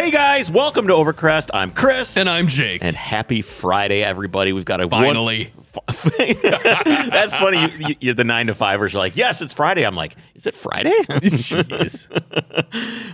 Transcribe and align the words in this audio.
Hey 0.00 0.10
guys, 0.10 0.50
welcome 0.50 0.86
to 0.86 0.94
Overcrest. 0.94 1.50
I'm 1.52 1.72
Chris. 1.72 2.16
And 2.16 2.26
I'm 2.26 2.48
Jake. 2.48 2.82
And 2.82 2.96
happy 2.96 3.42
Friday, 3.42 4.02
everybody. 4.02 4.54
We've 4.54 4.64
got 4.64 4.80
a 4.80 4.88
Finally. 4.88 5.52
One, 5.74 5.84
That's 6.40 7.36
funny. 7.36 7.60
You, 7.60 7.68
you, 7.88 7.96
you're 8.00 8.14
the 8.14 8.24
nine 8.24 8.46
to 8.46 8.54
fivers 8.54 8.94
are 8.94 8.98
like, 8.98 9.14
yes, 9.14 9.42
it's 9.42 9.52
Friday. 9.52 9.84
I'm 9.84 9.94
like, 9.94 10.16
is 10.34 10.46
it 10.46 10.54
Friday? 10.54 10.94
Jeez. 11.10 12.08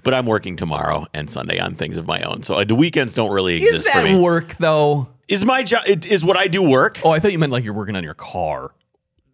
but 0.05 0.15
I'm 0.15 0.27
working 0.27 0.55
tomorrow 0.55 1.09
and 1.13 1.29
Sunday 1.29 1.59
on 1.59 1.75
things 1.75 1.99
of 1.99 2.07
my 2.07 2.23
own, 2.23 2.45
so 2.45 2.55
uh, 2.55 2.63
the 2.63 2.77
weekends 2.77 3.15
don't 3.15 3.33
really 3.33 3.57
exist 3.57 3.79
Is 3.79 3.85
that 3.87 4.21
work 4.21 4.55
though? 4.59 5.09
Is 5.27 5.45
my 5.45 5.65
job? 5.65 5.83
Is 5.89 6.25
what 6.25 6.37
I 6.37 6.47
do 6.47 6.63
work? 6.63 7.01
Oh, 7.05 7.11
I 7.11 7.19
thought 7.19 7.33
you 7.33 7.39
meant 7.41 7.51
like 7.51 7.65
you're 7.65 7.75
working 7.75 7.97
on 7.97 8.05
your 8.05 8.15
car. 8.15 8.71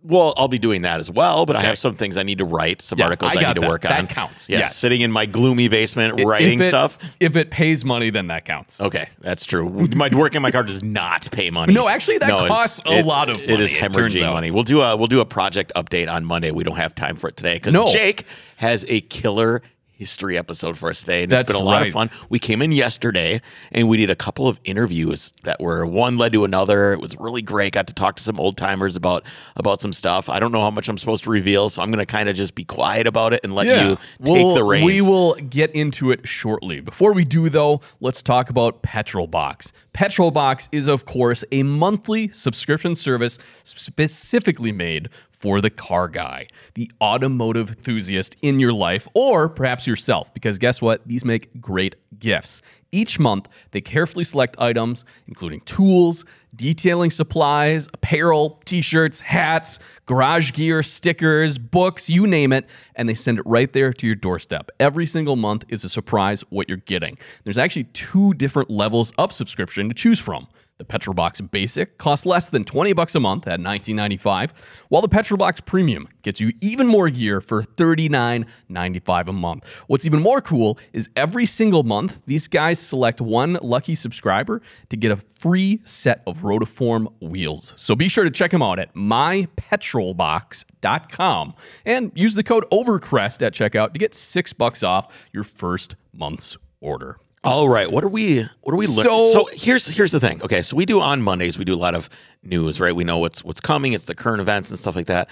Well, 0.04 0.34
I'll 0.36 0.48
be 0.48 0.58
doing 0.58 0.82
that 0.82 0.98
as 0.98 1.10
well, 1.10 1.46
but 1.46 1.54
I 1.54 1.62
have 1.62 1.78
some 1.78 1.94
things 1.94 2.16
I 2.16 2.24
need 2.24 2.38
to 2.38 2.44
write, 2.44 2.82
some 2.82 2.98
Yeah, 2.98 3.04
articles 3.04 3.36
I 3.36 3.40
I, 3.42 3.46
need 3.48 3.54
to 3.54 3.60
that. 3.60 3.68
work 3.68 3.82
That 3.82 3.92
on. 3.98 4.06
That 4.06 4.14
counts. 4.14 4.48
Yeah, 4.48 4.58
Yes. 4.60 4.76
sitting 4.76 5.00
in 5.00 5.12
my 5.12 5.26
gloomy 5.26 5.68
basement 5.68 6.20
writing 6.24 6.58
if 6.58 6.64
it, 6.66 6.68
stuff. 6.68 6.98
If 7.20 7.36
it 7.36 7.50
pays 7.52 7.84
money, 7.84 8.10
then 8.10 8.26
that 8.26 8.44
counts. 8.44 8.80
Okay, 8.80 9.08
that's 9.20 9.44
true. 9.44 9.68
My 9.94 10.08
work 10.12 10.34
in 10.34 10.42
my 10.42 10.50
car 10.50 10.64
does 10.64 10.82
not 10.82 11.28
pay 11.30 11.50
money. 11.50 11.72
No, 11.72 11.88
actually, 11.88 12.18
that 12.18 12.30
it- 12.40 12.48
costs 12.48 12.80
a 12.84 13.02
lot 13.02 13.28
of 13.28 13.36
money, 13.40 13.52
It 13.52 13.60
is 13.60 13.72
hemorrhaging 13.72 14.32
money. 14.32 14.50
We'll 14.50 14.64
do 14.64 14.80
a 14.80 14.96
we'll 14.96 15.06
do 15.06 15.20
a 15.20 15.26
project 15.26 15.70
update 15.76 16.10
on 16.10 16.24
Monday. 16.24 16.50
We 16.50 16.64
don't 16.64 16.76
have 16.76 16.94
time 16.96 17.14
for 17.14 17.28
it 17.28 17.36
today 17.36 17.54
because 17.54 17.72
No. 17.72 17.86
Jake 17.86 18.24
has 18.56 18.84
a 18.88 19.02
killer 19.02 19.62
history 19.92 20.36
episode 20.36 20.76
for 20.76 20.90
us 20.90 21.00
today, 21.00 21.22
and 21.22 21.30
That's 21.32 21.42
it's 21.42 21.52
been 21.52 21.60
a 21.60 21.64
lot 21.64 21.86
of 21.86 21.92
fun. 21.92 22.10
We 22.28 22.38
came 22.38 22.60
in 22.62 22.72
yesterday 22.72 23.40
and 23.70 23.88
we 23.88 23.96
did 23.96 24.10
a 24.10 24.16
couple 24.16 24.48
of 24.48 24.58
interviews 24.64 25.32
that 25.44 25.60
were 25.60 25.86
one 25.86 26.18
led 26.18 26.32
to 26.32 26.44
another. 26.44 26.92
It 26.92 27.00
was 27.00 27.16
really 27.18 27.42
great. 27.42 27.74
Got 27.74 27.86
to 27.88 27.94
talk 27.94 28.16
to 28.16 28.22
some 28.22 28.40
old 28.40 28.56
timers 28.56 28.96
about 28.96 29.24
about 29.56 29.80
some 29.80 29.92
stuff. 29.92 30.28
I 30.28 30.40
don't 30.40 30.50
know 30.52 30.60
how 30.60 30.70
much 30.70 30.88
I'm 30.88 30.98
supposed 30.98 31.24
to 31.24 31.30
reveal, 31.30 31.70
so 31.70 31.82
I'm 31.82 31.90
going 31.90 31.98
to 31.98 32.06
kind 32.06 32.28
of 32.28 32.34
just 32.36 32.54
be 32.54 32.64
quiet 32.64 33.06
about 33.06 33.32
it 33.32 33.40
and 33.44 33.54
let 33.54 33.66
you 33.66 33.96
take 34.24 34.34
We'll- 34.34 34.54
the 34.54 34.64
reins. 34.64 34.84
We 34.84 35.00
will 35.02 35.34
get 35.34 35.70
into 35.72 36.10
it 36.10 36.26
shortly. 36.26 36.80
Before 36.80 37.12
we 37.12 37.24
do, 37.24 37.48
though, 37.48 37.80
let's 38.00 38.22
talk 38.22 38.50
about 38.50 38.82
Petrol 38.82 39.26
Box. 39.26 39.72
Petrol 39.92 40.30
Box 40.30 40.68
is, 40.72 40.88
of 40.88 41.04
course, 41.04 41.44
a 41.52 41.62
monthly 41.62 42.28
subscription 42.28 42.94
service 42.94 43.38
specifically 43.62 44.72
made 44.72 45.08
for 45.30 45.60
the 45.60 45.70
car 45.70 46.06
guy, 46.08 46.46
the 46.74 46.88
automotive 47.00 47.68
enthusiast 47.70 48.36
in 48.42 48.60
your 48.60 48.72
life, 48.72 49.08
or 49.14 49.48
perhaps 49.48 49.81
yourself, 49.86 50.32
because 50.34 50.58
guess 50.58 50.80
what? 50.80 51.06
These 51.06 51.24
make 51.24 51.60
great 51.60 51.96
gifts. 52.18 52.62
Each 52.92 53.18
month, 53.18 53.48
they 53.70 53.80
carefully 53.80 54.24
select 54.24 54.56
items, 54.58 55.04
including 55.26 55.60
tools, 55.60 56.24
detailing 56.54 57.10
supplies, 57.10 57.88
apparel, 57.94 58.60
t 58.64 58.82
shirts, 58.82 59.20
hats, 59.20 59.78
garage 60.06 60.52
gear, 60.52 60.82
stickers, 60.82 61.56
books, 61.58 62.10
you 62.10 62.26
name 62.26 62.52
it, 62.52 62.68
and 62.94 63.08
they 63.08 63.14
send 63.14 63.38
it 63.38 63.46
right 63.46 63.72
there 63.72 63.92
to 63.94 64.06
your 64.06 64.16
doorstep. 64.16 64.70
Every 64.78 65.06
single 65.06 65.36
month 65.36 65.64
is 65.68 65.84
a 65.84 65.88
surprise 65.88 66.42
what 66.50 66.68
you're 66.68 66.78
getting. 66.78 67.16
There's 67.44 67.58
actually 67.58 67.84
two 67.84 68.34
different 68.34 68.70
levels 68.70 69.12
of 69.18 69.32
subscription 69.32 69.88
to 69.88 69.94
choose 69.94 70.20
from. 70.20 70.46
The 70.82 70.86
Petrolbox 70.86 71.40
Basic 71.52 71.96
costs 71.96 72.26
less 72.26 72.48
than 72.48 72.64
20 72.64 72.92
bucks 72.92 73.14
a 73.14 73.20
month 73.20 73.46
at 73.46 73.60
$19.95, 73.60 74.50
while 74.88 75.00
the 75.00 75.06
Petrolbox 75.06 75.60
Premium 75.60 76.08
gets 76.22 76.40
you 76.40 76.52
even 76.60 76.88
more 76.88 77.08
gear 77.08 77.40
for 77.40 77.62
$39.95 77.62 79.28
a 79.28 79.32
month. 79.32 79.64
What's 79.86 80.06
even 80.06 80.20
more 80.20 80.40
cool 80.40 80.80
is 80.92 81.08
every 81.14 81.46
single 81.46 81.84
month, 81.84 82.20
these 82.26 82.48
guys 82.48 82.80
select 82.80 83.20
one 83.20 83.60
lucky 83.62 83.94
subscriber 83.94 84.60
to 84.88 84.96
get 84.96 85.12
a 85.12 85.16
free 85.16 85.80
set 85.84 86.20
of 86.26 86.38
Rotiform 86.38 87.12
wheels. 87.20 87.74
So 87.76 87.94
be 87.94 88.08
sure 88.08 88.24
to 88.24 88.30
check 88.30 88.50
them 88.50 88.60
out 88.60 88.80
at 88.80 88.92
mypetrolbox.com 88.96 91.54
and 91.86 92.10
use 92.16 92.34
the 92.34 92.42
code 92.42 92.64
OVERCREST 92.72 93.44
at 93.44 93.54
checkout 93.54 93.92
to 93.92 94.00
get 94.00 94.16
six 94.16 94.52
bucks 94.52 94.82
off 94.82 95.28
your 95.32 95.44
first 95.44 95.94
month's 96.12 96.56
order. 96.80 97.20
All 97.44 97.68
right, 97.68 97.90
what 97.90 98.04
are 98.04 98.08
we? 98.08 98.48
What 98.60 98.72
are 98.72 98.76
we? 98.76 98.86
So- 98.86 99.32
so 99.32 99.48
here's 99.52 99.86
here's 99.86 100.12
the 100.12 100.20
thing. 100.20 100.40
Okay, 100.42 100.62
so 100.62 100.76
we 100.76 100.86
do 100.86 101.00
on 101.00 101.22
Mondays. 101.22 101.58
We 101.58 101.64
do 101.64 101.74
a 101.74 101.76
lot 101.76 101.94
of 101.94 102.08
news, 102.44 102.80
right? 102.80 102.94
We 102.94 103.02
know 103.02 103.18
what's 103.18 103.42
what's 103.44 103.60
coming. 103.60 103.94
It's 103.94 104.04
the 104.04 104.14
current 104.14 104.40
events 104.40 104.70
and 104.70 104.78
stuff 104.78 104.94
like 104.94 105.06
that. 105.06 105.28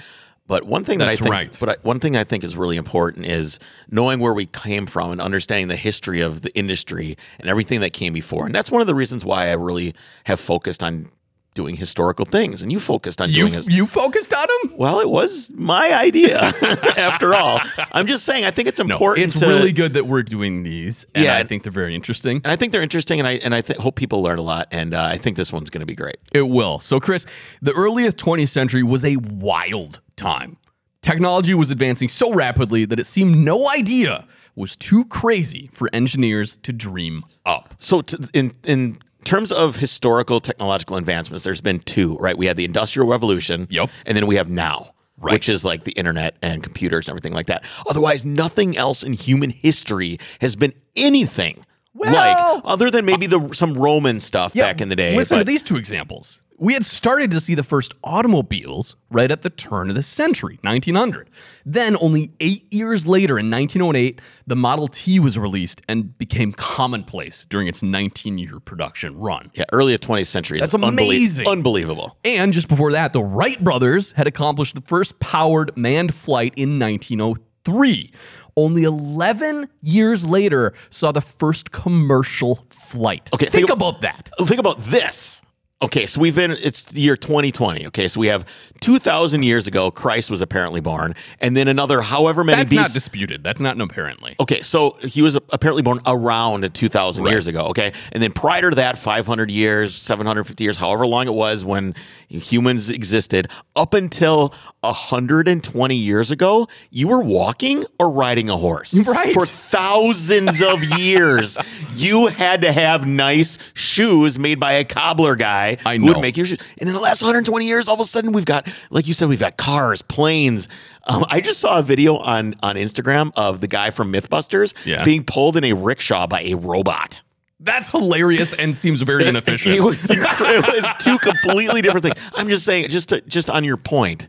But 0.48 0.65
one 0.65 0.84
thing 0.84 0.98
that 0.98 1.09
I 1.09 1.15
think, 1.15 1.31
right. 1.31 1.56
but 1.60 1.69
I, 1.69 1.76
one 1.82 2.00
thing 2.00 2.16
I 2.16 2.25
think 2.25 2.43
is 2.43 2.56
really 2.56 2.76
important 2.76 3.25
is 3.25 3.60
knowing 3.88 4.19
where 4.19 4.34
we 4.34 4.47
came 4.47 4.87
from 4.87 5.12
and 5.12 5.21
understanding 5.21 5.69
the 5.69 5.76
history 5.76 6.22
of 6.22 6.43
the 6.43 6.53
industry 6.59 7.16
and 7.38 7.48
everything 7.48 7.78
that 7.82 7.93
came 7.93 8.12
before. 8.12 8.47
And 8.47 8.53
that's 8.53 8.69
one 8.72 8.81
of 8.81 8.88
the 8.88 8.94
reasons 8.97 9.25
why 9.25 9.50
I 9.50 9.53
really 9.53 9.94
have 10.25 10.41
focused 10.41 10.82
on 10.82 11.09
doing 11.55 11.77
historical 11.77 12.25
things. 12.25 12.62
And 12.62 12.71
you 12.71 12.78
focused 12.81 13.21
on 13.21 13.28
You, 13.31 13.43
doing 13.43 13.53
his- 13.55 13.69
you 13.69 13.84
focused 13.87 14.33
on 14.33 14.47
them? 14.62 14.75
well, 14.78 15.00
it 15.00 15.09
was 15.09 15.50
my 15.55 15.93
idea 15.93 16.38
after 16.97 17.34
all. 17.34 17.61
I'm 17.93 18.06
just 18.06 18.25
saying. 18.25 18.44
I 18.44 18.50
think 18.50 18.69
it's 18.69 18.78
important. 18.81 19.27
it's 19.27 19.41
to, 19.41 19.47
really 19.47 19.72
good 19.72 19.94
that 19.94 20.06
we're 20.06 20.22
doing 20.22 20.62
these, 20.62 21.06
and 21.15 21.25
Yeah. 21.25 21.37
I 21.37 21.43
think 21.43 21.62
they're 21.65 21.72
very 21.72 21.94
interesting. 21.94 22.37
and 22.44 22.53
I 22.53 22.56
think 22.56 22.72
they're 22.72 22.83
interesting, 22.83 23.19
and 23.19 23.27
I 23.27 23.33
and 23.33 23.55
I 23.55 23.60
th- 23.62 23.78
hope 23.78 23.97
people 23.97 24.22
learn 24.22 24.39
a 24.39 24.43
lot. 24.43 24.69
And 24.71 24.94
uh, 24.94 25.03
I 25.05 25.19
think 25.19 25.37
this 25.37 25.53
one's 25.53 25.71
going 25.71 25.81
to 25.81 25.87
be 25.87 25.94
great. 25.97 26.16
It 26.33 26.43
will. 26.43 26.78
So, 26.78 27.00
Chris, 27.00 27.27
the 27.60 27.72
earliest 27.72 28.16
20th 28.16 28.49
century 28.49 28.83
was 28.83 29.05
a 29.05 29.16
wild 29.16 30.00
time. 30.16 30.56
Technology 31.03 31.55
was 31.55 31.71
advancing 31.71 32.09
so 32.09 32.33
rapidly 32.34 32.84
that 32.84 33.00
it 33.00 33.06
seemed 33.06 33.37
no 33.37 33.69
idea 33.71 34.27
was 34.55 34.77
too 34.77 35.05
crazy 35.06 35.71
for 35.72 35.89
engineers 35.93 36.59
to 36.59 36.72
dream 36.72 37.25
up. 37.47 37.75
So, 37.78 38.03
to, 38.03 38.28
in 38.34 38.53
in 38.65 38.99
terms 39.25 39.53
of 39.53 39.76
historical 39.76 40.41
technological 40.41 40.97
advancements, 40.97 41.44
there's 41.44 41.60
been 41.60 41.81
two, 41.81 42.16
right? 42.19 42.36
We 42.36 42.47
had 42.47 42.56
the 42.56 42.64
Industrial 42.64 43.08
Revolution, 43.08 43.66
Yep. 43.70 43.91
and 44.06 44.16
then 44.16 44.26
we 44.26 44.36
have 44.36 44.50
now, 44.50 44.92
Right. 45.19 45.32
which 45.32 45.48
is 45.48 45.64
like 45.64 45.84
the 45.84 45.92
internet 45.92 46.36
and 46.42 46.62
computers 46.62 47.06
and 47.06 47.10
everything 47.12 47.32
like 47.34 47.47
that. 47.47 47.64
Otherwise, 47.88 48.25
nothing 48.25 48.76
else 48.76 49.03
in 49.03 49.12
human 49.12 49.50
history 49.50 50.19
has 50.41 50.56
been 50.56 50.72
anything 50.97 51.64
Well- 51.94 52.12
like 52.14 52.62
other 52.64 52.91
than 52.91 53.04
maybe 53.04 53.26
the 53.26 53.50
some 53.53 53.75
Roman 53.75 54.20
stuff 54.20 54.54
back 54.54 54.80
in 54.80 54.88
the 54.88 54.97
day. 54.97 55.16
Listen 55.16 55.36
but- 55.38 55.44
to 55.44 55.50
these 55.53 55.62
two 55.62 55.76
examples. 55.76 56.42
We 56.62 56.75
had 56.75 56.84
started 56.84 57.31
to 57.31 57.41
see 57.41 57.54
the 57.54 57.62
first 57.62 57.94
automobiles 58.04 58.94
right 59.10 59.31
at 59.31 59.41
the 59.41 59.48
turn 59.48 59.88
of 59.88 59.94
the 59.94 60.03
century, 60.03 60.59
1900. 60.60 61.31
Then, 61.65 61.97
only 62.03 62.32
eight 62.38 62.71
years 62.71 63.06
later, 63.06 63.38
in 63.38 63.50
1908, 63.50 64.21
the 64.47 64.56
Model 64.56 64.87
T 64.87 65.19
was 65.21 65.38
released 65.38 65.81
and 65.88 66.16
became 66.19 66.53
commonplace 66.53 67.47
during 67.48 67.66
its 67.66 67.82
19 67.82 68.37
year 68.37 68.60
production 68.62 69.16
run. 69.19 69.50
yeah, 69.54 69.65
early 69.72 69.97
20th 69.97 70.26
century. 70.26 70.60
That's 70.60 70.75
unbelie- 70.75 70.88
amazing. 70.88 71.48
unbelievable. 71.48 72.19
And 72.26 72.53
just 72.53 72.69
before 72.69 72.92
that, 72.92 73.15
the 73.15 73.22
Wright 73.22 73.62
brothers 73.65 74.12
had 74.12 74.27
accomplished 74.27 74.75
the 74.75 74.82
first 74.82 75.19
powered 75.19 75.75
manned 75.78 76.15
flight 76.15 76.53
in 76.56 76.78
1903. 76.78 78.12
Only 78.56 78.82
11 78.82 79.69
years 79.82 80.27
later 80.27 80.75
saw 80.91 81.10
the 81.10 81.22
first 81.22 81.71
commercial 81.71 82.66
flight. 82.69 83.31
Okay, 83.32 83.47
think, 83.47 83.54
think 83.54 83.71
ab- 83.71 83.78
about 83.78 84.03
that. 84.03 84.28
think 84.44 84.60
about 84.60 84.78
this. 84.81 85.41
Okay, 85.82 86.04
so 86.04 86.20
we've 86.20 86.34
been, 86.34 86.50
it's 86.50 86.82
the 86.84 87.00
year 87.00 87.16
2020. 87.16 87.86
Okay, 87.86 88.06
so 88.06 88.20
we 88.20 88.26
have 88.26 88.44
2,000 88.80 89.42
years 89.42 89.66
ago, 89.66 89.91
Christ 89.91 90.30
was 90.30 90.42
apparently 90.42 90.80
born, 90.82 91.14
and 91.41 91.56
then 91.56 91.68
another 91.68 92.02
however 92.02 92.44
many 92.44 92.58
That's 92.58 92.70
BC. 92.72 92.76
not 92.76 92.92
disputed. 92.92 93.42
That's 93.42 93.62
not 93.62 93.76
an 93.76 93.80
apparently. 93.80 94.36
Okay, 94.41 94.60
so 94.60 94.98
he 95.00 95.22
was 95.22 95.36
apparently 95.48 95.82
born 95.82 96.00
around 96.06 96.68
2,000 96.74 97.24
Right. 97.24 97.30
years 97.30 97.48
ago. 97.48 97.68
Okay, 97.68 97.94
and 98.12 98.22
then 98.22 98.30
prior 98.30 98.68
to 98.68 98.76
that, 98.76 98.98
500 98.98 99.50
years, 99.50 99.94
750 99.94 100.62
years, 100.62 100.76
however 100.76 101.06
long 101.06 101.26
it 101.26 101.32
was 101.32 101.64
when 101.64 101.94
humans 102.28 102.91
existed, 102.91 103.48
up 103.74 103.94
until 103.94 104.52
120 104.82 105.94
years 105.94 106.30
ago, 106.30 106.68
you 106.91 107.08
were 107.08 107.20
walking 107.22 107.86
or 107.98 108.10
riding 108.10 108.50
a 108.50 108.56
horse. 108.58 109.00
Right. 109.10 109.32
For 109.34 109.44
thousands 109.47 110.62
of 110.62 110.84
years, 111.00 111.56
you 111.94 112.26
had 112.28 112.60
to 112.62 112.70
have 112.72 113.06
nice 113.06 113.58
shoes 113.74 114.38
made 114.38 114.60
by 114.60 114.72
a 114.74 114.84
cobbler 114.84 115.34
guy 115.36 115.70
I 115.84 115.97
who 115.97 116.07
would 116.07 116.17
know. 116.17 116.21
make 116.21 116.37
your 116.37 116.47
shoes. 116.47 116.59
And 116.78 116.89
in 116.89 116.95
the 116.95 117.01
last 117.01 117.22
120 117.22 117.67
years, 117.67 117.89
all 117.89 117.95
of 117.95 118.01
a 118.01 118.05
sudden, 118.05 118.33
we've 118.33 118.45
got, 118.45 118.67
like 118.91 119.07
you 119.07 119.15
said, 119.15 119.28
we've 119.28 119.41
got 119.41 119.57
cars, 119.57 120.03
planes. 120.03 120.69
Um, 121.05 121.25
I 121.28 121.41
just 121.41 121.61
saw 121.61 121.78
a 121.78 121.83
video 121.83 122.17
on 122.17 122.55
on 122.63 122.77
Instagram 122.77 123.33
of 123.37 123.61
the 123.61 123.67
guy 123.69 123.91
from 123.91 124.13
MythBusters 124.13 124.75
Yeah. 124.84 125.05
being 125.05 125.25
pulled 125.25 125.57
in 125.57 125.65
a 125.65 125.72
rickshaw 125.72 126.27
by 126.27 126.43
a 126.43 126.55
robot. 126.55 127.21
That's 127.63 127.91
hilarious 127.91 128.55
and 128.55 128.75
seems 128.77 129.03
very 129.03 129.27
inefficient. 129.28 129.75
It 129.77 129.84
was, 129.84 130.09
it 130.11 130.19
was 130.19 130.95
two 130.99 131.19
completely 131.19 131.83
different 131.83 132.05
things. 132.05 132.17
I'm 132.34 132.49
just 132.49 132.65
saying, 132.65 132.89
just 132.89 133.11
to, 133.11 133.21
just 133.22 133.51
on 133.51 133.65
your 133.65 133.77
point, 133.77 134.28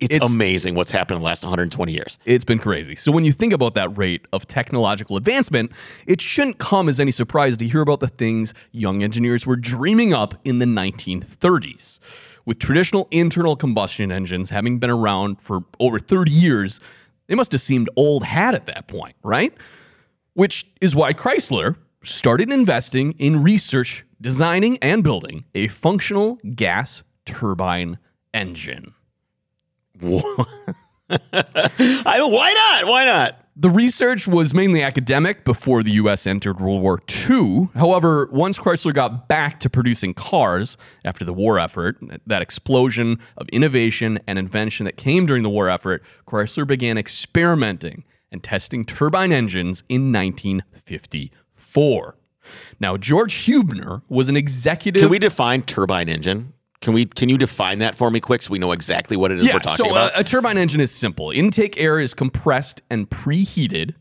it's, 0.00 0.16
It's- 0.16 0.32
amazing 0.34 0.74
what's 0.74 0.90
happened 0.90 1.16
in 1.16 1.22
the 1.22 1.26
last 1.26 1.42
120 1.44 1.92
years. 1.92 2.18
It's 2.24 2.44
been 2.44 2.58
crazy. 2.58 2.96
So 2.96 3.12
when 3.12 3.24
you 3.24 3.32
think 3.32 3.52
about 3.52 3.74
that 3.74 3.96
rate 3.96 4.26
of 4.32 4.46
technological 4.46 5.16
advancement, 5.16 5.72
it 6.06 6.20
shouldn't 6.20 6.58
come 6.58 6.88
as 6.88 6.98
any 6.98 7.10
surprise 7.10 7.56
to 7.58 7.66
hear 7.66 7.82
about 7.82 8.00
the 8.00 8.08
things 8.08 8.54
young 8.72 9.02
engineers 9.02 9.46
were 9.46 9.56
dreaming 9.56 10.12
up 10.14 10.34
in 10.44 10.58
the 10.58 10.66
1930s. 10.66 12.00
With 12.46 12.58
traditional 12.58 13.06
internal 13.10 13.54
combustion 13.56 14.10
engines 14.10 14.50
having 14.50 14.78
been 14.78 14.90
around 14.90 15.40
for 15.40 15.60
over 15.78 15.98
30 15.98 16.30
years, 16.30 16.80
they 17.26 17.34
must 17.34 17.52
have 17.52 17.60
seemed 17.60 17.88
old 17.96 18.24
hat 18.24 18.54
at 18.54 18.66
that 18.66 18.88
point, 18.88 19.14
right? 19.22 19.52
Which 20.34 20.66
is 20.80 20.96
why 20.96 21.12
Chrysler 21.12 21.76
started 22.02 22.50
investing 22.50 23.12
in 23.18 23.42
research, 23.42 24.06
designing, 24.20 24.78
and 24.78 25.04
building 25.04 25.44
a 25.54 25.68
functional 25.68 26.38
gas 26.54 27.02
turbine 27.26 27.98
engine. 28.32 28.94
I 30.02 30.16
don't, 32.16 32.32
why 32.32 32.52
not? 32.52 32.88
Why 32.88 33.04
not? 33.04 33.36
The 33.56 33.68
research 33.68 34.26
was 34.26 34.54
mainly 34.54 34.82
academic 34.82 35.44
before 35.44 35.82
the 35.82 35.90
US 35.92 36.26
entered 36.26 36.60
World 36.60 36.80
War 36.80 36.98
II. 37.28 37.68
However, 37.74 38.30
once 38.32 38.58
Chrysler 38.58 38.94
got 38.94 39.28
back 39.28 39.60
to 39.60 39.68
producing 39.68 40.14
cars 40.14 40.78
after 41.04 41.26
the 41.26 41.34
war 41.34 41.58
effort, 41.58 41.98
that 42.26 42.40
explosion 42.40 43.18
of 43.36 43.48
innovation 43.50 44.18
and 44.26 44.38
invention 44.38 44.86
that 44.86 44.96
came 44.96 45.26
during 45.26 45.42
the 45.42 45.50
war 45.50 45.68
effort, 45.68 46.02
Chrysler 46.26 46.66
began 46.66 46.96
experimenting 46.96 48.04
and 48.32 48.42
testing 48.42 48.86
turbine 48.86 49.32
engines 49.32 49.84
in 49.88 50.12
1954. 50.12 52.16
Now, 52.78 52.96
George 52.96 53.34
Huebner 53.34 54.02
was 54.08 54.28
an 54.28 54.36
executive. 54.36 55.02
Can 55.02 55.10
we 55.10 55.18
define 55.18 55.62
turbine 55.62 56.08
engine? 56.08 56.52
Can 56.80 56.94
we? 56.94 57.04
Can 57.04 57.28
you 57.28 57.36
define 57.36 57.80
that 57.80 57.94
for 57.94 58.10
me, 58.10 58.20
quick, 58.20 58.40
so 58.42 58.50
we 58.50 58.58
know 58.58 58.72
exactly 58.72 59.16
what 59.16 59.30
it 59.30 59.38
is 59.38 59.46
yeah, 59.46 59.54
we're 59.54 59.58
talking 59.60 59.84
so 59.84 59.90
uh, 59.90 59.92
about? 60.08 60.16
A, 60.16 60.20
a 60.20 60.24
turbine 60.24 60.56
engine 60.56 60.80
is 60.80 60.90
simple. 60.90 61.30
Intake 61.30 61.78
air 61.78 61.98
is 62.00 62.14
compressed 62.14 62.80
and 62.88 63.08
preheated, 63.10 63.94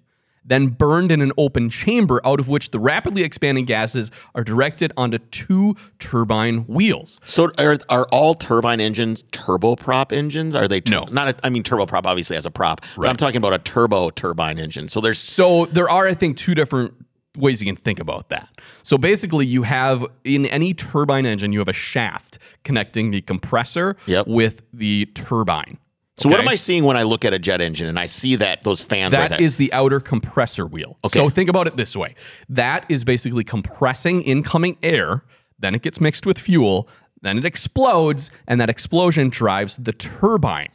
then 0.46 0.68
burned 0.68 1.12
in 1.12 1.22
an 1.22 1.34
open 1.38 1.70
chamber 1.70 2.22
out 2.26 2.40
of 2.40 2.48
which 2.48 2.72
the 2.72 2.80
rapidly 2.80 3.24
expanding 3.24 3.66
gases 3.66 4.12
are 4.34 4.46
directed 4.46 4.94
onto 4.96 5.18
two 5.18 5.76
turbine 6.00 6.60
wheels. 6.68 7.20
so, 7.26 7.52
are, 7.58 7.78
are 7.90 8.08
all 8.14 8.34
turbine 8.34 8.80
engines 8.80 9.24
turboprop 9.24 10.14
engines? 10.14 10.56
Are 10.56 10.70
they? 10.70 10.80
Tur- 10.80 10.92
No. 10.92 11.04
not. 11.12 11.36
A, 11.36 11.46
I 11.46 11.50
mean, 11.50 11.64
turboprop 11.64 12.06
obviously 12.06 12.38
has 12.38 12.46
a 12.46 12.52
prop, 12.52 12.80
but 12.96 13.08
I'm 13.10 13.18
talking 13.18 13.38
about 13.38 13.54
a 13.54 13.60
turbo 13.60 14.10
turbine 14.10 14.58
engine. 14.58 14.88
So 14.88 15.02
there's 15.02 15.20
So 15.20 15.66
there 15.66 15.90
are, 15.90 16.08
I 16.08 16.14
think, 16.14 16.38
two 16.38 16.56
different 16.56 16.94
ways 17.38 17.62
you 17.62 17.66
can 17.66 17.76
think 17.76 18.00
about 18.00 18.30
that. 18.30 18.50
So 18.84 18.98
basically, 18.98 19.46
you 19.46 19.64
have 19.64 20.06
in 20.24 20.46
any 20.48 20.74
turbine 20.74 21.26
engine, 21.26 21.52
you 21.54 21.60
have 21.60 21.68
a 21.68 21.74
shaft 21.74 22.40
connecting 22.64 23.12
the 23.12 23.22
compressor 23.22 23.96
Yep. 24.08 24.28
with 24.28 24.64
the 24.74 25.06
turbine. 25.14 25.78
So 26.18 26.28
what 26.28 26.42
am 26.42 26.50
I 26.50 26.56
seeing 26.56 26.84
when 26.84 26.98
I 26.98 27.04
look 27.04 27.24
at 27.24 27.34
a 27.34 27.40
jet 27.40 27.62
engine 27.62 27.88
and 27.88 27.98
I 27.98 28.06
see 28.06 28.36
that 28.36 28.64
those 28.64 28.81
fans 28.81 29.14
That 29.14 29.31
right 29.31 29.40
is 29.40 29.56
the 29.56 29.72
outer 29.72 30.02
compressor 30.02 30.66
wheel. 30.66 30.98
Okay. 31.06 31.18
So 31.18 31.30
think 31.30 31.50
about 31.50 31.66
it 31.66 31.78
this 31.78 31.96
way 31.96 32.16
that 32.50 32.86
is 32.90 33.06
basically 33.06 33.46
compressing 33.46 34.22
incoming 34.24 34.78
air, 34.84 35.24
then 35.60 35.76
it 35.76 35.81
gets 35.81 36.02
mixed 36.02 36.26
with 36.26 36.38
fuel, 36.38 36.90
then 37.22 37.38
it 37.38 37.46
explodes, 37.46 38.31
and 38.48 38.60
that 38.60 38.70
explosion 38.70 39.30
drives 39.30 39.78
the 39.78 39.94
turbine. 39.94 40.68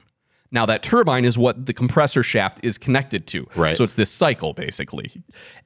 Now, 0.54 0.64
that 0.66 0.84
turbine 0.84 1.24
is 1.24 1.36
what 1.36 1.66
the 1.66 1.72
compressor 1.72 2.22
shaft 2.22 2.60
is 2.62 2.78
connected 2.78 3.26
to. 3.26 3.46
Right. 3.56 3.74
So 3.74 3.82
it's 3.82 3.94
this 3.94 4.10
cycle, 4.10 4.54
basically. 4.54 5.10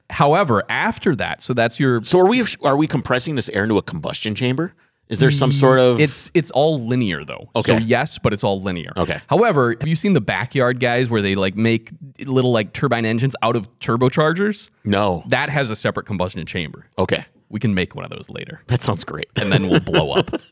However, 0.09 0.63
after 0.67 1.15
that, 1.15 1.43
so 1.43 1.53
that's 1.53 1.79
your. 1.79 2.03
So 2.03 2.19
are 2.19 2.27
we 2.27 2.43
are 2.63 2.75
we 2.75 2.87
compressing 2.87 3.35
this 3.35 3.49
air 3.49 3.63
into 3.63 3.77
a 3.77 3.83
combustion 3.83 4.33
chamber? 4.33 4.73
Is 5.09 5.19
there 5.19 5.31
some 5.31 5.51
sort 5.51 5.79
of 5.79 5.99
It's 5.99 6.29
it's 6.35 6.51
all 6.51 6.79
linear 6.79 7.25
though. 7.25 7.49
Okay. 7.55 7.77
So 7.77 7.77
yes, 7.77 8.19
but 8.19 8.31
it's 8.31 8.43
all 8.43 8.61
linear. 8.61 8.91
Okay. 8.95 9.19
However, 9.27 9.75
have 9.79 9.87
you 9.87 9.95
seen 9.95 10.13
the 10.13 10.21
backyard 10.21 10.79
guys 10.79 11.09
where 11.09 11.21
they 11.21 11.33
like 11.33 11.55
make 11.55 11.91
little 12.25 12.51
like 12.51 12.73
turbine 12.73 13.05
engines 13.05 13.35
out 13.41 13.55
of 13.55 13.67
turbochargers? 13.79 14.69
no? 14.83 15.23
That 15.27 15.49
has 15.49 15.71
a 15.71 15.75
separate 15.75 16.05
combustion 16.05 16.45
chamber. 16.45 16.85
Okay, 16.99 17.25
We 17.51 17.59
can 17.59 17.73
make 17.73 17.95
one 17.95 18.05
of 18.05 18.11
those 18.11 18.29
later, 18.29 18.59
that 18.67 18.81
sounds 18.81 19.03
great. 19.03 19.27
and 19.35 19.51
then 19.51 19.69
we'll 19.69 19.79
blow 19.79 20.11
up. 20.11 20.29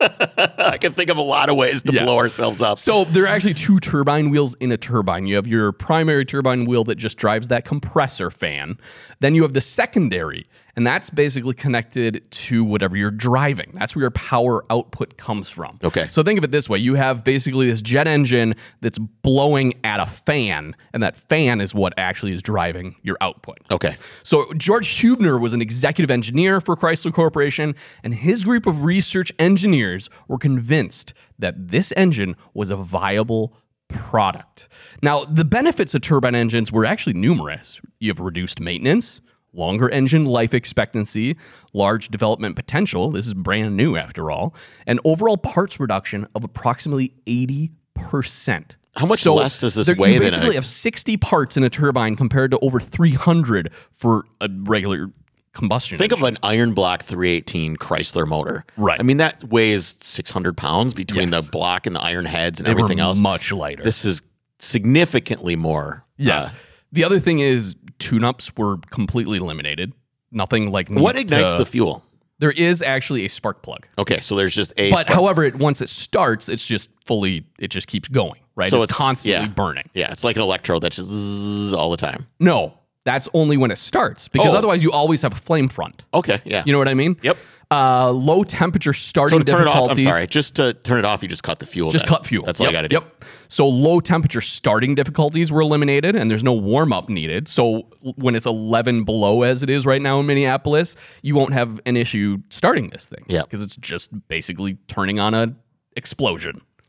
I 0.58 0.78
can 0.78 0.92
think 0.92 1.10
of 1.10 1.16
a 1.16 1.22
lot 1.22 1.48
of 1.48 1.56
ways 1.56 1.80
to 1.82 1.92
Yeah. 1.92 2.02
blow 2.04 2.16
ourselves 2.16 2.60
up. 2.60 2.78
So 2.78 3.04
there 3.04 3.22
are 3.24 3.28
actually 3.28 3.54
two 3.54 3.78
turbine 3.78 4.30
wheels 4.30 4.54
in 4.60 4.72
a 4.72 4.76
turbine. 4.76 5.26
You 5.26 5.36
have 5.36 5.46
your 5.46 5.70
primary 5.72 6.24
turbine 6.24 6.64
wheel 6.64 6.82
that 6.84 6.96
just 6.96 7.16
drives 7.16 7.48
that 7.48 7.64
compressor 7.64 8.30
fan. 8.32 8.78
Then 9.20 9.34
you 9.36 9.42
have 9.42 9.52
the 9.52 9.60
secondary, 9.60 10.48
and 10.78 10.86
that's 10.86 11.10
basically 11.10 11.54
connected 11.54 12.22
to 12.30 12.62
whatever 12.62 12.96
you're 12.96 13.10
driving. 13.10 13.72
That's 13.74 13.96
where 13.96 14.04
your 14.04 14.12
power 14.12 14.64
output 14.70 15.16
comes 15.16 15.50
from. 15.50 15.80
Okay. 15.82 16.06
So 16.08 16.22
think 16.22 16.38
of 16.38 16.44
it 16.44 16.52
this 16.52 16.68
way: 16.68 16.78
you 16.78 16.94
have 16.94 17.24
basically 17.24 17.68
this 17.68 17.82
jet 17.82 18.06
engine 18.06 18.54
that's 18.80 18.96
blowing 18.96 19.74
at 19.82 19.98
a 19.98 20.06
fan, 20.06 20.76
and 20.92 21.02
that 21.02 21.16
fan 21.16 21.60
is 21.60 21.74
what 21.74 21.94
actually 21.98 22.30
is 22.30 22.42
driving 22.42 22.94
your 23.02 23.16
output. 23.20 23.58
Okay, 23.72 23.96
So 24.22 24.52
George 24.52 24.86
Huebner 24.86 25.40
was 25.40 25.52
an 25.52 25.60
executive 25.60 26.12
engineer 26.12 26.60
for 26.60 26.76
Chrysler 26.76 27.12
Corporation, 27.12 27.74
and 28.04 28.14
his 28.14 28.44
group 28.44 28.64
of 28.64 28.84
research 28.84 29.32
engineers 29.40 30.08
were 30.28 30.38
convinced 30.38 31.12
that 31.40 31.56
this 31.56 31.92
engine 31.96 32.36
was 32.54 32.70
a 32.70 32.76
viable 32.76 33.52
product. 33.88 34.68
Now, 35.02 35.24
the 35.24 35.44
benefits 35.44 35.92
of 35.96 36.02
turbine 36.02 36.36
engines 36.36 36.70
were 36.70 36.84
actually 36.84 37.14
numerous. 37.14 37.80
You 37.98 38.10
have 38.10 38.20
reduced 38.20 38.60
maintenance, 38.60 39.20
longer 39.52 39.88
engine 39.90 40.24
life 40.24 40.54
expectancy, 40.54 41.36
large 41.72 42.08
development 42.08 42.56
potential. 42.56 43.10
This 43.10 43.26
is 43.26 43.34
brand 43.34 43.76
new 43.76 43.96
after 43.96 44.30
all, 44.30 44.54
and 44.86 45.00
overall 45.04 45.36
parts 45.36 45.80
reduction 45.80 46.26
of 46.34 46.44
approximately 46.44 47.12
80%. 47.26 48.76
How 48.96 49.06
much 49.06 49.24
less 49.26 49.58
does 49.58 49.74
this 49.74 49.88
weigh 49.96 50.12
You 50.12 50.16
a- 50.18 50.20
basically 50.20 50.54
have 50.56 50.66
60 50.66 51.16
parts 51.18 51.56
in 51.56 51.62
a 51.64 51.70
turbine 51.70 52.16
compared 52.16 52.50
to 52.50 52.58
over 52.58 52.80
300 52.80 53.70
for 53.92 54.24
a 54.40 54.48
regular 54.62 55.10
combustion. 55.52 55.98
think 55.98 56.12
engine. 56.12 56.24
of 56.26 56.34
an 56.34 56.38
iron 56.42 56.72
block 56.74 57.02
318 57.04 57.76
Chrysler 57.76 58.26
motor. 58.26 58.64
Right. 58.76 58.98
I 58.98 59.02
mean 59.02 59.16
that 59.18 59.44
weighs 59.44 59.98
600 60.02 60.56
pounds 60.56 60.94
between 60.94 61.30
Yes. 61.32 61.44
the 61.44 61.50
block 61.50 61.86
and 61.86 61.94
the 61.96 62.00
iron 62.00 62.26
heads 62.26 62.58
and 62.60 62.66
They 62.66 62.70
everything 62.72 62.98
else. 63.00 63.18
much 63.20 63.52
lighter. 63.52 63.82
This 63.84 64.04
is 64.04 64.20
significantly 64.58 65.54
more. 65.56 66.04
yes. 66.16 66.46
uh, 66.48 66.50
the 66.92 67.04
other 67.04 67.20
thing 67.20 67.38
is 67.40 67.76
tune-ups 67.98 68.56
were 68.56 68.78
completely 68.90 69.38
eliminated. 69.38 69.92
Nothing 70.30 70.70
like 70.70 70.88
what 70.88 71.16
ignites 71.18 71.52
to- 71.54 71.58
the 71.58 71.66
fuel? 71.66 72.04
There 72.40 72.52
is 72.52 72.82
actually 72.82 73.24
a 73.24 73.28
spark 73.28 73.62
plug. 73.62 73.88
Okay, 73.98 74.20
so 74.20 74.36
there's 74.36 74.54
just 74.54 74.72
a. 74.76 74.90
But 74.90 75.00
spark- 75.00 75.14
however, 75.16 75.42
it, 75.44 75.56
once 75.56 75.80
it 75.80 75.88
starts, 75.88 76.48
it's 76.48 76.64
just 76.64 76.88
fully, 77.04 77.44
it 77.58 77.68
just 77.68 77.88
keeps 77.88 78.06
going, 78.08 78.40
right? 78.54 78.70
So 78.70 78.76
it's, 78.76 78.84
it's- 78.84 78.96
constantly 78.96 79.48
yeah. 79.48 79.52
burning. 79.52 79.90
yeah, 79.92 80.12
it's 80.12 80.22
like 80.22 80.36
an 80.36 80.42
electrode 80.42 80.82
that's 80.82 80.96
just 80.96 81.74
all 81.74 81.90
the 81.90 81.96
time. 81.96 82.26
No, 82.38 82.74
that's 83.04 83.28
only 83.34 83.56
when 83.56 83.72
it 83.72 83.78
starts 83.78 84.28
because 84.28 84.54
Oh. 84.54 84.58
otherwise 84.58 84.84
you 84.84 84.92
always 84.92 85.22
have 85.22 85.32
a 85.32 85.36
flame 85.36 85.68
front. 85.68 86.04
Okay, 86.14 86.40
yeah. 86.44 86.62
You 86.64 86.72
know 86.72 86.78
what 86.78 86.86
I 86.88 86.94
mean? 86.94 87.16
Yep. 87.22 87.36
Uh, 87.70 88.10
low 88.10 88.42
temperature 88.42 88.94
starting 88.94 89.44
so 89.46 89.60
it 89.60 89.66
off, 89.66 89.90
I'm 89.90 89.98
sorry. 89.98 90.26
Just 90.26 90.56
to 90.56 90.72
turn 90.72 90.98
it 90.98 91.04
off, 91.04 91.22
you 91.22 91.28
just 91.28 91.42
cut 91.42 91.58
the 91.58 91.66
fuel. 91.66 91.90
Just 91.90 92.06
then. 92.06 92.14
cut 92.14 92.24
fuel. 92.24 92.46
That's 92.46 92.60
all 92.60 92.64
Yep, 92.64 92.72
you 92.72 92.76
got 92.76 92.82
to 92.82 92.88
do. 92.88 92.94
Yep. 92.94 93.24
So 93.48 93.68
low 93.68 94.00
temperature 94.00 94.40
starting 94.40 94.94
difficulties 94.94 95.52
were 95.52 95.60
eliminated, 95.60 96.16
and 96.16 96.30
there's 96.30 96.42
no 96.42 96.54
warm 96.54 96.94
up 96.94 97.10
needed. 97.10 97.46
So 97.46 97.82
when 98.00 98.34
it's 98.34 98.46
11 98.46 99.04
below 99.04 99.42
as 99.42 99.62
it 99.62 99.68
is 99.68 99.84
right 99.84 100.00
now 100.00 100.18
in 100.18 100.24
Minneapolis, 100.24 100.96
you 101.20 101.34
won't 101.34 101.52
have 101.52 101.78
an 101.84 101.98
issue 101.98 102.38
starting 102.48 102.88
this 102.88 103.06
thing. 103.06 103.26
Yeah. 103.28 103.42
Because 103.42 103.62
it's 103.62 103.76
just 103.76 104.10
basically 104.28 104.78
turning 104.86 105.20
on 105.20 105.34
a 105.34 105.54
explosion. 105.94 106.62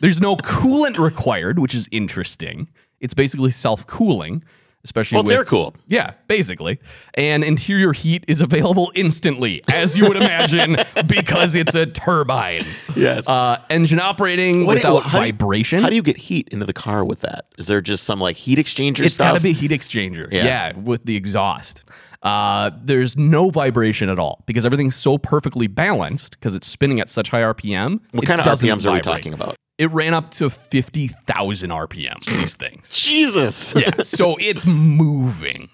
there's 0.00 0.20
no 0.20 0.36
coolant 0.38 0.98
required, 0.98 1.60
which 1.60 1.74
is 1.74 1.88
interesting. 1.92 2.68
It's 3.00 3.14
basically 3.14 3.52
self 3.52 3.86
cooling, 3.86 4.42
especially 4.86 5.16
Well, 5.16 5.22
it's 5.24 5.30
with 5.30 5.38
air 5.40 5.44
cooled. 5.44 5.76
yeah, 5.88 6.12
basically. 6.28 6.78
And 7.14 7.42
interior 7.42 7.92
heat 7.92 8.24
is 8.28 8.40
available 8.40 8.92
instantly, 8.94 9.62
as 9.68 9.98
you 9.98 10.06
would 10.06 10.16
imagine, 10.16 10.76
because 11.08 11.56
it's 11.56 11.74
a 11.74 11.86
turbine. 11.86 12.64
Yes. 12.94 13.28
Uh, 13.28 13.58
engine 13.68 13.98
operating 14.00 14.64
What- 14.64 14.76
without 14.76 15.02
how 15.02 15.18
do 15.18 15.26
you- 15.26 15.32
vibration. 15.32 15.82
How 15.82 15.90
do 15.90 15.96
you 15.96 16.02
get 16.02 16.16
heat 16.16 16.48
into 16.52 16.64
the 16.64 16.72
car 16.72 17.04
with 17.04 17.20
that? 17.22 17.46
Is 17.58 17.66
there 17.66 17.80
just 17.80 18.04
some 18.04 18.20
like 18.20 18.36
heat 18.36 18.58
exchanger 18.58 19.00
it's 19.04 19.16
stuff? 19.16 19.32
got 19.32 19.34
to 19.34 19.40
be 19.40 19.50
a 19.50 19.52
heat 19.52 19.72
exchanger. 19.72 20.32
Yeah. 20.32 20.44
Yeah. 20.44 20.76
with 20.78 21.04
the 21.04 21.16
exhaust. 21.16 21.84
Uh, 22.22 22.70
there's 22.82 23.16
no 23.16 23.50
vibration 23.50 24.08
at 24.08 24.18
all 24.18 24.42
because 24.46 24.64
everything's 24.64 24.94
so 24.96 25.18
perfectly 25.18 25.66
balanced 25.66 26.32
because 26.38 26.54
it's 26.54 26.66
spinning 26.66 27.00
at 27.00 27.08
such 27.10 27.28
high 27.28 27.42
RPM. 27.42 28.00
what 28.12 28.24
kind 28.26 28.40
of 28.40 28.46
RPMs 28.46 28.86
are 28.88 28.92
we 28.92 29.00
talking 29.00 29.32
about? 29.34 29.56
It 29.78 29.90
ran 29.90 30.14
up 30.14 30.30
to 30.32 30.48
50,000 30.48 31.70
RPMs, 31.70 32.24
these 32.24 32.54
things. 32.54 32.90
Jesus. 32.90 33.74
yeah, 33.74 34.02
so 34.02 34.36
it's 34.40 34.64
moving. 34.64 35.68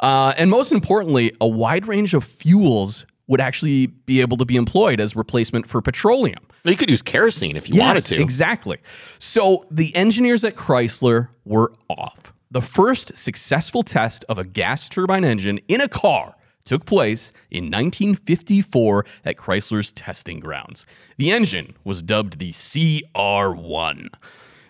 Uh, 0.00 0.32
and 0.38 0.50
most 0.50 0.72
importantly, 0.72 1.32
a 1.40 1.46
wide 1.46 1.86
range 1.86 2.14
of 2.14 2.24
fuels 2.24 3.04
would 3.26 3.40
actually 3.40 3.86
be 3.86 4.20
able 4.20 4.36
to 4.38 4.44
be 4.44 4.56
employed 4.56 5.00
as 5.00 5.14
replacement 5.14 5.66
for 5.66 5.80
petroleum. 5.80 6.40
You 6.64 6.76
could 6.76 6.90
use 6.90 7.02
kerosene 7.02 7.56
if 7.56 7.68
you 7.68 7.80
wanted 7.80 8.04
to. 8.06 8.20
Exactly. 8.20 8.78
So 9.18 9.66
the 9.70 9.94
engineers 9.94 10.44
at 10.44 10.54
Chrysler 10.54 11.28
were 11.44 11.72
off. 11.88 12.32
The 12.50 12.62
first 12.62 13.16
successful 13.16 13.82
test 13.82 14.24
of 14.28 14.38
a 14.38 14.44
gas 14.44 14.88
turbine 14.88 15.24
engine 15.24 15.60
in 15.68 15.80
a 15.80 15.88
car 15.88 16.34
took 16.64 16.84
place 16.86 17.32
in 17.50 17.64
1954 17.64 19.06
at 19.24 19.36
Chrysler's 19.36 19.92
testing 19.92 20.40
grounds. 20.40 20.86
The 21.16 21.30
engine 21.32 21.74
was 21.84 22.02
dubbed 22.02 22.38
the 22.38 22.50
CR1. 22.50 24.08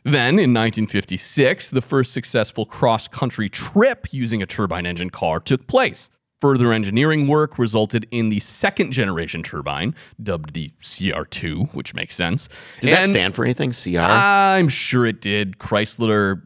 Then, 0.04 0.38
in 0.38 0.52
1956, 0.52 1.70
the 1.70 1.80
first 1.80 2.12
successful 2.12 2.64
cross 2.66 3.06
country 3.06 3.48
trip 3.48 4.08
using 4.10 4.42
a 4.42 4.46
turbine 4.46 4.84
engine 4.84 5.10
car 5.10 5.38
took 5.38 5.68
place. 5.68 6.10
Further 6.40 6.72
engineering 6.72 7.28
work 7.28 7.56
resulted 7.56 8.08
in 8.10 8.28
the 8.28 8.40
second 8.40 8.90
generation 8.90 9.44
turbine, 9.44 9.94
dubbed 10.20 10.54
the 10.54 10.70
CR2, 10.82 11.72
which 11.72 11.94
makes 11.94 12.16
sense. 12.16 12.48
Did 12.80 12.94
that 12.94 13.08
stand 13.10 13.36
for 13.36 13.44
anything? 13.44 13.70
CR? 13.70 14.00
I'm 14.00 14.68
sure 14.68 15.06
it 15.06 15.20
did. 15.20 15.58
Chrysler 15.58 16.42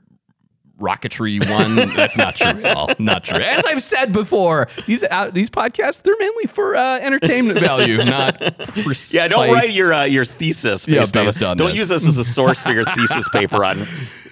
Rocketry 0.80 1.38
One. 1.50 1.76
That's 1.96 2.16
not 2.16 2.36
true 2.36 2.48
at 2.48 2.76
all. 2.76 2.90
Not 2.98 3.24
true. 3.24 3.38
As 3.38 3.64
I've 3.64 3.82
said 3.82 4.12
before, 4.12 4.68
these 4.86 5.02
uh, 5.02 5.30
these 5.30 5.48
podcasts 5.50 6.02
they're 6.02 6.16
mainly 6.18 6.44
for 6.44 6.76
uh, 6.76 6.98
entertainment 6.98 7.60
value, 7.60 7.96
not 7.98 8.38
precise. 8.68 9.14
yeah, 9.14 9.28
don't 9.28 9.50
write 9.50 9.72
your 9.72 9.92
uh, 9.92 10.04
your 10.04 10.24
thesis 10.24 10.86
Yeah, 10.86 11.00
based, 11.12 11.42
on 11.42 11.50
on 11.50 11.56
Don't 11.56 11.68
this. 11.68 11.76
use 11.76 11.88
this 11.88 12.06
as 12.06 12.18
a 12.18 12.24
source 12.24 12.62
for 12.62 12.72
your 12.72 12.84
thesis 12.84 13.28
paper 13.30 13.64
on 13.64 13.78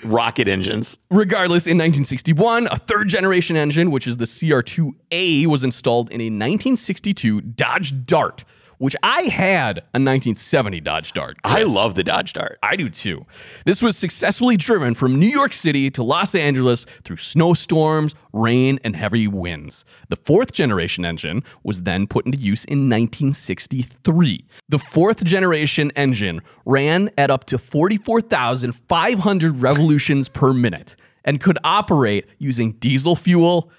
rocket 0.04 0.48
engines. 0.48 0.98
Regardless, 1.10 1.66
in 1.66 1.78
1961, 1.78 2.68
a 2.70 2.76
third 2.76 3.08
generation 3.08 3.56
engine, 3.56 3.90
which 3.90 4.06
is 4.06 4.18
the 4.18 4.26
CR2A, 4.26 5.46
was 5.46 5.64
installed 5.64 6.10
in 6.10 6.20
a 6.20 6.24
1962 6.26 7.40
Dodge 7.40 8.04
Dart, 8.04 8.44
which 8.84 8.94
I 9.02 9.22
had 9.22 9.78
a 9.78 9.96
1970 9.96 10.82
Dodge 10.82 11.14
Dart. 11.14 11.38
I 11.42 11.62
love 11.62 11.94
the 11.94 12.04
Dodge 12.04 12.34
Dart. 12.34 12.58
I 12.62 12.76
do 12.76 12.90
too. 12.90 13.24
This 13.64 13.80
was 13.80 13.96
successfully 13.96 14.58
driven 14.58 14.92
from 14.92 15.18
New 15.18 15.26
York 15.26 15.54
City 15.54 15.90
to 15.92 16.02
Los 16.02 16.34
Angeles 16.34 16.84
through 17.02 17.16
snowstorms, 17.16 18.14
rain, 18.34 18.78
and 18.84 18.94
heavy 18.94 19.26
winds. 19.26 19.86
The 20.10 20.16
fourth 20.16 20.52
generation 20.52 21.06
engine 21.06 21.44
was 21.62 21.80
then 21.80 22.06
put 22.06 22.26
into 22.26 22.36
use 22.36 22.66
in 22.66 22.90
1963. 22.90 24.44
The 24.68 24.78
fourth 24.78 25.24
generation 25.24 25.90
engine 25.96 26.42
ran 26.66 27.08
at 27.16 27.30
up 27.30 27.44
to 27.44 27.56
44,500 27.56 29.62
revolutions 29.62 30.28
per 30.28 30.52
minute 30.52 30.94
and 31.24 31.40
could 31.40 31.56
operate 31.64 32.26
using 32.36 32.72
diesel 32.72 33.16
fuel, 33.16 33.70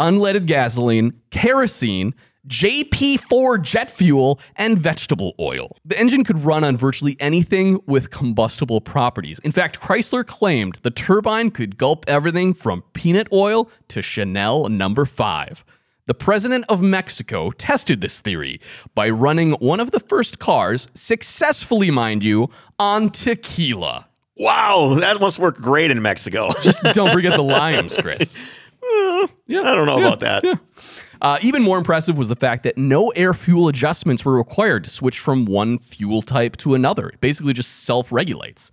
unleaded 0.00 0.46
gasoline, 0.46 1.12
kerosene, 1.30 2.14
JP4 2.48 3.60
jet 3.62 3.90
fuel, 3.90 4.38
and 4.56 4.78
vegetable 4.78 5.34
oil. 5.40 5.76
The 5.84 5.98
engine 5.98 6.24
could 6.24 6.44
run 6.44 6.64
on 6.64 6.76
virtually 6.76 7.16
anything 7.20 7.80
with 7.86 8.10
combustible 8.10 8.80
properties. 8.80 9.38
In 9.40 9.52
fact, 9.52 9.80
Chrysler 9.80 10.24
claimed 10.26 10.76
the 10.82 10.90
turbine 10.90 11.50
could 11.50 11.76
gulp 11.76 12.04
everything 12.08 12.54
from 12.54 12.82
peanut 12.92 13.28
oil 13.32 13.70
to 13.88 14.02
Chanel 14.02 14.68
number 14.68 15.04
5. 15.04 15.64
The 16.06 16.14
president 16.14 16.64
of 16.68 16.82
Mexico 16.82 17.50
tested 17.50 18.00
this 18.00 18.20
theory 18.20 18.60
by 18.94 19.10
running 19.10 19.52
one 19.54 19.80
of 19.80 19.90
the 19.90 19.98
first 19.98 20.38
cars, 20.38 20.86
successfully, 20.94 21.90
mind 21.90 22.22
you, 22.22 22.48
on 22.78 23.10
tequila. 23.10 24.06
Wow, 24.36 24.98
that 25.00 25.20
must 25.20 25.38
work 25.40 25.56
great 25.56 25.90
in 25.90 26.00
Mexico. 26.02 26.50
Just 26.62 26.82
don't 26.92 27.10
forget 27.10 27.32
the 27.32 27.42
limes, 27.42 27.96
Chris. 27.96 28.34
yeah, 29.46 29.62
I 29.62 29.74
don't 29.74 29.86
know 29.86 29.98
about 29.98 30.20
that. 30.20 30.44
Uh, 31.22 31.38
even 31.42 31.62
more 31.62 31.78
impressive 31.78 32.16
was 32.18 32.28
the 32.28 32.36
fact 32.36 32.62
that 32.64 32.76
no 32.76 33.08
air 33.10 33.32
fuel 33.34 33.68
adjustments 33.68 34.24
were 34.24 34.36
required 34.36 34.84
to 34.84 34.90
switch 34.90 35.18
from 35.18 35.44
one 35.44 35.78
fuel 35.78 36.22
type 36.22 36.56
to 36.58 36.74
another. 36.74 37.08
It 37.08 37.20
basically 37.20 37.52
just 37.52 37.84
self 37.84 38.12
regulates. 38.12 38.70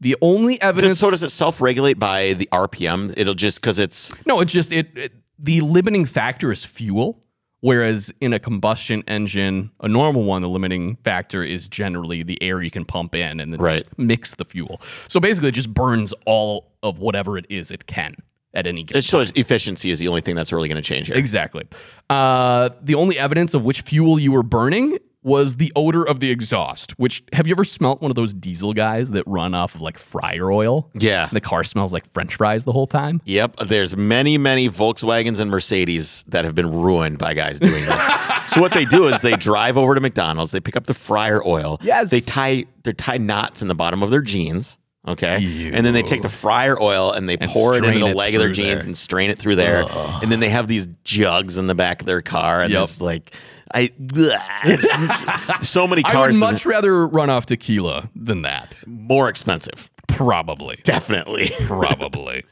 The 0.00 0.16
only 0.20 0.60
evidence. 0.60 0.92
Does, 0.92 0.98
so 0.98 1.10
does 1.10 1.22
it 1.22 1.30
self-regulate 1.30 1.98
by 1.98 2.34
the 2.34 2.48
RPM? 2.52 3.14
It'll 3.16 3.34
just 3.34 3.60
because 3.60 3.78
it's 3.78 4.12
no, 4.26 4.40
it 4.40 4.46
just 4.46 4.72
it, 4.72 4.90
it. 4.96 5.12
The 5.38 5.60
limiting 5.62 6.04
factor 6.04 6.52
is 6.52 6.64
fuel, 6.64 7.22
whereas 7.60 8.12
in 8.20 8.32
a 8.32 8.38
combustion 8.38 9.02
engine, 9.08 9.70
a 9.80 9.88
normal 9.88 10.24
one, 10.24 10.42
the 10.42 10.48
limiting 10.48 10.96
factor 10.96 11.42
is 11.42 11.68
generally 11.68 12.22
the 12.22 12.42
air 12.42 12.60
you 12.62 12.70
can 12.70 12.84
pump 12.84 13.14
in 13.14 13.40
and 13.40 13.52
then 13.52 13.60
Right. 13.60 13.82
just 13.84 13.98
mix 13.98 14.34
the 14.34 14.44
fuel. 14.44 14.80
So 15.08 15.20
basically, 15.20 15.48
it 15.50 15.52
just 15.54 15.72
burns 15.72 16.12
all 16.26 16.72
of 16.82 16.98
whatever 16.98 17.38
it 17.38 17.46
is 17.48 17.70
it 17.70 17.86
can 17.86 18.14
at 18.54 18.66
any 18.66 18.84
given 18.84 18.98
it's 18.98 19.08
so 19.08 19.24
efficiency 19.34 19.90
is 19.90 19.98
the 19.98 20.08
only 20.08 20.20
thing 20.20 20.34
that's 20.36 20.52
really 20.52 20.68
going 20.68 20.82
to 20.82 20.88
change 20.88 21.08
here. 21.08 21.16
Exactly. 21.16 21.64
Uh, 22.10 22.70
the 22.82 22.94
only 22.94 23.18
evidence 23.18 23.54
of 23.54 23.64
which 23.64 23.80
fuel 23.82 24.18
you 24.18 24.32
were 24.32 24.42
burning 24.42 24.98
was 25.22 25.56
the 25.56 25.72
odor 25.74 26.06
of 26.06 26.20
the 26.20 26.30
exhaust. 26.30 26.92
Which 26.98 27.24
have 27.32 27.46
you 27.46 27.54
ever 27.54 27.64
smelt 27.64 28.02
one 28.02 28.10
of 28.10 28.14
those 28.14 28.34
diesel 28.34 28.74
guys 28.74 29.10
that 29.12 29.24
run 29.26 29.54
off 29.54 29.74
of 29.74 29.80
like 29.80 29.96
fryer 29.98 30.52
oil? 30.52 30.90
Yeah. 30.92 31.30
The 31.32 31.40
car 31.40 31.64
smells 31.64 31.94
like 31.94 32.04
French 32.06 32.34
fries 32.34 32.64
the 32.66 32.72
whole 32.72 32.86
time. 32.86 33.22
Yep, 33.24 33.56
there's 33.66 33.96
many, 33.96 34.36
many 34.36 34.68
Volkswagens 34.68 35.40
and 35.40 35.50
Mercedes 35.50 36.24
that 36.28 36.44
have 36.44 36.54
been 36.54 36.70
ruined 36.70 37.16
by 37.18 37.32
guys 37.32 37.58
doing 37.58 37.72
this. 37.86 38.02
so 38.48 38.60
what 38.60 38.72
they 38.72 38.84
do 38.84 39.08
is 39.08 39.18
they 39.22 39.34
drive 39.36 39.78
over 39.78 39.94
to 39.94 40.00
McDonald's, 40.02 40.52
they 40.52 40.60
pick 40.60 40.76
up 40.76 40.84
the 40.86 40.94
fryer 40.94 41.42
oil, 41.46 41.78
Yes. 41.82 42.10
they 42.10 42.20
tie 42.20 42.66
they 42.82 42.92
tie 42.92 43.16
knots 43.16 43.62
in 43.62 43.68
the 43.68 43.74
bottom 43.74 44.02
of 44.02 44.10
their 44.10 44.20
jeans, 44.20 44.76
okay, 45.06 45.70
and 45.72 45.84
then 45.84 45.92
they 45.94 46.02
take 46.02 46.22
the 46.22 46.28
fryer 46.28 46.80
oil 46.80 47.12
and 47.12 47.28
they 47.28 47.36
pour 47.36 47.74
it 47.76 47.84
into 47.84 47.98
the 47.98 48.14
leg 48.14 48.34
of 48.34 48.40
their 48.40 48.50
jeans 48.52 48.80
there. 48.82 48.86
and 48.86 48.96
strain 48.96 49.30
it 49.30 49.38
through 49.38 49.56
there, 49.56 49.84
and 50.22 50.30
then 50.32 50.40
they 50.40 50.48
have 50.50 50.68
these 50.68 50.88
jugs 51.04 51.58
in 51.58 51.66
the 51.66 51.74
back 51.74 52.00
of 52.00 52.06
their 52.06 52.22
car, 52.22 52.62
and 52.62 52.72
Yep. 52.72 52.82
it's 52.84 53.00
like 53.00 53.32
I 53.74 53.90
so 55.62 55.86
many 55.86 56.02
cars. 56.02 56.14
I 56.14 56.30
would 56.30 56.52
much 56.52 56.64
rather 56.66 57.06
run 57.06 57.30
off 57.30 57.46
tequila 57.46 58.10
than 58.14 58.42
that. 58.42 58.74
more 58.86 59.28
expensive, 59.28 59.90
Probably. 60.16 60.80
definitely. 60.84 61.50
Probably. 61.62 62.44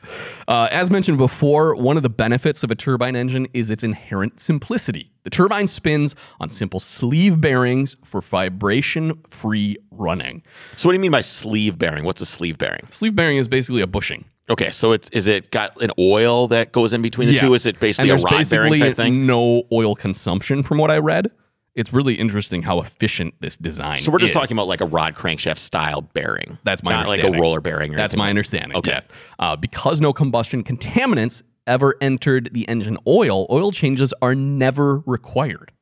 Uh, 0.49 0.69
as 0.71 0.90
mentioned 0.90 1.19
before, 1.19 1.75
one 1.75 1.97
of 1.97 2.02
the 2.02 2.11
benefits 2.11 2.62
of 2.62 2.71
a 2.71 2.75
turbine 2.75 3.16
engine 3.16 3.47
is 3.54 3.71
its 3.71 3.85
inherent 3.85 4.40
simplicity. 4.40 5.11
The 5.25 5.31
turbine 5.31 5.66
spins 5.69 6.14
on 6.40 6.49
simple 6.49 6.81
sleeve 6.81 7.40
bearings 7.40 7.97
for 8.04 8.21
vibration 8.21 9.21
free 9.28 9.76
running. 9.90 10.42
So 10.76 10.88
what 10.88 10.92
do 10.92 10.97
you 10.97 11.00
mean 11.00 11.12
by 11.12 11.21
sleeve 11.21 11.78
bearing? 11.78 12.04
What's 12.04 12.21
a 12.21 12.26
sleeve 12.26 12.59
bearing? 12.59 12.87
Sleeve 12.90 13.14
bearing 13.14 13.37
is 13.37 13.49
basically 13.49 13.83
a 13.83 13.87
bushing. 13.87 14.25
Okay, 14.50 14.71
so 14.71 14.92
it's 14.92 15.09
is 15.11 15.28
it 15.28 15.50
got 15.50 15.81
an 15.81 15.92
oil 15.99 16.49
that 16.49 16.73
goes 16.73 16.92
in 16.92 17.00
between 17.00 17.28
the 17.28 17.37
two? 17.37 17.54
Is 17.54 17.64
it 17.64 17.78
basically 17.78 18.11
a 18.11 18.16
rod 18.16 18.50
bearing 18.50 18.78
type 18.78 18.97
thing? 18.97 19.25
No 19.25 19.62
oil 19.71 19.95
consumption 19.95 20.62
from 20.62 20.78
what 20.78 20.90
I 20.90 20.99
read. 20.99 21.31
It's 21.75 21.93
really 21.93 22.14
interesting 22.14 22.62
how 22.62 22.81
efficient 22.81 23.35
this 23.41 23.57
design 23.57 23.97
So 23.99 24.12
we're 24.12 24.19
just 24.19 24.33
is. 24.33 24.38
talking 24.38 24.57
about 24.57 24.67
like 24.69 24.83
a 24.83 24.87
rod 24.87 25.14
crankshaft 25.14 25.59
style 25.59 26.02
bearing. 26.02 26.59
That's 26.64 26.83
my 26.83 26.95
understanding. 26.95 27.25
not 27.25 27.31
like 27.33 27.38
a 27.38 27.41
roller 27.41 27.61
bearing. 27.62 27.95
Or 27.95 27.97
That's 27.97 28.12
anything 28.12 28.25
my 28.25 28.29
understanding. 28.29 28.76
Okay. 28.79 28.91
yes. 28.91 29.09
Uh, 29.38 29.57
because 29.57 30.00
no 30.00 30.12
combustion 30.12 30.62
contaminants 30.64 31.43
ever 31.67 31.95
entered 32.00 32.50
the 32.52 32.69
engine 32.69 32.99
oil, 33.07 33.47
oil 33.50 33.73
changes 33.73 34.12
are 34.21 34.35
never 34.35 34.99
required. 35.07 35.73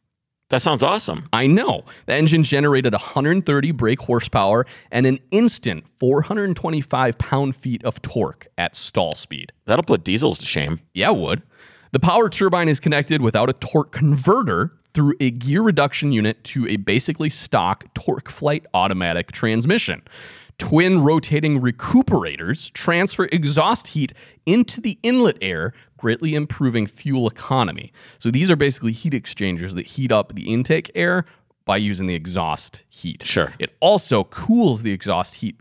That 0.51 0.63
sounds 0.63 0.83
awesome. 0.83 1.27
I 1.33 1.47
know. 1.47 1.85
The 2.07 2.15
engine 2.15 2.43
generated 2.43 2.93
130 2.93 3.71
brake 3.73 4.01
horsepower 4.01 4.67
and 4.91 5.07
an 5.07 5.19
instant 5.31 5.89
425 5.99 7.19
pound 7.19 7.55
feet 7.57 7.85
of 7.85 8.03
torque 8.03 8.47
at 8.59 8.75
stall 8.77 9.15
speed. 9.15 9.53
That'll 9.67 9.85
put 9.85 10.05
diesels 10.05 10.39
to 10.39 10.47
shame. 10.47 10.81
Yeah, 10.93 11.11
it 11.11 11.17
would. 11.17 11.43
The 11.93 12.01
power 12.01 12.29
turbine 12.29 12.69
is 12.69 12.79
connected 12.81 13.21
without 13.23 13.49
a 13.49 13.53
torque 13.55 13.93
converter 13.93 14.73
through 14.95 15.15
a 15.21 15.31
gear 15.31 15.63
reduction 15.63 16.13
unit 16.13 16.43
to 16.45 16.67
a 16.69 16.77
basically 16.77 17.31
stock 17.31 17.93
TorqueFlite 17.95 18.67
automatic 18.75 19.33
transmission. 19.33 20.03
Twin 20.59 21.01
rotating 21.03 21.61
recuperators 21.61 22.71
transfer 22.71 23.29
exhaust 23.33 23.89
heat 23.89 24.13
into 24.45 24.81
the 24.81 24.99
inlet 25.03 25.39
air, 25.41 25.73
greatly 25.97 26.35
improving 26.35 26.87
fuel 26.87 27.27
economy. 27.27 27.93
So 28.19 28.31
these 28.31 28.51
are 28.51 28.57
basically 28.57 28.93
heat 28.93 29.15
exchangers 29.15 29.75
that 29.75 29.87
heat 29.87 30.13
up 30.13 30.35
the 30.35 30.53
intake 30.53 30.91
air 30.95 31.25
by 31.65 31.79
using 31.79 32.07
the 32.07 32.15
exhaust 32.15 32.85
heat. 32.91 33.25
Sure. 33.25 33.55
It 33.59 33.75
also 33.81 34.25
cools 34.25 34.83
the 34.83 34.93
exhaust 34.93 35.37
heat 35.37 35.57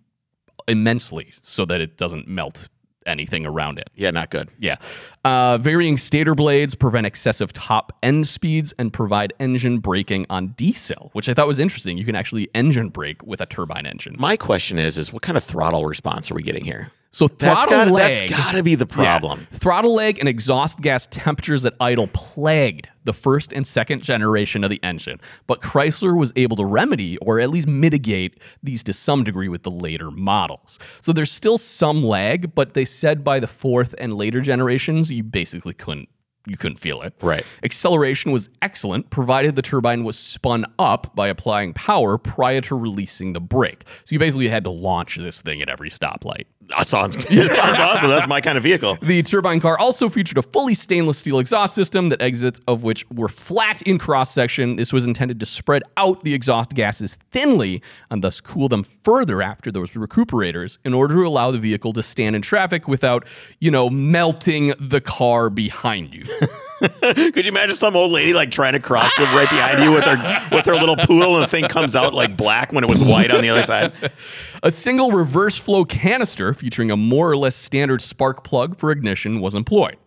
immensely 0.67 1.33
so 1.41 1.65
that 1.65 1.81
it 1.81 1.98
doesn't 1.98 2.27
melt 2.27 2.67
anything 3.06 3.46
around 3.46 3.79
it. 3.79 3.89
Yeah, 3.96 4.12
not 4.12 4.29
good. 4.29 4.50
Yeah. 4.60 4.77
Uh, 5.25 5.58
varying 5.58 5.98
stator 5.98 6.36
blades 6.36 6.75
prevent 6.75 7.06
excessive 7.06 7.53
top 7.53 7.98
end 8.03 8.27
speeds 8.27 8.74
and 8.77 8.91
provide 8.94 9.34
engine 9.39 9.79
braking 9.79 10.25
on 10.29 10.50
diesel, 10.50 11.10
which 11.13 11.29
I 11.29 11.34
thought 11.34 11.48
was 11.48 11.60
interesting. 11.60 11.98
You 11.98 12.06
can 12.06 12.15
actually 12.15 12.50
engine 12.53 12.89
brake 12.89 13.24
with 13.24 13.41
a 13.41 13.46
turbine 13.46 13.86
engine. 13.86 14.15
My 14.20 14.38
question 14.38 14.77
is, 14.77 14.98
is 14.98 15.12
what 15.12 15.22
kind 15.22 15.38
of 15.38 15.44
throttle 15.44 15.86
response 15.86 16.32
are 16.32 16.36
we 16.36 16.44
getting 16.44 16.65
here? 16.65 16.91
So 17.12 17.28
That's 17.28 17.39
throttle 17.39 17.72
gotta, 17.72 17.92
leg. 17.94 18.30
that's 18.30 18.32
gotta 18.32 18.63
be 18.63 18.75
the 18.75 18.86
problem. 18.86 19.48
Yeah. 19.51 19.58
Throttle 19.58 19.96
leg 19.96 20.20
and 20.20 20.28
exhaust 20.30 20.80
gas 20.82 21.08
temperatures 21.08 21.66
at 21.66 21.74
idle 21.80 22.08
plagued 22.13 22.88
the 23.06 23.13
first 23.13 23.51
and 23.51 23.66
second 23.66 24.04
generation 24.04 24.63
of 24.63 24.70
the 24.70 24.80
engine, 24.84 25.20
but 25.48 25.62
Chrysler 25.62 26.16
was 26.16 26.32
able 26.36 26.56
to 26.58 26.66
remedy 26.66 27.18
or 27.18 27.39
at 27.39 27.50
least 27.50 27.68
mitigate 27.68 28.39
these 28.62 28.84
to 28.84 28.94
some 28.94 29.24
degree 29.24 29.50
with 29.50 29.63
the 29.63 29.72
later 29.72 30.12
models. 30.12 30.78
So 31.01 31.12
there's 31.12 31.32
still 31.32 31.58
some 31.58 32.04
lag, 32.04 32.54
but 32.54 32.75
they 32.75 32.86
said 32.86 33.24
by 33.24 33.39
the 33.39 33.48
fourth 33.48 33.96
and 33.98 34.13
later 34.13 34.42
generations, 34.42 35.12
you 35.12 35.24
basically 35.24 35.74
couldn't 35.74 36.10
you 36.46 36.58
couldn't 36.58 36.78
feel 36.78 37.01
it. 37.01 37.13
Right. 37.22 37.46
Acceleration 37.63 38.32
was 38.32 38.50
excellent, 38.62 39.10
provided 39.10 39.56
the 39.56 39.62
turbine 39.62 40.04
was 40.04 40.18
spun 40.18 40.66
up 40.80 41.16
by 41.16 41.28
applying 41.28 41.74
power 41.74 42.18
prior 42.18 42.62
to 42.62 42.75
releasing 42.75 43.34
the 43.34 43.42
brake. 43.42 43.84
So 44.06 44.13
you 44.13 44.20
basically 44.20 44.48
had 44.48 44.63
to 44.63 44.70
launch 44.70 45.18
this 45.18 45.42
thing 45.42 45.62
at 45.62 45.70
every 45.70 45.89
stoplight. 45.89 46.46
That 46.69 46.88
sounds, 46.88 47.15
it 47.29 47.51
sounds 47.51 47.79
awesome. 47.79 48.09
That's 48.09 48.27
my 48.27 48.41
kind 48.41 48.57
of 48.57 48.63
vehicle. 48.63 48.97
The 49.01 49.23
turbine 49.23 49.59
car 49.59 49.77
also 49.77 50.07
featured 50.07 50.38
a 50.38 50.41
fully 50.41 50.73
stainless 50.73 51.17
steel 51.17 51.39
exhaust 51.39 51.73
system 51.73 52.09
that 52.09 52.21
exits 52.21 52.59
of 52.67 52.83
which 52.83 53.09
were 53.09 53.27
flat 53.27 53.81
in 53.83 53.97
cross 53.97 54.31
section. 54.31 54.75
This 54.75 54.93
was 54.93 55.07
intended 55.07 55.39
to 55.39 55.45
spread 55.45 55.83
out 55.97 56.23
the 56.23 56.33
exhaust 56.33 56.71
gases 56.75 57.17
thinly 57.31 57.81
and 58.11 58.23
thus 58.23 58.39
cool 58.39 58.69
them 58.69 58.83
further 58.83 59.41
after 59.41 59.71
those 59.71 59.95
recuperators 59.95 60.77
in 60.85 60.93
order 60.93 61.15
to 61.15 61.21
allow 61.25 61.51
the 61.51 61.57
vehicle 61.57 61.93
to 61.93 62.03
stand 62.03 62.35
in 62.35 62.41
traffic 62.41 62.88
without, 62.88 63.25
you 63.59 63.71
know, 63.71 63.89
melting 63.89 64.73
the 64.79 65.01
car 65.01 65.49
behind 65.49 66.13
you. 66.13 66.25
Could 67.01 67.45
you 67.45 67.51
imagine 67.51 67.75
some 67.75 67.95
old 67.95 68.12
lady 68.12 68.33
like 68.33 68.51
trying 68.51 68.74
to 68.74 68.79
cross 68.79 69.15
the 69.17 69.24
right 69.24 69.50
behind 69.50 69.83
you 69.83 69.91
with 69.91 70.03
her 70.03 70.55
with 70.55 70.65
her 70.65 70.75
little 70.75 70.95
poodle 70.95 71.36
and 71.36 71.43
the 71.43 71.48
thing 71.48 71.65
comes 71.65 71.95
out 71.95 72.13
like 72.13 72.38
black 72.38 72.71
when 72.71 72.83
it 72.83 72.89
was 72.89 73.03
white 73.03 73.31
on 73.31 73.41
the 73.41 73.50
other 73.50 73.63
side? 73.63 73.93
A 74.63 74.71
single 74.71 75.12
reverse 75.12 75.57
flow 75.57 75.86
canister 75.86 76.53
featuring 76.53 76.91
a 76.91 76.98
more 76.98 77.29
or 77.29 77.38
less 77.38 77.55
standard 77.55 78.01
spark 78.01 78.43
plug 78.43 78.77
for 78.77 78.91
ignition 78.91 79.39
was 79.39 79.55
employed. 79.55 79.98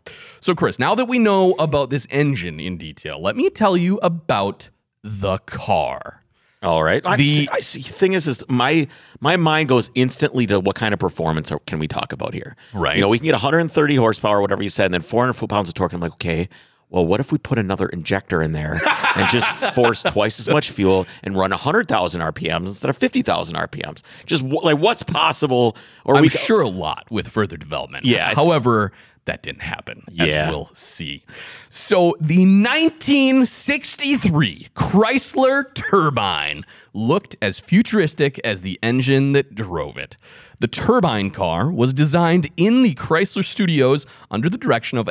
So, 0.40 0.54
Chris, 0.54 0.78
now 0.78 0.94
that 0.94 1.06
we 1.06 1.18
know 1.18 1.52
about 1.52 1.90
this 1.90 2.06
engine 2.10 2.60
in 2.60 2.76
detail, 2.76 3.20
let 3.20 3.36
me 3.36 3.48
tell 3.48 3.76
you 3.76 3.98
about 4.02 4.70
the 5.02 5.38
car. 5.38 6.21
All 6.62 6.82
right. 6.84 7.02
I 7.04 7.16
The- 7.16 7.26
see, 7.26 7.48
I 7.50 7.60
see. 7.60 7.80
Thing 7.82 8.12
is, 8.12 8.28
is 8.28 8.44
my 8.48 8.86
my 9.20 9.36
mind 9.36 9.68
goes 9.68 9.90
instantly 9.94 10.46
to 10.46 10.60
what 10.60 10.76
kind 10.76 10.94
of 10.94 11.00
performance 11.00 11.50
are- 11.50 11.58
can 11.66 11.78
we 11.78 11.88
talk 11.88 12.12
about 12.12 12.34
here? 12.34 12.56
Right. 12.72 12.96
You 12.96 13.02
know, 13.02 13.08
we 13.08 13.18
can 13.18 13.24
get 13.24 13.32
130 13.34 13.96
horsepower, 13.96 14.40
whatever 14.40 14.62
you 14.62 14.70
said, 14.70 14.86
and 14.86 14.94
then 14.94 15.02
400 15.02 15.32
foot 15.32 15.50
pounds 15.50 15.68
of 15.68 15.74
torque. 15.74 15.92
I'm 15.92 16.00
like, 16.00 16.12
okay. 16.12 16.48
Well, 16.92 17.06
what 17.06 17.20
if 17.20 17.32
we 17.32 17.38
put 17.38 17.58
another 17.58 17.86
injector 17.86 18.42
in 18.42 18.52
there 18.52 18.78
and 19.16 19.28
just 19.30 19.48
force 19.74 20.02
twice 20.02 20.38
as 20.38 20.46
much 20.48 20.70
fuel 20.70 21.06
and 21.22 21.34
run 21.36 21.50
100,000 21.50 22.20
RPMs 22.20 22.68
instead 22.68 22.90
of 22.90 22.98
50,000 22.98 23.56
RPMs? 23.56 24.02
Just 24.26 24.42
wh- 24.42 24.62
like 24.62 24.76
what's 24.78 25.02
possible? 25.02 25.74
Or 26.04 26.16
I'm 26.16 26.22
we 26.22 26.28
sure 26.28 26.60
a 26.60 26.68
lot 26.68 27.10
with 27.10 27.28
further 27.28 27.56
development. 27.56 28.04
Yeah, 28.04 28.34
However, 28.34 28.92
that 29.24 29.42
didn't 29.42 29.62
happen. 29.62 30.04
Yeah. 30.10 30.50
we'll 30.50 30.68
see. 30.74 31.24
So 31.70 32.14
the 32.20 32.44
1963 32.44 34.68
Chrysler 34.74 35.72
turbine 35.74 36.64
looked 36.92 37.36
as 37.40 37.58
futuristic 37.60 38.38
as 38.40 38.60
the 38.62 38.78
engine 38.82 39.32
that 39.32 39.54
drove 39.54 39.96
it. 39.96 40.16
The 40.58 40.68
turbine 40.68 41.30
car 41.30 41.70
was 41.70 41.94
designed 41.94 42.50
in 42.56 42.82
the 42.82 42.94
Chrysler 42.94 43.44
studios 43.44 44.06
under 44.30 44.50
the 44.50 44.58
direction 44.58 44.98
of 44.98 45.08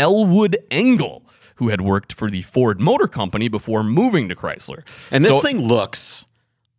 Elwood 0.00 0.56
Engel, 0.70 1.22
who 1.56 1.68
had 1.68 1.82
worked 1.82 2.14
for 2.14 2.30
the 2.30 2.40
Ford 2.42 2.80
Motor 2.80 3.06
Company 3.06 3.48
before 3.48 3.82
moving 3.84 4.28
to 4.30 4.34
Chrysler. 4.34 4.82
And 5.10 5.22
this 5.24 5.32
So- 5.32 5.40
thing 5.40 5.60
looks 5.60 6.24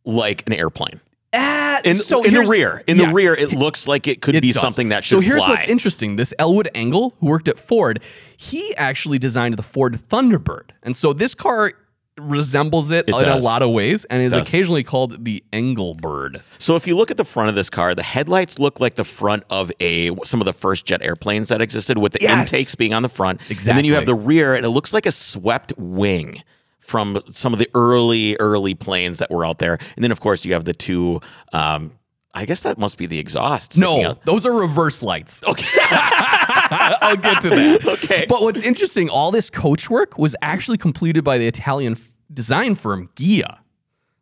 like 0.04 0.44
an 0.48 0.54
airplane. 0.54 1.00
Ah, 1.34 1.80
In, 1.86 1.94
so 1.94 2.24
in 2.24 2.34
the 2.34 2.42
rear, 2.42 2.84
in 2.88 2.98
the 2.98 3.08
rear, 3.08 3.34
it 3.34 3.54
looks 3.54 3.88
like 3.88 4.06
it 4.08 4.22
could 4.22 4.36
It 4.36 4.42
be 4.42 4.52
does. 4.52 4.60
something 4.62 4.90
that 4.90 5.04
should 5.06 5.18
So 5.18 5.22
here's 5.22 5.44
fly. 5.46 5.52
what's 5.56 5.68
interesting: 5.70 6.18
this 6.18 6.34
Elwood 6.38 6.68
Engel, 6.76 7.14
who 7.22 7.28
worked 7.28 7.48
at 7.48 7.58
Ford, 7.58 8.02
he 8.36 8.76
actually 8.76 9.18
designed 9.20 9.56
the 9.56 9.64
Ford 9.64 9.94
Thunderbird, 9.98 10.72
and 10.84 10.98
so 10.98 11.14
this 11.14 11.34
car 11.34 11.72
resembles 12.18 12.92
it, 12.92 13.08
It 13.08 13.16
in 13.16 13.22
does. 13.22 13.44
a 13.44 13.46
lot 13.46 13.62
of 13.62 13.72
ways, 13.72 14.06
and 14.06 14.22
is 14.22 14.34
occasionally 14.34 14.84
called 14.84 15.24
the 15.24 15.44
Engelbird. 15.54 16.42
So 16.60 16.76
if 16.76 16.86
you 16.86 16.96
look 16.96 17.10
at 17.12 17.18
the 17.18 17.26
front 17.26 17.50
of 17.50 17.56
this 17.56 17.70
car, 17.70 17.96
the 17.96 18.04
headlights 18.04 18.60
look 18.60 18.80
like 18.80 18.96
the 18.96 19.04
front 19.04 19.44
of 19.50 19.72
a 19.80 20.12
some 20.26 20.42
of 20.42 20.46
the 20.46 20.54
first 20.54 20.86
jet 20.86 21.02
airplanes 21.02 21.50
that 21.50 21.62
existed, 21.62 21.98
with 21.98 22.14
the 22.14 22.20
Yes. 22.22 22.52
intakes 22.54 22.76
being 22.76 22.94
on 22.94 23.02
the 23.04 23.10
front. 23.10 23.40
And 23.50 23.60
then 23.60 23.86
you 23.86 23.96
have 23.96 24.06
the 24.06 24.16
rear, 24.16 24.56
and 24.56 24.66
it 24.66 24.70
looks 24.70 24.94
like 24.94 25.06
a 25.06 25.12
swept 25.12 25.74
wing 25.78 26.44
from 26.80 27.22
some 27.32 27.54
of 27.54 27.60
the 27.60 27.70
early 27.76 28.36
early 28.40 28.74
planes 28.74 29.20
that 29.20 29.32
were 29.32 29.46
out 29.46 29.60
there. 29.60 29.78
And 29.96 30.04
then 30.04 30.12
of 30.12 30.20
course 30.20 30.44
you 30.46 30.54
have 30.54 30.66
the 30.66 30.74
two. 30.74 31.22
Um, 31.54 31.92
I 32.34 32.46
guess 32.46 32.62
that 32.64 32.78
must 32.78 32.98
be 32.98 33.06
the 33.08 33.20
exhaust. 33.20 33.78
No, 33.78 34.04
out. 34.06 34.26
those 34.26 34.46
are 34.46 34.54
reverse 34.54 35.04
lights. 35.04 35.44
Okay. 35.44 35.68
I'll 35.92 37.18
get 37.18 37.42
to 37.42 37.50
that. 37.50 37.86
Okay. 38.04 38.26
But 38.28 38.42
what's 38.42 38.62
interesting, 38.62 39.10
all 39.10 39.32
this 39.32 39.50
coach 39.50 39.90
work 39.90 40.18
was 40.18 40.36
actually 40.42 40.78
completed 40.78 41.24
by 41.24 41.38
the 41.38 41.46
Italian 41.48 41.94
f- 41.94 42.12
design 42.34 42.76
firm 42.76 43.10
Ghia. 43.16 43.58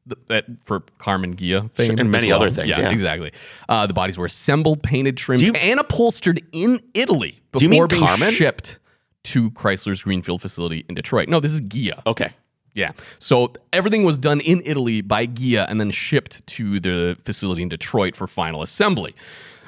The, 0.07 0.17
that 0.27 0.45
for 0.63 0.79
Karmann 0.99 1.35
Ghia 1.35 1.71
fame 1.75 1.99
and 1.99 2.09
many 2.11 2.29
well. 2.29 2.37
other 2.41 2.49
things, 2.49 2.69
yeah. 2.69 2.89
exactly. 2.89 3.31
Uh, 3.67 3.85
the 3.85 3.93
bodies 3.93 4.17
were 4.17 4.25
assembled, 4.25 4.81
painted, 4.81 5.17
trimmed, 5.17 5.41
you- 5.43 5.53
and 5.53 5.79
upholstered 5.79 6.41
in 6.51 6.79
Italy 6.95 7.39
Do 7.57 7.63
you 7.63 7.69
mean 7.69 7.85
before 7.87 7.87
being 7.87 8.17
Karmann? 8.17 8.31
shipped 8.31 8.79
to 9.25 9.51
Chrysler's 9.51 10.01
Greenfield 10.01 10.41
facility 10.41 10.83
in 10.89 10.95
Detroit. 10.95 11.29
No, 11.29 11.39
this 11.39 11.51
is 11.53 11.61
Ghia. 11.61 12.01
okay. 12.07 12.31
Yeah. 12.73 12.91
So 13.19 13.53
everything 13.73 14.03
was 14.03 14.17
done 14.17 14.39
in 14.41 14.61
Italy 14.65 15.01
by 15.01 15.25
Ghia 15.27 15.65
and 15.69 15.79
then 15.79 15.91
shipped 15.91 16.45
to 16.47 16.79
the 16.79 17.17
facility 17.23 17.61
in 17.63 17.69
Detroit 17.69 18.15
for 18.15 18.27
final 18.27 18.61
assembly. 18.61 19.15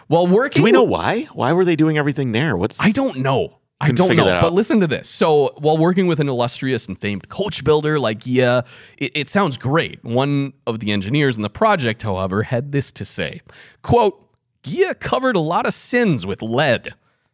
While 0.07 0.27
working, 0.27 0.61
Do 0.61 0.63
we 0.63 0.71
know 0.71 0.83
why? 0.83 1.23
Why 1.33 1.53
were 1.53 1.65
they 1.65 1.75
doing 1.75 1.97
everything 1.97 2.31
there? 2.31 2.57
What's 2.57 2.81
I 2.81 2.91
don't 2.91 3.19
know. 3.19 3.57
I 3.81 3.91
don't 3.91 4.15
know. 4.15 4.39
But 4.41 4.53
listen 4.53 4.79
to 4.81 4.87
this. 4.87 5.09
So 5.09 5.55
while 5.57 5.77
working 5.77 6.05
with 6.05 6.19
an 6.19 6.29
illustrious 6.29 6.85
and 6.87 6.97
famed 6.99 7.29
coach 7.29 7.63
builder 7.63 7.99
like 7.99 8.19
Ghia, 8.19 8.65
it, 8.97 9.11
it 9.15 9.29
sounds 9.29 9.57
great. 9.57 10.03
One 10.03 10.53
of 10.67 10.79
the 10.79 10.91
engineers 10.91 11.35
in 11.35 11.41
the 11.41 11.49
project, 11.49 12.03
however, 12.03 12.43
had 12.43 12.71
this 12.71 12.91
to 12.93 13.05
say: 13.05 13.41
"Quote: 13.81 14.21
Ghia 14.63 14.99
covered 14.99 15.35
a 15.35 15.39
lot 15.39 15.65
of 15.65 15.73
sins 15.73 16.25
with 16.25 16.41
lead. 16.41 16.93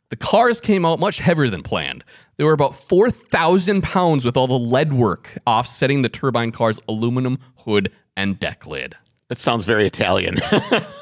The 0.10 0.16
cars 0.16 0.62
came 0.62 0.86
out 0.86 1.00
much 1.00 1.20
heavier 1.20 1.50
than 1.50 1.64
planned. 1.64 2.04
They 2.38 2.44
were 2.44 2.54
about 2.54 2.76
4,000 2.76 3.82
pounds 3.84 4.24
with 4.24 4.38
all 4.38 4.48
the 4.48 4.58
lead 4.58 4.94
work, 4.94 5.38
offsetting 5.46 6.02
the 6.02 6.10
turbine 6.10 6.52
car's 6.52 6.80
aluminum 6.88 7.40
hood 7.58 7.92
and 8.16 8.40
deck 8.40 8.66
lid. 8.66 8.96
That 9.28 9.38
sounds 9.38 9.66
very 9.66 9.86
Italian. 9.86 10.40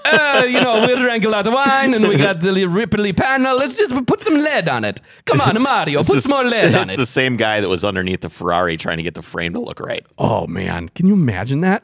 Uh, 0.08 0.46
you 0.48 0.62
know, 0.62 0.86
we 0.86 0.96
drank 0.96 1.24
a 1.26 1.30
lot 1.30 1.48
of 1.48 1.54
wine 1.54 1.96
and 1.96 2.08
we 2.08 2.16
got 2.16 2.40
the 2.40 2.66
Ripley 2.66 3.12
panel. 3.12 3.58
Let's 3.58 3.76
just 3.76 4.06
put 4.06 4.22
some 4.22 4.36
lead 4.36 4.70
on 4.70 4.86
it. 4.86 5.02
Come 5.26 5.42
on, 5.42 5.60
Mario, 5.62 6.04
put 6.04 6.22
some 6.22 6.30
more 6.30 6.44
lead 6.44 6.76
on 6.76 6.84
it's 6.84 6.94
it. 6.94 6.98
the 6.98 7.08
same 7.08 7.38
guy 7.38 7.60
that 7.60 7.68
was 7.68 7.84
underneath 7.84 8.22
the 8.22 8.30
Ferrari 8.30 8.78
trying 8.78 8.98
to 8.98 9.04
get 9.04 9.16
the 9.16 9.24
frame 9.24 9.54
to 9.54 9.60
look 9.60 9.80
right. 9.80 10.06
Oh 10.20 10.46
man, 10.46 10.90
can 10.90 11.08
you 11.08 11.14
imagine 11.16 11.62
that? 11.62 11.84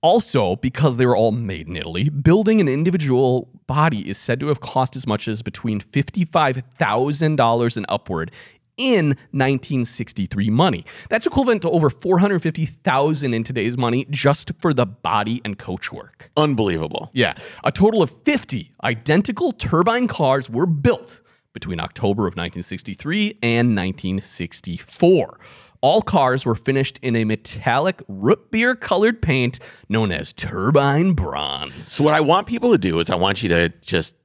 Also, 0.00 0.56
because 0.56 0.96
they 0.96 1.06
were 1.06 1.16
all 1.16 1.32
made 1.32 1.66
in 1.66 1.76
Italy, 1.76 2.08
building 2.08 2.60
an 2.60 2.68
individual 2.68 3.48
body 3.66 4.08
is 4.08 4.16
said 4.16 4.38
to 4.40 4.46
have 4.46 4.60
cost 4.60 4.94
as 4.94 5.06
much 5.06 5.26
as 5.26 5.42
between 5.42 5.80
$55,000 5.80 7.76
and 7.76 7.86
upward 7.88 8.30
in 8.76 9.08
1963 9.32 10.50
money. 10.50 10.84
That's 11.10 11.26
equivalent 11.26 11.62
to 11.62 11.70
over 11.70 11.90
450,000 11.90 13.34
in 13.34 13.44
today's 13.44 13.76
money 13.76 14.06
just 14.08 14.52
for 14.60 14.72
the 14.72 14.86
body 14.86 15.42
and 15.44 15.58
coach 15.58 15.92
work. 15.92 16.30
Unbelievable. 16.36 17.10
Yeah, 17.12 17.34
a 17.64 17.72
total 17.72 18.00
of 18.02 18.10
50 18.10 18.72
identical 18.84 19.52
turbine 19.52 20.06
cars 20.06 20.48
were 20.48 20.66
built 20.66 21.20
between 21.52 21.80
October 21.80 22.22
of 22.22 22.34
1963 22.34 23.38
and 23.42 23.76
1964. 23.76 25.40
All 25.80 26.02
cars 26.02 26.44
were 26.44 26.54
finished 26.54 26.98
in 27.02 27.14
a 27.14 27.24
metallic 27.24 28.02
root 28.08 28.50
beer 28.50 28.74
colored 28.74 29.22
paint 29.22 29.60
known 29.88 30.10
as 30.10 30.32
turbine 30.32 31.12
bronze. 31.12 31.86
So 31.86 32.02
what 32.02 32.14
I 32.14 32.20
want 32.20 32.46
people 32.46 32.72
to 32.72 32.78
do 32.78 32.98
is 32.98 33.10
I 33.10 33.16
want 33.16 33.42
you 33.42 33.48
to 33.50 33.68
just 33.80 34.16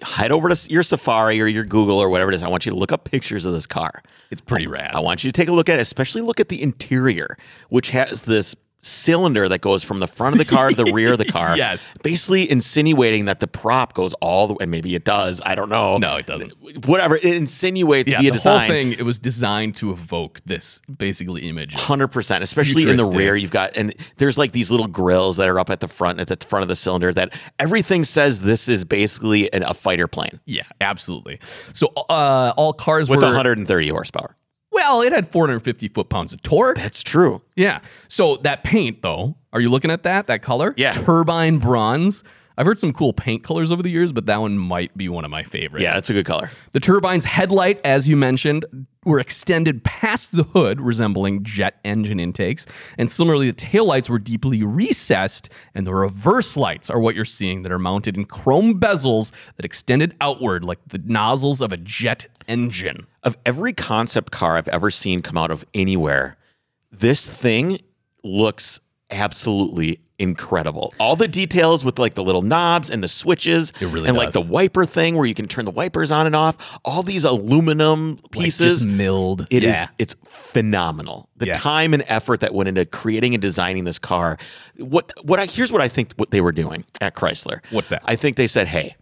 head 0.00 0.30
over 0.30 0.48
to 0.48 0.70
your 0.70 0.82
Safari 0.82 1.40
or 1.40 1.46
your 1.46 1.64
Google 1.64 1.98
or 1.98 2.08
whatever 2.08 2.30
it 2.30 2.34
is. 2.34 2.42
I 2.42 2.48
want 2.48 2.64
you 2.64 2.70
to 2.70 2.78
look 2.78 2.92
up 2.92 3.04
pictures 3.04 3.44
of 3.44 3.52
this 3.52 3.66
car. 3.66 4.02
It's 4.30 4.40
pretty 4.40 4.66
rad. 4.66 4.94
I 4.94 5.00
want 5.00 5.24
you 5.24 5.30
to 5.30 5.38
take 5.38 5.48
a 5.48 5.52
look 5.52 5.68
at 5.68 5.78
it, 5.78 5.82
especially 5.82 6.22
look 6.22 6.40
at 6.40 6.48
the 6.48 6.62
interior, 6.62 7.36
which 7.68 7.90
has 7.90 8.24
this 8.24 8.54
cylinder 8.80 9.48
that 9.48 9.60
goes 9.60 9.82
from 9.82 10.00
the 10.00 10.06
front 10.06 10.34
of 10.34 10.38
the 10.38 10.44
car 10.54 10.70
to 10.70 10.76
the 10.84 10.92
rear 10.92 11.12
of 11.12 11.18
the 11.18 11.24
car. 11.32 11.56
Yes. 11.56 11.96
Basically 12.02 12.50
insinuating 12.50 13.24
that 13.26 13.40
the 13.40 13.46
prop 13.46 13.92
goes 13.94 14.14
all 14.14 14.46
the 14.46 14.54
way, 14.54 14.58
and 14.62 14.70
maybe 14.70 14.94
it 14.94 15.04
does. 15.04 15.40
I 15.44 15.54
don't 15.54 15.68
know. 15.68 15.98
No, 15.98 16.16
it 16.16 16.26
doesn't. 16.26 16.52
Whatever. 16.86 17.16
It 17.16 17.24
insinuates 17.24 18.08
Yeah, 18.10 18.20
via 18.20 18.30
the 18.30 18.36
design. 18.36 18.58
whole 18.58 18.68
thing 18.68 18.92
it 18.92 19.02
was 19.04 19.18
designed 19.18 19.76
to 19.76 19.90
evoke 19.90 20.38
this 20.46 20.80
basically 20.96 21.48
image. 21.48 21.74
Hundred 21.74 22.08
percent, 22.08 22.42
especially 22.44 22.88
in 22.88 22.96
the 22.96 23.06
rear. 23.10 23.36
You've 23.36 23.50
got 23.50 23.76
and 23.76 23.94
there's 24.16 24.38
like 24.38 24.52
these 24.52 24.70
little 24.70 24.86
grills 24.88 25.36
that 25.38 25.48
are 25.48 25.58
up 25.58 25.70
at 25.70 25.80
the 25.80 25.88
front 25.88 26.20
at 26.20 26.28
the 26.28 26.36
front 26.46 26.62
of 26.62 26.68
the 26.68 26.76
cylinder 26.76 27.12
that 27.14 27.32
everything 27.58 28.04
says 28.04 28.40
this 28.42 28.68
is 28.68 28.84
basically 28.84 29.52
an, 29.52 29.62
a 29.64 29.74
fighter 29.74 30.06
plane 30.06 30.40
Yeah, 30.46 30.62
absolutely. 30.80 31.40
So 31.72 31.88
uh, 32.08 32.52
all 32.56 32.72
cars 32.72 33.10
with 33.10 33.20
were 33.20 33.26
130 33.26 33.88
horsepower. 33.88 34.36
Well, 34.78 35.02
it 35.02 35.12
had 35.12 35.26
450 35.26 35.88
foot 35.88 36.08
pounds 36.08 36.32
of 36.32 36.40
torque. 36.42 36.76
That's 36.76 37.02
true. 37.02 37.42
Yeah. 37.56 37.80
So 38.06 38.36
that 38.38 38.62
paint, 38.62 39.02
though, 39.02 39.34
are 39.52 39.60
you 39.60 39.70
looking 39.70 39.90
at 39.90 40.04
that? 40.04 40.28
That 40.28 40.40
color? 40.40 40.72
Yeah. 40.76 40.92
Turbine 40.92 41.58
bronze. 41.58 42.22
I've 42.58 42.66
heard 42.66 42.78
some 42.78 42.92
cool 42.92 43.12
paint 43.12 43.44
colors 43.44 43.70
over 43.70 43.84
the 43.84 43.88
years, 43.88 44.10
but 44.10 44.26
that 44.26 44.40
one 44.40 44.58
might 44.58 44.96
be 44.98 45.08
one 45.08 45.24
of 45.24 45.30
my 45.30 45.44
favorites. 45.44 45.80
Yeah, 45.80 45.96
it's 45.96 46.10
a 46.10 46.12
good 46.12 46.26
color. 46.26 46.50
The 46.72 46.80
turbine's 46.80 47.24
headlight, 47.24 47.80
as 47.84 48.08
you 48.08 48.16
mentioned, 48.16 48.64
were 49.04 49.20
extended 49.20 49.84
past 49.84 50.36
the 50.36 50.42
hood, 50.42 50.80
resembling 50.80 51.44
jet 51.44 51.78
engine 51.84 52.18
intakes. 52.18 52.66
And 52.98 53.08
similarly, 53.08 53.48
the 53.48 53.56
taillights 53.56 54.10
were 54.10 54.18
deeply 54.18 54.64
recessed, 54.64 55.52
and 55.76 55.86
the 55.86 55.94
reverse 55.94 56.56
lights 56.56 56.90
are 56.90 56.98
what 56.98 57.14
you're 57.14 57.24
seeing 57.24 57.62
that 57.62 57.70
are 57.70 57.78
mounted 57.78 58.16
in 58.16 58.24
chrome 58.24 58.80
bezels 58.80 59.30
that 59.54 59.64
extended 59.64 60.16
outward 60.20 60.64
like 60.64 60.80
the 60.88 61.00
nozzles 61.04 61.60
of 61.60 61.70
a 61.70 61.76
jet 61.76 62.26
engine. 62.48 63.06
Of 63.22 63.38
every 63.46 63.72
concept 63.72 64.32
car 64.32 64.58
I've 64.58 64.66
ever 64.68 64.90
seen 64.90 65.22
come 65.22 65.38
out 65.38 65.52
of 65.52 65.64
anywhere, 65.74 66.36
this 66.90 67.24
thing 67.24 67.78
looks 68.24 68.80
absolutely 69.12 70.00
incredible. 70.18 70.92
All 70.98 71.16
the 71.16 71.28
details 71.28 71.84
with 71.84 71.98
like 71.98 72.14
the 72.14 72.24
little 72.24 72.42
knobs 72.42 72.90
and 72.90 73.02
the 73.02 73.08
switches, 73.08 73.72
It 73.80 73.86
really 73.86 74.08
and 74.08 74.16
like 74.16 74.32
the 74.32 74.40
wiper 74.40 74.84
thing 74.84 75.16
where 75.16 75.26
you 75.26 75.34
can 75.34 75.46
turn 75.46 75.64
the 75.64 75.70
wipers 75.70 76.10
on 76.10 76.26
and 76.26 76.34
off. 76.34 76.78
All 76.84 77.02
these 77.02 77.24
aluminum 77.24 78.16
Like, 78.16 78.30
pieces. 78.30 78.74
just 78.76 78.86
milled. 78.86 79.46
It 79.50 79.62
is. 79.62 79.74
yeah. 79.74 79.86
It's 79.98 80.14
phenomenal. 80.26 81.28
The 81.36 81.46
Yeah. 81.46 81.52
time 81.54 81.94
and 81.94 82.02
effort 82.08 82.40
that 82.40 82.52
went 82.54 82.68
into 82.68 82.84
creating 82.84 83.34
and 83.34 83.40
designing 83.40 83.84
this 83.84 83.98
car. 83.98 84.38
What 84.78 85.12
what 85.22 85.38
I 85.38 85.46
here's 85.46 85.70
what 85.72 85.80
I 85.82 85.88
think 85.88 86.12
what 86.16 86.30
they 86.30 86.40
were 86.40 86.52
doing 86.52 86.84
at 87.00 87.14
Chrysler. 87.14 87.60
What's 87.70 87.90
that? 87.90 88.02
I 88.04 88.16
think 88.16 88.36
they 88.36 88.46
said, 88.46 88.66
"Hey, 88.68 88.96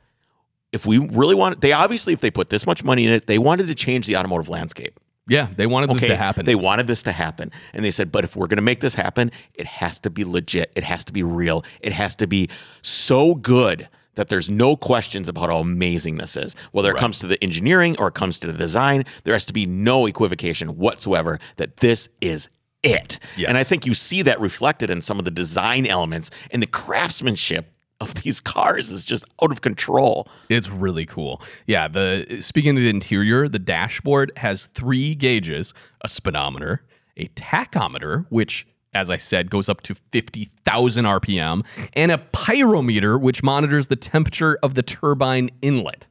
if 0.73 0.85
we 0.85 0.99
really 0.99 1.35
want 1.35 1.61
they 1.63 1.73
obviously 1.73 2.13
if 2.13 2.21
they 2.21 2.31
put 2.31 2.51
this 2.51 2.67
much 2.67 2.85
money 2.85 3.07
in 3.07 3.13
it, 3.13 3.27
they 3.27 3.39
wanted 3.39 3.69
to 3.69 3.75
change 3.75 4.07
the 4.07 4.17
automotive 4.17 4.49
landscape. 4.49 4.99
Yeah, 5.29 5.49
they 5.57 5.67
wanted 5.67 5.91
this 5.91 6.03
to 6.03 6.17
happen. 6.17 6.47
They 6.47 6.55
wanted 6.55 6.87
this 6.87 7.03
to 7.05 7.13
happen. 7.13 7.51
And 7.73 7.85
they 7.85 7.91
said, 7.91 8.13
but 8.13 8.25
if 8.25 8.37
we're 8.37 8.47
going 8.47 8.59
to 8.59 8.63
make 8.63 8.81
this 8.81 8.95
happen, 8.95 9.33
it 9.55 9.67
has 9.67 9.99
to 10.01 10.11
be 10.11 10.25
legit. 10.25 10.73
It 10.77 10.85
has 10.85 11.05
to 11.07 11.13
be 11.13 11.23
real. 11.23 11.65
It 11.81 11.93
has 11.93 12.15
to 12.17 12.27
be 12.27 12.49
so 12.83 13.35
good 13.35 13.89
that 14.15 14.29
there's 14.29 14.49
no 14.49 14.77
questions 14.77 15.29
about 15.29 15.51
how 15.51 15.59
amazing 15.59 16.17
this 16.17 16.37
is. 16.37 16.57
Whether 16.73 16.91
it 16.91 16.97
comes 16.97 17.19
to 17.19 17.27
the 17.27 17.43
engineering 17.43 17.97
or 17.99 18.09
it 18.09 18.15
comes 18.15 18.39
to 18.41 18.47
the 18.47 18.57
design, 18.57 19.05
there 19.25 19.35
has 19.35 19.47
to 19.47 19.53
be 19.53 19.67
no 19.67 20.07
equivocation 20.07 20.77
whatsoever 20.77 21.39
that 21.57 21.79
this 21.79 22.09
is 22.21 22.49
it. 22.83 23.19
Yes. 23.37 23.49
And 23.49 23.59
I 23.59 23.65
think 23.65 23.85
you 23.85 23.95
see 23.95 24.23
that 24.23 24.41
reflected 24.41 24.91
in 24.91 25.03
some 25.03 25.19
of 25.19 25.25
the 25.25 25.31
design 25.31 25.87
elements 25.87 26.31
and 26.51 26.63
the 26.63 26.67
craftsmanship 26.67 27.73
of 28.01 28.15
these 28.15 28.41
cars 28.41 28.91
is 28.91 29.05
just 29.05 29.25
out 29.43 29.51
of 29.51 29.61
control. 29.61 30.29
It's 30.49 30.69
really 30.69 31.07
cool. 31.07 31.43
Yeah, 31.67 31.89
the 31.89 32.39
speaking 32.41 32.77
of 32.77 32.83
the 32.83 32.91
interior, 32.91 33.49
the 33.49 33.59
dashboard 33.59 34.33
has 34.37 34.67
three 34.67 35.15
gauges, 35.15 35.73
a 36.03 36.09
speedometer, 36.09 36.83
a 37.17 37.29
tachometer, 37.29 38.27
which 38.29 38.67
as 38.97 39.11
I 39.11 39.19
said, 39.19 39.51
goes 39.51 39.69
up 39.69 39.83
to 39.83 39.95
50,000 39.95 41.05
RPM, 41.05 41.67
and 41.93 42.11
a 42.11 42.17
pyrometer, 42.17 43.21
which 43.21 43.43
monitors 43.43 43.89
the 43.89 43.97
temperature 43.97 44.59
of 44.63 44.75
the 44.75 44.83
turbine 44.83 45.51
inlet, 45.61 46.09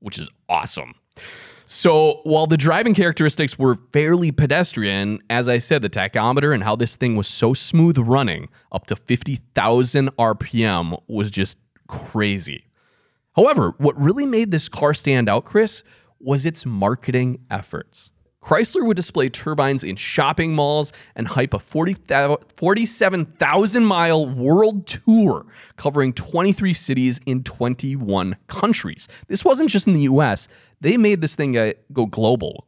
which 0.00 0.18
is 0.18 0.28
awesome. 0.48 0.94
So 1.66 2.20
while 2.24 2.46
the 2.46 2.58
driving 2.58 2.94
characteristics 2.94 3.58
were 3.58 3.76
fairly 3.92 4.30
pedestrian, 4.30 5.22
as 5.30 5.48
I 5.48 5.58
said, 5.58 5.80
the 5.80 5.88
tachometer 5.88 6.52
and 6.52 6.62
how 6.62 6.76
this 6.76 6.96
thing 6.96 7.16
was 7.16 7.26
so 7.26 7.54
smooth 7.54 7.96
running 7.98 8.48
up 8.70 8.86
to 8.88 8.96
50,000 8.96 10.10
RPM 10.16 11.00
was 11.08 11.30
just 11.30 11.58
crazy. 11.88 12.66
However, 13.34 13.74
what 13.78 13.98
really 13.98 14.26
made 14.26 14.50
this 14.50 14.68
car 14.68 14.92
stand 14.92 15.28
out, 15.28 15.46
Chris, 15.46 15.82
was 16.20 16.44
its 16.44 16.66
marketing 16.66 17.40
efforts. 17.50 18.12
Chrysler 18.44 18.86
would 18.86 18.96
display 18.96 19.30
turbines 19.30 19.82
in 19.82 19.96
shopping 19.96 20.54
malls 20.54 20.92
and 21.16 21.26
hype 21.26 21.54
a 21.54 21.58
40, 21.58 21.96
47,000 22.54 23.84
mile 23.86 24.26
world 24.26 24.86
tour 24.86 25.46
covering 25.76 26.12
23 26.12 26.74
cities 26.74 27.20
in 27.24 27.42
21 27.42 28.36
countries. 28.48 29.08
This 29.28 29.46
wasn't 29.46 29.70
just 29.70 29.86
in 29.86 29.94
the 29.94 30.02
US, 30.02 30.46
they 30.82 30.98
made 30.98 31.22
this 31.22 31.34
thing 31.34 31.56
uh, 31.56 31.72
go 31.94 32.04
global. 32.04 32.66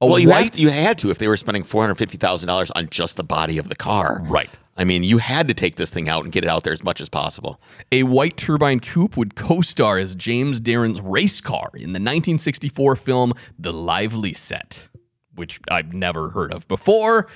A 0.00 0.06
well, 0.06 0.20
you, 0.20 0.28
white, 0.28 0.44
have 0.44 0.50
to, 0.52 0.62
you 0.62 0.70
had 0.70 0.96
to 0.98 1.10
if 1.10 1.18
they 1.18 1.26
were 1.26 1.36
spending 1.36 1.64
$450,000 1.64 2.70
on 2.76 2.88
just 2.88 3.16
the 3.16 3.24
body 3.24 3.58
of 3.58 3.68
the 3.68 3.74
car. 3.74 4.20
Right. 4.22 4.56
I 4.78 4.84
mean, 4.84 5.02
you 5.02 5.18
had 5.18 5.48
to 5.48 5.54
take 5.54 5.74
this 5.74 5.90
thing 5.90 6.08
out 6.08 6.22
and 6.22 6.32
get 6.32 6.44
it 6.44 6.48
out 6.48 6.62
there 6.62 6.72
as 6.72 6.84
much 6.84 7.00
as 7.00 7.08
possible. 7.08 7.60
A 7.90 8.04
white 8.04 8.36
turbine 8.36 8.78
coupe 8.78 9.16
would 9.16 9.34
co 9.34 9.60
star 9.60 9.98
as 9.98 10.14
James 10.14 10.60
Darren's 10.60 11.00
race 11.00 11.40
car 11.40 11.70
in 11.74 11.92
the 11.92 11.98
1964 11.98 12.94
film 12.94 13.32
The 13.58 13.72
Lively 13.72 14.34
Set, 14.34 14.88
which 15.34 15.60
I've 15.68 15.92
never 15.92 16.30
heard 16.30 16.52
of 16.52 16.68
before. 16.68 17.26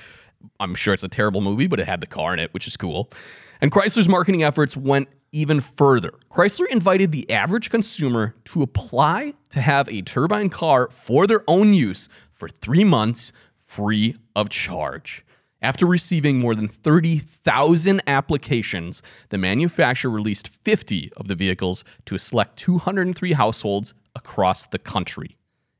I'm 0.61 0.73
sure 0.73 0.93
it's 0.93 1.03
a 1.03 1.09
terrible 1.09 1.41
movie, 1.41 1.67
but 1.67 1.81
it 1.81 1.85
had 1.85 1.99
the 1.99 2.07
car 2.07 2.33
in 2.33 2.39
it, 2.39 2.53
which 2.53 2.65
is 2.65 2.77
cool. 2.77 3.11
And 3.59 3.71
Chrysler's 3.71 4.09
marketing 4.09 4.43
efforts 4.43 4.77
went 4.77 5.09
even 5.33 5.59
further. 5.59 6.13
Chrysler 6.31 6.67
invited 6.69 7.11
the 7.11 7.29
average 7.29 7.69
consumer 7.69 8.35
to 8.45 8.61
apply 8.61 9.33
to 9.49 9.59
have 9.59 9.89
a 9.89 10.01
turbine 10.01 10.49
car 10.49 10.89
for 10.89 11.27
their 11.27 11.43
own 11.47 11.73
use 11.73 12.07
for 12.31 12.47
three 12.47 12.83
months 12.85 13.33
free 13.57 14.15
of 14.35 14.49
charge. 14.49 15.25
After 15.63 15.85
receiving 15.85 16.39
more 16.39 16.55
than 16.55 16.67
30,000 16.67 18.01
applications, 18.05 19.01
the 19.29 19.37
manufacturer 19.37 20.11
released 20.11 20.49
50 20.49 21.13
of 21.15 21.29
the 21.29 21.35
vehicles 21.35 21.85
to 22.03 22.17
select 22.17 22.57
203 22.57 23.31
households 23.31 23.93
across 24.13 24.65
the 24.65 24.77
country. 24.77 25.37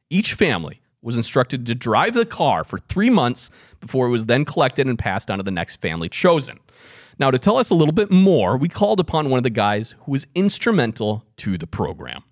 Each 0.09 0.35
family 0.35 0.79
was 1.01 1.17
instructed 1.17 1.65
to 1.65 1.75
drive 1.75 2.13
the 2.13 2.25
car 2.25 2.63
for 2.63 2.79
three 2.79 3.09
months 3.09 3.49
before 3.81 4.07
it 4.07 4.11
was 4.11 4.27
then 4.27 4.45
collected 4.45 4.87
and 4.87 4.97
passed 4.97 5.29
on 5.29 5.37
to 5.37 5.43
the 5.43 5.51
next 5.51 5.81
family 5.81 6.07
chosen. 6.07 6.59
Now, 7.19 7.29
to 7.29 7.37
tell 7.37 7.57
us 7.57 7.69
a 7.69 7.75
little 7.75 7.93
bit 7.93 8.09
more, 8.09 8.55
we 8.55 8.69
called 8.69 9.01
upon 9.01 9.29
one 9.29 9.37
of 9.37 9.43
the 9.43 9.49
guys 9.49 9.95
who 10.05 10.13
was 10.13 10.25
instrumental 10.33 11.25
to 11.37 11.57
the 11.57 11.67
program. 11.67 12.23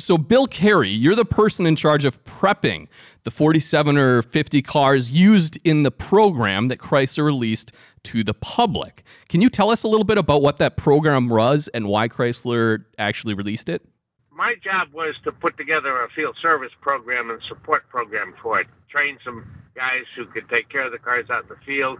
So, 0.00 0.16
Bill 0.16 0.46
Carey, 0.46 0.88
you're 0.88 1.14
the 1.14 1.24
person 1.24 1.66
in 1.66 1.76
charge 1.76 2.04
of 2.04 2.22
prepping 2.24 2.88
the 3.24 3.30
47 3.30 3.98
or 3.98 4.22
50 4.22 4.62
cars 4.62 5.12
used 5.12 5.58
in 5.64 5.82
the 5.82 5.90
program 5.90 6.68
that 6.68 6.78
Chrysler 6.78 7.24
released 7.24 7.72
to 8.04 8.24
the 8.24 8.34
public. 8.34 9.02
Can 9.28 9.42
you 9.42 9.50
tell 9.50 9.70
us 9.70 9.82
a 9.82 9.88
little 9.88 10.04
bit 10.04 10.16
about 10.16 10.40
what 10.40 10.56
that 10.56 10.76
program 10.76 11.28
was 11.28 11.68
and 11.74 11.86
why 11.86 12.08
Chrysler 12.08 12.84
actually 12.98 13.34
released 13.34 13.68
it? 13.68 13.86
My 14.32 14.54
job 14.64 14.88
was 14.94 15.14
to 15.24 15.32
put 15.32 15.58
together 15.58 16.02
a 16.02 16.08
field 16.16 16.34
service 16.40 16.72
program 16.80 17.28
and 17.28 17.40
support 17.46 17.86
program 17.90 18.32
for 18.42 18.58
it. 18.58 18.68
Train 18.88 19.18
some 19.22 19.44
guys 19.74 20.04
who 20.16 20.24
could 20.24 20.48
take 20.48 20.70
care 20.70 20.86
of 20.86 20.92
the 20.92 20.98
cars 20.98 21.28
out 21.30 21.42
in 21.42 21.48
the 21.50 21.56
field 21.66 21.98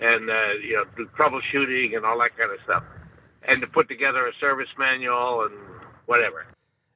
and 0.00 0.30
uh, 0.30 0.52
you 0.62 0.74
know 0.74 0.84
do 0.96 1.06
troubleshooting 1.18 1.96
and 1.96 2.04
all 2.04 2.18
that 2.18 2.36
kind 2.36 2.50
of 2.50 2.58
stuff, 2.64 2.82
and 3.46 3.60
to 3.60 3.66
put 3.66 3.88
together 3.88 4.26
a 4.26 4.32
service 4.40 4.68
manual 4.78 5.44
and 5.44 5.54
whatever. 6.06 6.46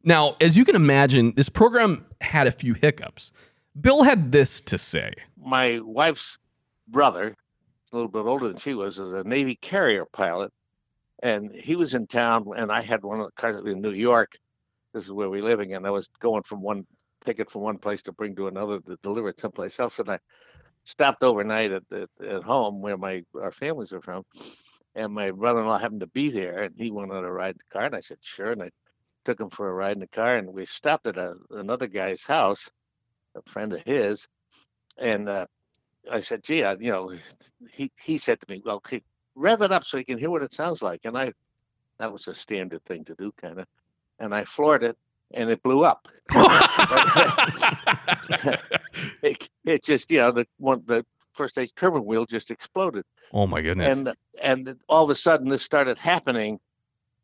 Now, 0.03 0.37
as 0.41 0.57
you 0.57 0.65
can 0.65 0.77
imagine, 0.77 1.35
this 1.37 1.49
program 1.49 2.07
had 2.21 2.47
a 2.47 2.53
few 2.53 2.75
hiccups. 2.75 3.33
Bill 3.81 4.03
had 4.03 4.33
this 4.33 4.61
to 4.63 4.79
say. 4.79 5.13
My 5.37 5.81
wife's 5.81 6.39
brother, 6.89 7.37
a 7.93 7.97
little 7.97 8.11
bit 8.11 8.25
older 8.27 8.49
than 8.49 8.57
she 8.57 8.75
was, 8.75 8.99
was 8.99 9.13
a 9.13 9.25
Navy 9.25 9.57
carrier 9.57 10.07
pilot. 10.07 10.53
And 11.23 11.55
he 11.55 11.77
was 11.77 11.93
in 11.95 12.07
town, 12.07 12.47
and 12.57 12.73
I 12.73 12.81
had 12.81 13.05
one 13.05 13.21
of 13.21 13.27
the 13.27 13.33
cars 13.33 13.57
in 13.57 13.83
New 13.83 13.93
York. 13.93 14.39
This 14.95 15.05
is 15.05 15.13
where 15.13 15.29
we're 15.29 15.43
living, 15.43 15.75
and 15.75 15.87
I 15.87 15.91
was 15.91 16.09
going 16.19 16.43
from 16.45 16.63
one 16.63 16.87
ticket 17.23 17.51
from 17.51 17.61
one 17.61 17.77
place 17.77 18.01
to 18.03 18.13
bring 18.13 18.35
to 18.37 18.49
another 18.49 18.81
to 18.81 18.97
deliver 19.03 19.29
it 19.29 19.39
someplace 19.39 19.79
else. 19.79 19.99
And 19.99 20.09
I 20.09 20.19
stopped 20.85 21.23
overnight 21.23 21.73
at, 21.73 21.83
at, 21.93 22.09
at 22.27 22.43
home 22.43 22.81
where 22.81 22.97
my 22.97 23.23
our 23.41 23.53
families 23.53 23.93
are 23.93 24.01
from. 24.01 24.25
And 24.95 25.13
my 25.13 25.31
brother-in-law 25.31 25.79
happened 25.79 26.01
to 26.01 26.07
be 26.09 26.31
there, 26.31 26.63
and 26.63 26.75
he 26.77 26.91
wanted 26.91 27.21
to 27.21 27.31
ride 27.31 27.57
the 27.57 27.73
car, 27.73 27.85
and 27.85 27.95
I 27.95 28.01
said 28.01 28.19
sure. 28.23 28.53
And 28.53 28.63
I 28.63 28.71
took 29.25 29.41
him 29.41 29.51
for 29.51 29.69
a 29.69 29.73
ride 29.73 29.93
in 29.93 30.01
the 30.01 30.07
car, 30.07 30.37
and 30.37 30.53
we 30.53 30.67
stopped 30.67 31.07
at 31.07 31.19
a, 31.19 31.35
another 31.51 31.87
guy's 31.87 32.23
house, 32.23 32.71
a 33.35 33.43
friend 33.51 33.73
of 33.73 33.83
his, 33.83 34.29
and 34.99 35.29
uh, 35.29 35.47
I 36.11 36.21
said, 36.21 36.43
"Gee, 36.43 36.65
I, 36.65 36.73
you 36.75 36.91
know," 36.91 37.13
he 37.73 37.91
he 38.01 38.19
said 38.19 38.41
to 38.41 38.47
me, 38.49 38.63
"Well, 38.65 38.83
rev 39.35 39.63
it 39.63 39.73
up 39.73 39.85
so 39.85 39.99
you 39.99 40.05
can 40.05 40.19
hear 40.19 40.31
what 40.31 40.43
it 40.43 40.53
sounds 40.53 40.83
like," 40.83 41.01
and 41.05 41.17
I 41.17 41.33
that 41.99 42.13
was 42.13 42.29
a 42.29 42.35
standard 42.35 42.85
thing 42.85 43.05
to 43.05 43.15
do, 43.15 43.33
kind 43.33 43.61
of, 43.61 43.67
and 44.19 44.35
I 44.35 44.45
floored 44.45 44.83
it, 44.83 44.97
and 45.33 45.51
it 45.51 45.63
blew 45.63 45.85
up. 45.85 46.09
it, 49.23 49.49
it 49.65 49.85
just, 49.85 50.11
you 50.11 50.19
know, 50.19 50.33
the 50.33 50.47
one 50.59 50.83
the 50.87 51.05
first 51.33 51.55
stage 51.55 51.73
turbine 51.75 52.05
wheel 52.05 52.25
just 52.25 52.51
exploded. 52.51 53.05
Oh 53.33 53.47
my 53.47 53.61
goodness! 53.61 53.99
And 53.99 54.15
and 54.43 54.77
all 54.89 55.05
of 55.05 55.11
a 55.11 55.15
sudden, 55.15 55.49
this 55.49 55.63
started 55.63 55.99
happening 55.99 56.59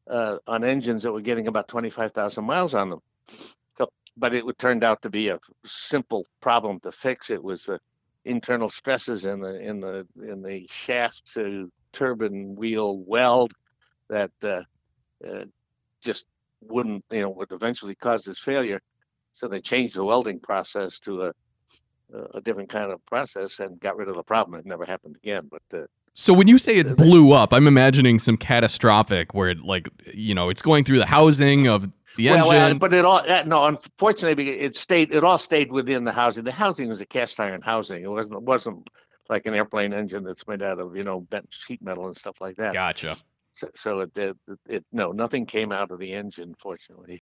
uh, 0.09 0.39
on 0.47 0.65
engines 0.65 1.03
that 1.03 1.13
were 1.13 1.21
getting 1.21 1.49
about 1.49 1.69
25,000 1.69 2.45
miles 2.45 2.75
on 2.75 2.91
them. 2.91 3.01
So, 3.77 3.89
but 4.17 4.35
it 4.35 4.45
turned 4.59 4.85
out 4.85 5.03
to 5.03 5.11
be 5.11 5.29
a 5.29 5.39
simple 5.65 6.25
problem 6.41 6.81
to 6.81 6.93
fix. 6.93 7.31
It 7.31 7.43
was 7.43 7.65
the 7.65 7.81
internal 8.25 8.69
stresses 8.69 9.25
in 9.25 9.41
the 9.41 9.61
in 9.61 9.81
the 9.81 10.07
in 10.23 10.43
the 10.43 10.67
shaft 10.71 11.33
to 11.35 11.71
turbine 11.93 12.57
wheel 12.57 12.99
weld 12.99 13.53
that 14.09 14.33
uh, 14.43 14.63
uh, 15.27 15.45
just 16.03 16.27
wouldn't 16.61 17.05
you 17.11 17.21
know 17.21 17.31
would 17.31 17.53
eventually 17.53 17.95
cause 17.95 18.25
this 18.25 18.39
failure. 18.39 18.81
So 19.35 19.49
they 19.49 19.61
changed 19.61 19.97
the 19.97 20.05
welding 20.05 20.41
process 20.41 20.99
to 21.01 21.25
a 21.25 21.33
a 22.35 22.41
different 22.41 22.69
kind 22.69 22.93
of 22.93 23.05
process 23.07 23.59
and 23.61 23.81
got 23.81 23.97
rid 23.97 24.09
of 24.09 24.17
the 24.17 24.23
problem. 24.23 24.59
It 24.59 24.67
never 24.67 24.85
happened 24.85 25.17
again. 25.17 25.51
But 25.51 25.79
uh, 25.79 25.87
so 26.19 26.33
when 26.33 26.49
you 26.49 26.57
say 26.57 26.79
it 26.79 26.97
blew 26.97 27.33
up, 27.33 27.53
I'm 27.53 27.67
imagining 27.67 28.19
some 28.19 28.39
catastrophic 28.39 29.35
where 29.35 29.51
it 29.51 29.61
like 29.61 29.87
you 30.15 30.35
know 30.35 30.49
it's 30.49 30.63
going 30.63 30.83
through 30.83 30.99
the 30.99 31.07
housing 31.07 31.69
of 31.69 31.91
the 32.17 32.31
engine. 32.31 32.49
Well, 32.49 32.79
but 32.79 32.95
it 32.95 33.05
all 33.05 33.23
no, 33.45 33.65
unfortunately, 33.65 34.49
it 34.49 34.79
stayed. 34.79 35.13
It 35.15 35.25
all 35.25 35.37
stayed 35.37 35.71
within 35.71 36.05
the 36.05 36.13
housing. 36.13 36.45
The 36.45 36.53
housing 36.53 36.89
was 36.89 37.03
a 37.03 37.07
cast 37.07 37.39
iron 37.39 37.61
housing. 37.61 38.03
It 38.03 38.11
wasn't. 38.11 38.37
It 38.37 38.43
wasn't 38.45 38.89
like 39.29 39.45
an 39.45 39.53
airplane 39.53 39.93
engine 39.93 40.25
that's 40.25 40.49
made 40.49 40.63
out 40.63 40.81
of 40.81 40.97
you 40.97 41.03
know 41.03 41.21
bent 41.21 41.49
sheet 41.51 41.83
metal 41.83 42.07
and 42.07 42.17
stuff 42.17 42.37
like 42.41 42.57
that. 42.57 42.73
Gotcha. 42.73 43.15
So, 43.53 43.69
so 43.75 44.01
it, 44.01 44.17
it, 44.17 44.37
it 44.67 44.85
no 44.93 45.13
nothing 45.13 45.45
came 45.45 45.71
out 45.71 45.91
of 45.91 45.99
the 45.99 46.15
engine, 46.15 46.55
fortunately. 46.59 47.23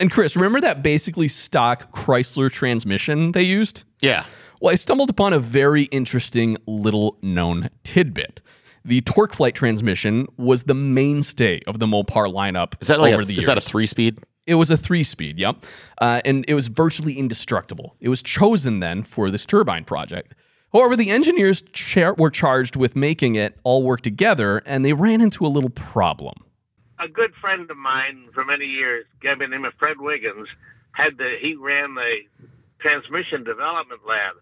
And 0.00 0.10
Chris, 0.10 0.34
remember 0.34 0.60
that 0.60 0.82
basically 0.82 1.28
stock 1.28 1.92
Chrysler 1.92 2.50
transmission 2.50 3.32
they 3.32 3.44
used? 3.44 3.84
Yeah. 4.00 4.24
Well, 4.60 4.72
I 4.72 4.76
stumbled 4.76 5.10
upon 5.10 5.32
a 5.32 5.38
very 5.38 5.84
interesting 5.84 6.56
little 6.66 7.18
known 7.22 7.68
tidbit. 7.84 8.40
The 8.84 9.00
TorqueFlite 9.02 9.54
transmission 9.54 10.26
was 10.36 10.62
the 10.62 10.74
mainstay 10.74 11.60
of 11.66 11.78
the 11.78 11.86
Mopar 11.86 12.32
lineup 12.32 12.74
is 12.80 12.88
that 12.88 13.00
like 13.00 13.12
over 13.12 13.22
a, 13.22 13.24
the 13.24 13.36
is 13.36 13.46
that 13.46 13.58
a 13.58 13.60
three 13.60 13.86
speed? 13.86 14.20
It 14.46 14.54
was 14.54 14.70
a 14.70 14.76
three 14.76 15.02
speed, 15.02 15.38
yep. 15.38 15.64
Uh, 15.98 16.20
and 16.24 16.44
it 16.46 16.54
was 16.54 16.68
virtually 16.68 17.14
indestructible. 17.14 17.96
It 18.00 18.08
was 18.08 18.22
chosen 18.22 18.78
then 18.78 19.02
for 19.02 19.30
this 19.30 19.44
turbine 19.44 19.84
project. 19.84 20.34
However, 20.72 20.94
the 20.94 21.10
engineers 21.10 21.62
char- 21.72 22.14
were 22.14 22.30
charged 22.30 22.76
with 22.76 22.94
making 22.94 23.34
it 23.34 23.58
all 23.64 23.82
work 23.82 24.02
together, 24.02 24.62
and 24.64 24.84
they 24.84 24.92
ran 24.92 25.20
into 25.20 25.44
a 25.44 25.48
little 25.48 25.70
problem. 25.70 26.34
A 27.00 27.08
good 27.08 27.34
friend 27.40 27.68
of 27.70 27.76
mine 27.76 28.28
for 28.32 28.44
many 28.44 28.66
years, 28.66 29.04
guy 29.20 29.34
by 29.34 29.44
the 29.44 29.48
name 29.48 29.64
of 29.64 29.74
Fred 29.78 29.96
Wiggins, 29.98 30.48
had 30.92 31.18
the 31.18 31.34
he 31.40 31.56
ran 31.56 31.94
the 31.94 32.18
transmission 32.78 33.42
development 33.42 34.00
lab 34.06 34.36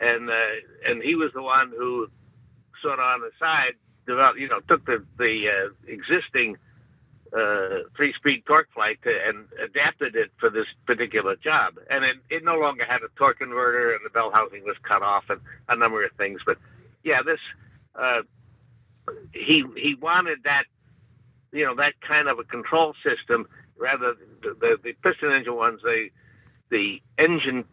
and 0.00 0.30
uh, 0.30 0.32
and 0.86 1.02
he 1.02 1.14
was 1.14 1.32
the 1.34 1.42
one 1.42 1.72
who 1.76 2.08
sort 2.82 2.98
of 2.98 3.04
on 3.04 3.20
the 3.20 3.30
side 3.38 3.74
developed, 4.06 4.38
you 4.38 4.48
know, 4.48 4.60
took 4.68 4.84
the 4.86 5.04
the 5.18 5.48
uh, 5.48 5.70
existing 5.86 6.56
uh, 7.36 7.82
three-speed 7.96 8.44
TorqueFlite 8.44 9.02
to, 9.02 9.10
and 9.26 9.46
adapted 9.62 10.14
it 10.14 10.30
for 10.38 10.48
this 10.48 10.66
particular 10.86 11.36
job. 11.36 11.74
And 11.90 12.04
it, 12.04 12.16
it 12.30 12.44
no 12.44 12.56
longer 12.56 12.84
had 12.84 13.02
a 13.02 13.08
torque 13.16 13.40
converter, 13.40 13.92
and 13.92 14.00
the 14.04 14.10
bell 14.10 14.30
housing 14.30 14.62
was 14.64 14.76
cut 14.82 15.02
off, 15.02 15.24
and 15.28 15.40
a 15.68 15.76
number 15.76 16.04
of 16.04 16.12
things. 16.12 16.40
But 16.46 16.58
yeah, 17.02 17.22
this 17.22 17.40
uh, 17.94 18.22
he 19.32 19.64
he 19.76 19.94
wanted 19.94 20.44
that 20.44 20.64
you 21.52 21.64
know 21.64 21.74
that 21.76 22.00
kind 22.00 22.28
of 22.28 22.38
a 22.38 22.44
control 22.44 22.94
system 23.02 23.48
rather 23.78 24.14
the, 24.42 24.56
the, 24.60 24.78
the 24.82 24.92
piston 25.02 25.32
engine 25.32 25.54
ones 25.54 25.80
they 25.84 26.10
the 26.70 27.00
engine 27.18 27.64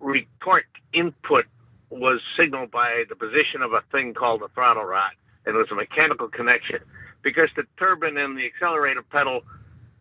retort 0.00 0.66
input 0.92 1.46
was 1.90 2.20
signaled 2.36 2.70
by 2.70 3.04
the 3.08 3.16
position 3.16 3.62
of 3.62 3.72
a 3.72 3.82
thing 3.90 4.14
called 4.14 4.42
a 4.42 4.48
throttle 4.48 4.84
rod 4.84 5.12
and 5.46 5.56
it 5.56 5.58
was 5.58 5.70
a 5.70 5.74
mechanical 5.74 6.28
connection 6.28 6.78
because 7.22 7.48
the 7.56 7.64
turbine 7.78 8.16
and 8.16 8.36
the 8.36 8.46
accelerator 8.46 9.02
pedal 9.02 9.42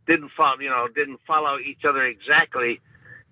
didn't 0.06 0.32
follow 0.36 0.60
you 0.60 0.70
know 0.70 0.88
didn't 0.94 1.20
follow 1.28 1.58
each 1.60 1.86
other 1.86 2.04
exactly. 2.04 2.80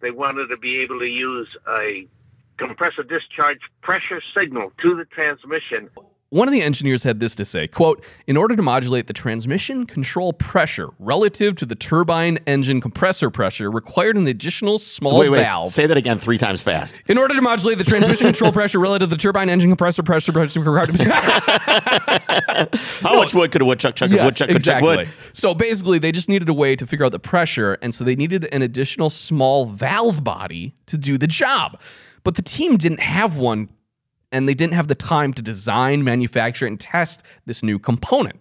They 0.01 0.11
wanted 0.11 0.47
to 0.47 0.57
be 0.57 0.79
able 0.79 0.99
to 0.99 1.07
use 1.07 1.47
a 1.67 2.07
compressor 2.57 3.03
discharge 3.03 3.59
pressure 3.81 4.21
signal 4.37 4.71
to 4.81 4.95
the 4.95 5.05
transmission 5.05 5.89
one 6.35 6.49
of 6.49 6.51
the 6.51 6.61
engineers 6.61 7.01
had 7.01 7.21
this 7.21 7.33
to 7.35 7.45
say, 7.45 7.65
quote, 7.65 8.03
in 8.27 8.35
order 8.35 8.57
to 8.57 8.61
modulate 8.61 9.07
the 9.07 9.13
transmission 9.13 9.85
control 9.85 10.33
pressure 10.33 10.89
relative 10.99 11.55
to 11.55 11.65
the 11.65 11.75
turbine 11.75 12.37
engine 12.45 12.81
compressor 12.81 13.29
pressure 13.29 13.71
required 13.71 14.17
an 14.17 14.27
additional 14.27 14.77
small 14.77 15.17
wait, 15.17 15.29
wait, 15.29 15.43
valve. 15.43 15.69
Say 15.69 15.87
that 15.87 15.95
again 15.95 16.19
three 16.19 16.37
times 16.37 16.61
fast. 16.61 17.01
In 17.07 17.17
order 17.17 17.35
to 17.35 17.41
modulate 17.41 17.77
the 17.77 17.85
transmission 17.85 18.27
control 18.27 18.51
pressure 18.51 18.79
relative 18.79 19.07
to 19.09 19.15
the 19.15 19.21
turbine 19.21 19.49
engine 19.49 19.69
compressor 19.69 20.03
pressure 20.03 20.33
pressure 20.33 20.59
How 22.99 23.15
much 23.15 23.33
wood 23.33 23.53
could 23.53 23.61
a 23.61 23.65
woodchuck 23.65 23.95
chuck? 23.95 24.11
a 24.11 24.21
woodchuck 24.21 24.49
exactly. 24.49 24.97
wood. 24.97 25.09
So 25.31 25.53
basically, 25.53 25.99
they 25.99 26.11
just 26.11 26.27
needed 26.27 26.49
a 26.49 26.53
way 26.53 26.75
to 26.75 26.85
figure 26.85 27.05
out 27.05 27.13
the 27.13 27.19
pressure, 27.19 27.77
and 27.81 27.95
so 27.95 28.03
they 28.03 28.17
needed 28.17 28.49
an 28.51 28.61
additional 28.61 29.09
small 29.09 29.67
valve 29.67 30.21
body 30.21 30.75
to 30.87 30.97
do 30.97 31.17
the 31.17 31.27
job. 31.27 31.79
But 32.25 32.35
the 32.35 32.41
team 32.41 32.75
didn't 32.75 33.01
have 33.01 33.37
one, 33.37 33.69
and 34.35 34.49
they 34.49 34.53
didn't 34.53 34.73
have 34.73 34.89
the 34.89 34.95
time 34.95 35.31
to 35.33 35.41
design, 35.41 36.03
manufacture, 36.03 36.67
and 36.67 36.77
test 36.77 37.23
this 37.45 37.63
new 37.63 37.79
component. 37.79 38.37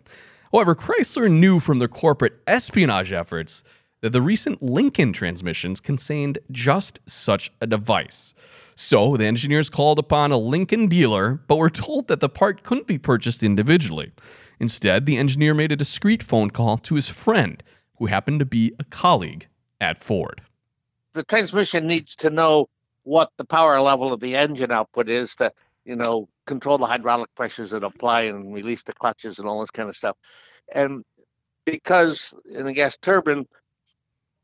However, 0.50 0.74
Chrysler 0.74 1.30
knew 1.30 1.60
from 1.60 1.78
their 1.78 1.86
corporate 1.86 2.34
espionage 2.48 3.12
efforts 3.12 3.62
that 4.00 4.10
the 4.10 4.20
recent 4.20 4.60
Lincoln 4.60 5.12
transmissions 5.12 5.80
contained 5.80 6.38
just 6.50 6.98
such 7.06 7.52
a 7.60 7.66
device. 7.68 8.34
So 8.74 9.16
the 9.16 9.26
engineers 9.26 9.70
called 9.70 10.00
upon 10.00 10.32
a 10.32 10.36
Lincoln 10.36 10.88
dealer, 10.88 11.34
but 11.46 11.58
were 11.58 11.70
told 11.70 12.08
that 12.08 12.18
the 12.18 12.28
part 12.28 12.64
couldn't 12.64 12.88
be 12.88 12.98
purchased 12.98 13.44
individually. 13.44 14.10
Instead, 14.58 15.06
the 15.06 15.16
engineer 15.16 15.54
made 15.54 15.70
a 15.70 15.76
discreet 15.76 16.24
phone 16.24 16.50
call 16.50 16.76
to 16.78 16.96
his 16.96 17.08
friend, 17.08 17.62
who 17.98 18.06
happened 18.06 18.40
to 18.40 18.44
be 18.44 18.72
a 18.80 18.84
colleague 18.84 19.46
at 19.80 19.96
Ford. 19.96 20.42
the 21.12 21.22
transmission 21.22 21.86
needs 21.86 22.16
to 22.16 22.30
know 22.30 22.68
what 23.04 23.30
the 23.36 23.44
power 23.44 23.80
level 23.80 24.12
of 24.12 24.20
the 24.20 24.34
engine 24.34 24.72
output 24.72 25.08
is 25.08 25.34
to, 25.36 25.52
you 25.84 25.96
know, 25.96 26.28
control 26.46 26.78
the 26.78 26.86
hydraulic 26.86 27.34
pressures 27.34 27.70
that 27.70 27.84
apply 27.84 28.22
and 28.22 28.54
release 28.54 28.82
the 28.82 28.92
clutches 28.94 29.38
and 29.38 29.48
all 29.48 29.60
this 29.60 29.70
kind 29.70 29.88
of 29.88 29.96
stuff. 29.96 30.16
And 30.72 31.04
because 31.64 32.34
in 32.46 32.66
a 32.66 32.72
gas 32.72 32.96
turbine, 32.96 33.46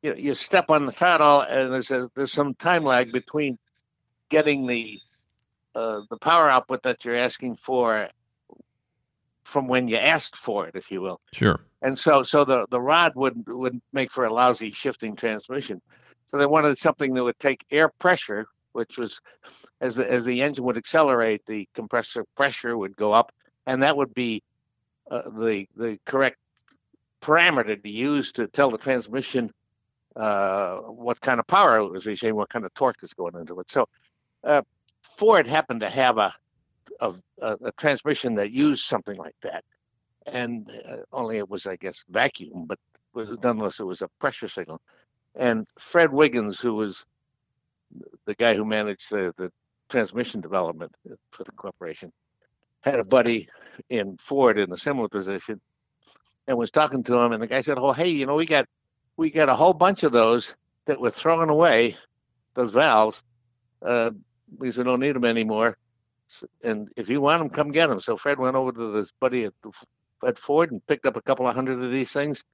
you 0.02 0.10
know, 0.10 0.16
you 0.16 0.34
step 0.34 0.70
on 0.70 0.86
the 0.86 0.92
throttle 0.92 1.40
and 1.42 1.72
there's 1.72 1.90
a, 1.90 2.08
there's 2.14 2.32
some 2.32 2.54
time 2.54 2.84
lag 2.84 3.12
between 3.12 3.58
getting 4.28 4.66
the 4.66 4.98
uh, 5.74 6.00
the 6.10 6.16
power 6.16 6.48
output 6.48 6.82
that 6.82 7.04
you're 7.04 7.16
asking 7.16 7.54
for 7.56 8.08
from 9.44 9.68
when 9.68 9.88
you 9.88 9.96
asked 9.96 10.36
for 10.36 10.66
it, 10.66 10.74
if 10.74 10.90
you 10.90 11.00
will 11.00 11.20
Sure. 11.32 11.60
and 11.82 11.98
so 11.98 12.22
so 12.22 12.44
the 12.44 12.66
the 12.70 12.80
rod 12.80 13.12
would 13.14 13.46
would 13.46 13.80
make 13.92 14.10
for 14.10 14.24
a 14.24 14.32
lousy 14.32 14.70
shifting 14.70 15.16
transmission. 15.16 15.80
So 16.26 16.38
they 16.38 16.46
wanted 16.46 16.78
something 16.78 17.14
that 17.14 17.24
would 17.24 17.38
take 17.38 17.64
air 17.70 17.88
pressure, 17.98 18.46
which 18.72 18.98
was 18.98 19.20
as 19.80 19.96
the 19.96 20.10
as 20.10 20.24
the 20.24 20.42
engine 20.42 20.64
would 20.64 20.76
accelerate, 20.76 21.44
the 21.46 21.68
compressor 21.74 22.24
pressure 22.36 22.76
would 22.76 22.96
go 22.96 23.12
up, 23.12 23.32
and 23.66 23.82
that 23.82 23.96
would 23.96 24.14
be 24.14 24.42
uh, 25.10 25.22
the 25.30 25.66
the 25.76 25.98
correct 26.06 26.36
parameter 27.20 27.80
to 27.80 27.90
use 27.90 28.32
to 28.32 28.46
tell 28.48 28.70
the 28.70 28.78
transmission 28.78 29.50
uh, 30.16 30.76
what 30.78 31.20
kind 31.20 31.38
of 31.38 31.46
power 31.46 31.78
it 31.78 31.90
was 31.90 32.06
receiving, 32.06 32.36
what 32.36 32.48
kind 32.48 32.64
of 32.64 32.72
torque 32.74 33.02
is 33.02 33.14
going 33.14 33.34
into 33.36 33.58
it. 33.60 33.70
So 33.70 33.86
uh, 34.44 34.62
Ford 35.02 35.46
happened 35.46 35.80
to 35.80 35.90
have 35.90 36.18
a, 36.18 36.32
a 37.00 37.14
a 37.40 37.72
transmission 37.78 38.34
that 38.36 38.50
used 38.50 38.84
something 38.84 39.16
like 39.16 39.36
that 39.42 39.64
and 40.26 40.70
uh, 40.88 40.96
only 41.12 41.38
it 41.38 41.48
was, 41.48 41.66
I 41.66 41.76
guess, 41.76 42.04
vacuum, 42.08 42.66
but 42.66 42.78
nonetheless, 43.14 43.80
it 43.80 43.84
was 43.84 44.02
a 44.02 44.08
pressure 44.20 44.48
signal. 44.48 44.80
And 45.34 45.66
Fred 45.78 46.12
Wiggins, 46.12 46.60
who 46.60 46.74
was 46.74 47.06
the 48.26 48.34
guy 48.34 48.54
who 48.56 48.64
managed 48.64 49.10
the, 49.10 49.34
the 49.38 49.50
transmission 49.90 50.40
development 50.40 50.92
for 51.32 51.44
the 51.44 51.52
corporation, 51.52 52.12
had 52.82 53.00
a 53.00 53.04
buddy 53.04 53.48
in 53.90 54.16
Ford 54.18 54.58
in 54.58 54.72
a 54.72 54.76
similar 54.76 55.08
position, 55.08 55.60
and 56.48 56.58
was 56.58 56.70
talking 56.70 57.04
to 57.04 57.18
him. 57.18 57.32
And 57.32 57.42
the 57.42 57.46
guy 57.48 57.62
said, 57.62 57.78
"Oh, 57.78 57.92
hey, 57.92 58.10
you 58.10 58.26
know, 58.26 58.36
we 58.36 58.46
got 58.46 58.66
we 59.16 59.30
got 59.30 59.48
a 59.50 59.54
whole 59.56 59.74
bunch 59.74 60.04
of 60.04 60.12
those 60.12 60.56
that 60.86 61.00
we're 61.00 61.10
throwing 61.10 61.50
away, 61.50 61.96
those 62.56 62.72
valves, 62.72 63.22
uh, 63.86 64.10
because 64.58 64.78
we 64.78 64.84
don't 64.84 65.00
need 65.00 65.16
them 65.16 65.26
anymore." 65.26 65.76
S- 66.30 66.44
And 66.64 66.90
if 66.96 67.08
you 67.10 67.20
want 67.20 67.40
them, 67.40 67.50
come 67.50 67.72
get 67.72 67.88
them. 67.88 68.00
So 68.00 68.16
Fred 68.16 68.38
went 68.38 68.56
over 68.56 68.72
to 68.72 68.92
this 68.92 69.12
buddy 69.20 69.44
at 69.46 69.54
at 70.26 70.38
Ford 70.38 70.72
and 70.72 70.86
picked 70.86 71.06
up 71.06 71.16
a 71.16 71.22
couple 71.22 71.48
of 71.48 71.54
hundred 71.54 71.82
of 71.82 71.92
these 71.92 72.12
things 72.12 72.44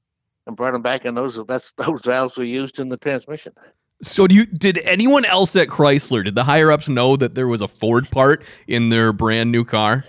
and 0.46 0.57
brought 0.57 0.72
them 0.72 0.83
back, 0.83 1.07
and 1.07 1.16
those 1.16 1.40
that's 1.46 1.72
those 1.79 2.03
valves 2.05 2.38
were 2.38 2.44
used 2.44 2.81
in 2.81 2.90
the 2.90 2.99
transmission. 2.99 3.55
So 4.02 4.26
do 4.26 4.35
you 4.35 4.46
did 4.46 4.78
anyone 4.78 5.24
else 5.24 5.56
at 5.56 5.68
Chrysler, 5.68 6.24
did 6.24 6.35
the 6.35 6.44
higher 6.44 6.70
ups 6.70 6.88
know 6.88 7.16
that 7.16 7.35
there 7.35 7.48
was 7.48 7.62
a 7.62 7.68
Ford 7.68 8.11
part 8.11 8.44
in 8.66 8.90
their 8.90 9.12
brand 9.12 9.50
new 9.50 9.64
car? 9.64 10.04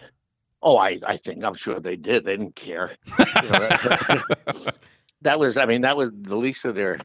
Oh, 0.61 0.77
I 0.77 0.99
I 1.05 1.17
think 1.17 1.43
I'm 1.43 1.53
sure 1.53 1.79
they 1.79 1.95
did. 1.95 2.25
They 2.25 2.35
didn't 2.35 2.55
care. 2.55 2.91
You 3.07 3.25
know, 3.49 3.59
that, 3.59 4.77
that 5.21 5.39
was, 5.39 5.57
I 5.57 5.65
mean, 5.65 5.81
that 5.81 5.95
was 5.95 6.09
the 6.21 6.35
least 6.35 6.65
of 6.65 6.75
their 6.75 6.99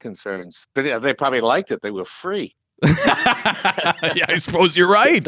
concerns. 0.00 0.66
But 0.74 0.84
yeah, 0.84 0.98
they 0.98 1.14
probably 1.14 1.40
liked 1.40 1.70
it. 1.70 1.82
They 1.82 1.90
were 1.90 2.04
free. 2.04 2.54
yeah, 2.82 4.26
I 4.28 4.38
suppose 4.38 4.76
you're 4.76 4.90
right. 4.90 5.26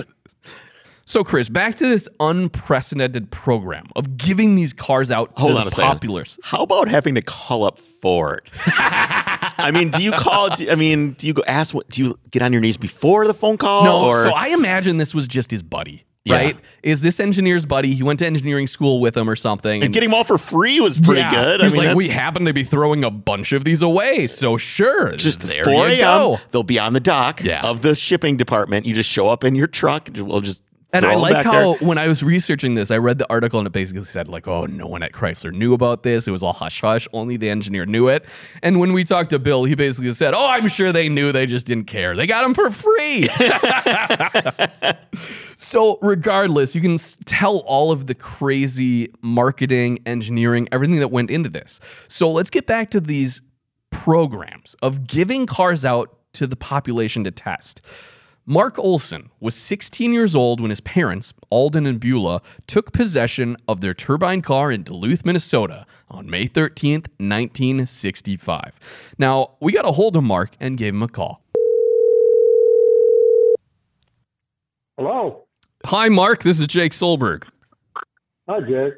So, 1.07 1.23
Chris, 1.23 1.49
back 1.49 1.77
to 1.77 1.87
this 1.87 2.09
unprecedented 2.19 3.31
program 3.31 3.87
of 3.95 4.17
giving 4.17 4.55
these 4.55 4.73
cars 4.73 5.11
out 5.11 5.37
to 5.37 5.43
Hold 5.43 5.57
the 5.57 5.61
on 5.61 5.67
a 5.67 5.71
second. 5.71 6.39
How 6.43 6.63
about 6.63 6.89
having 6.89 7.15
to 7.15 7.23
call 7.23 7.65
up 7.65 7.79
Ford? 7.79 8.51
I 9.59 9.71
mean, 9.71 9.91
do 9.91 10.03
you 10.03 10.13
call? 10.13 10.55
do- 10.55 10.71
I 10.71 10.75
mean, 10.75 11.13
do 11.13 11.27
you 11.27 11.33
go 11.35 11.43
ask? 11.47 11.75
What 11.75 11.89
do 11.89 12.03
you 12.05 12.19
get 12.31 12.43
on 12.43 12.53
your 12.53 12.61
knees 12.61 12.77
before 12.77 13.27
the 13.27 13.35
phone 13.35 13.57
call? 13.59 13.85
No, 13.85 14.05
or 14.07 14.23
so 14.23 14.31
I 14.33 14.49
imagine 14.49 14.97
this 14.97 15.15
was 15.15 15.27
just 15.29 15.51
his 15.51 15.63
buddy, 15.63 16.05
Yeah. 16.25 16.37
right? 16.37 16.57
Is 16.83 17.03
this 17.03 17.21
engineer's 17.21 17.67
buddy? 17.67 17.95
He 17.95 18.03
went 18.03 18.19
to 18.21 18.27
engineering 18.27 18.67
school 18.67 19.01
with 19.01 19.17
him 19.17 19.29
or 19.29 19.37
something. 19.37 19.83
and 19.83 19.93
getting 19.93 20.11
them 20.11 20.15
all 20.15 20.25
for 20.25 20.39
free 20.39 20.81
was 20.81 20.99
pretty 20.99 21.21
Yeah. 21.21 21.31
good. 21.31 21.63
I 21.63 21.69
mean, 21.69 21.77
like, 21.77 21.97
we 21.97 22.09
happen 22.09 22.45
to 22.47 22.53
be 22.53 22.65
throwing 22.65 23.05
a 23.05 23.11
bunch 23.11 23.53
of 23.53 23.65
these 23.65 23.83
away, 23.83 24.27
so 24.27 24.57
sure, 24.57 25.13
just 25.17 25.41
there 25.41 25.65
4 25.65 25.87
a.m. 25.89 26.39
They'll 26.51 26.63
be 26.63 26.79
on 26.79 26.93
the 26.93 27.01
dock 27.01 27.43
Yeah. 27.43 27.61
of 27.63 27.83
the 27.83 27.95
shipping 27.95 28.37
department. 28.37 28.87
You 28.87 28.95
just 28.95 29.11
show 29.11 29.29
up 29.29 29.45
in 29.45 29.55
your 29.55 29.67
truck. 29.67 30.09
We'll 30.17 30.41
just 30.41 30.63
And 30.95 31.05
I 31.05 31.17
like 31.17 31.45
how 31.45 31.75
there. 31.75 31.89
when 31.89 31.99
I 31.99 32.09
was 32.09 32.23
researching 32.23 32.75
this, 32.75 32.91
I 32.91 32.99
read 32.99 33.19
the 33.19 33.29
article 33.29 33.59
and 33.59 33.67
it 33.67 33.73
basically 33.73 34.03
said 34.03 34.29
like, 34.29 34.47
"Oh, 34.47 34.67
no 34.67 34.87
one 34.87 35.03
at 35.03 35.13
Chrysler 35.13 35.53
knew 35.53 35.75
about 35.75 36.05
this. 36.05 36.29
It 36.29 36.31
was 36.31 36.43
all 36.43 36.53
hush 36.53 36.81
hush. 36.81 37.09
Only 37.13 37.37
the 37.37 37.51
engineer 37.51 37.85
knew 37.85 38.09
it." 38.09 38.25
And 38.63 38.79
when 38.79 38.93
we 38.93 39.05
talked 39.05 39.31
to 39.31 39.39
Bill, 39.39 39.65
he 39.65 39.75
basically 39.75 40.13
said, 40.13 40.35
"Oh, 40.35 40.49
I'm 40.49 40.69
sure 40.69 40.93
they 40.93 41.09
knew. 41.09 41.33
They 41.33 41.47
just 41.47 41.67
didn't 41.67 41.87
care. 41.87 42.15
They 42.15 42.27
got 42.27 42.43
them 42.43 42.55
for 42.55 42.71
free." 42.71 43.29
so, 45.57 45.99
regardless, 46.01 46.75
you 46.75 46.81
can 46.81 46.97
tell 47.25 47.59
all 47.67 47.91
of 47.91 48.07
the 48.07 48.15
crazy 48.15 49.13
marketing, 49.21 49.99
engineering, 50.07 50.69
everything 50.71 51.01
that 51.01 51.11
went 51.11 51.31
into 51.31 51.49
this. 51.49 51.81
So, 52.09 52.31
let's 52.31 52.51
get 52.51 52.67
back 52.67 52.91
to 52.93 53.01
these 53.01 53.41
programs 53.91 54.75
of 54.83 55.07
giving 55.07 55.47
cars 55.47 55.85
out 55.85 56.17
to 56.35 56.47
the 56.47 56.57
population 56.57 57.25
to 57.25 57.31
test. 57.31 57.81
Mark 58.47 58.79
Olson 58.79 59.31
was 59.41 59.55
16 59.55 60.13
years 60.13 60.37
old 60.37 60.61
when 60.61 60.69
his 60.69 60.83
parents, 60.83 61.33
Alden 61.49 61.87
and 61.87 61.99
Beulah, 61.99 62.43
took 62.67 62.93
possession 62.93 63.57
of 63.67 63.81
their 63.81 63.95
turbine 63.95 64.43
car 64.43 64.71
in 64.71 64.83
Duluth, 64.83 65.25
Minnesota 65.25 65.87
on 66.11 66.29
May 66.29 66.47
13th, 66.47 67.09
1965. 67.17 68.79
Now, 69.17 69.53
we 69.61 69.73
got 69.73 69.87
a 69.87 69.93
hold 69.93 70.15
of 70.15 70.25
Mark 70.25 70.57
and 70.61 70.77
gave 70.77 70.93
him 70.93 71.03
a 71.03 71.09
call. 71.09 71.43
Hello. 74.99 75.47
Hi, 75.87 76.11
Mark. 76.11 76.43
This 76.43 76.61
is 76.61 76.67
Jake 76.67 76.93
Solberg. 76.93 77.45
Hi, 78.47 78.61
Jake. 78.61 78.93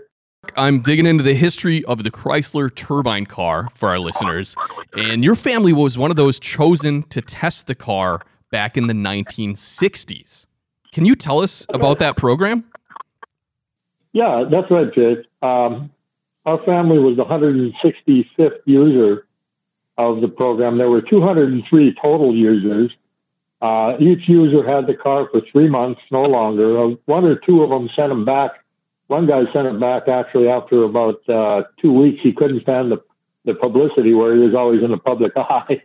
I'm 0.57 0.81
digging 0.81 1.07
into 1.07 1.23
the 1.23 1.35
history 1.35 1.85
of 1.85 2.03
the 2.03 2.11
Chrysler 2.11 2.75
turbine 2.75 3.27
car 3.27 3.69
for 3.75 3.89
our 3.89 3.99
listeners. 4.01 4.57
And 4.97 5.23
your 5.23 5.37
family 5.37 5.73
was 5.73 5.97
one 5.97 6.11
of 6.11 6.17
those 6.17 6.41
chosen 6.41 7.05
to 7.05 7.21
test 7.21 7.69
the 7.69 7.75
car 7.77 8.23
back 8.57 8.79
in 8.79 8.87
the 8.87 8.95
1960s. 8.95 10.47
Can 10.91 11.05
you 11.05 11.15
tell 11.15 11.43
us 11.43 11.67
about 11.75 11.99
that 11.99 12.17
program? 12.17 12.65
Yeah, 14.15 14.45
that's 14.51 14.71
right, 14.71 14.91
Jake. 14.95 15.27
Um, 15.43 15.91
our 16.47 16.65
family 16.65 16.99
was 16.99 17.19
the 17.19 17.25
165th 17.27 18.61
user 18.65 19.27
of 19.99 20.23
the 20.23 20.29
program. 20.29 20.79
There 20.79 20.89
were 20.89 21.03
203 21.03 21.97
total 22.01 22.35
users. 22.35 22.93
Uh, 23.61 23.99
each 24.01 24.27
user 24.27 24.67
had 24.67 24.87
the 24.87 24.95
car 24.95 25.29
for 25.31 25.43
three 25.53 25.69
months, 25.69 26.01
no 26.11 26.23
longer. 26.23 26.83
Uh, 26.83 26.95
one 27.05 27.27
or 27.27 27.37
two 27.37 27.63
of 27.63 27.69
them 27.69 27.91
sent 27.95 28.09
them 28.09 28.25
back. 28.25 28.53
One 29.09 29.27
guy 29.27 29.53
sent 29.53 29.67
it 29.67 29.79
back 29.79 30.09
actually 30.09 30.49
after 30.49 30.83
about 30.83 31.29
uh, 31.29 31.65
two 31.79 31.93
weeks. 31.93 32.23
He 32.23 32.33
couldn't 32.33 32.63
stand 32.63 32.91
the, 32.91 33.05
the 33.45 33.53
publicity 33.53 34.15
where 34.15 34.35
he 34.35 34.41
was 34.41 34.55
always 34.55 34.83
in 34.83 34.93
the 34.93 34.97
public 34.97 35.33
eye. 35.37 35.83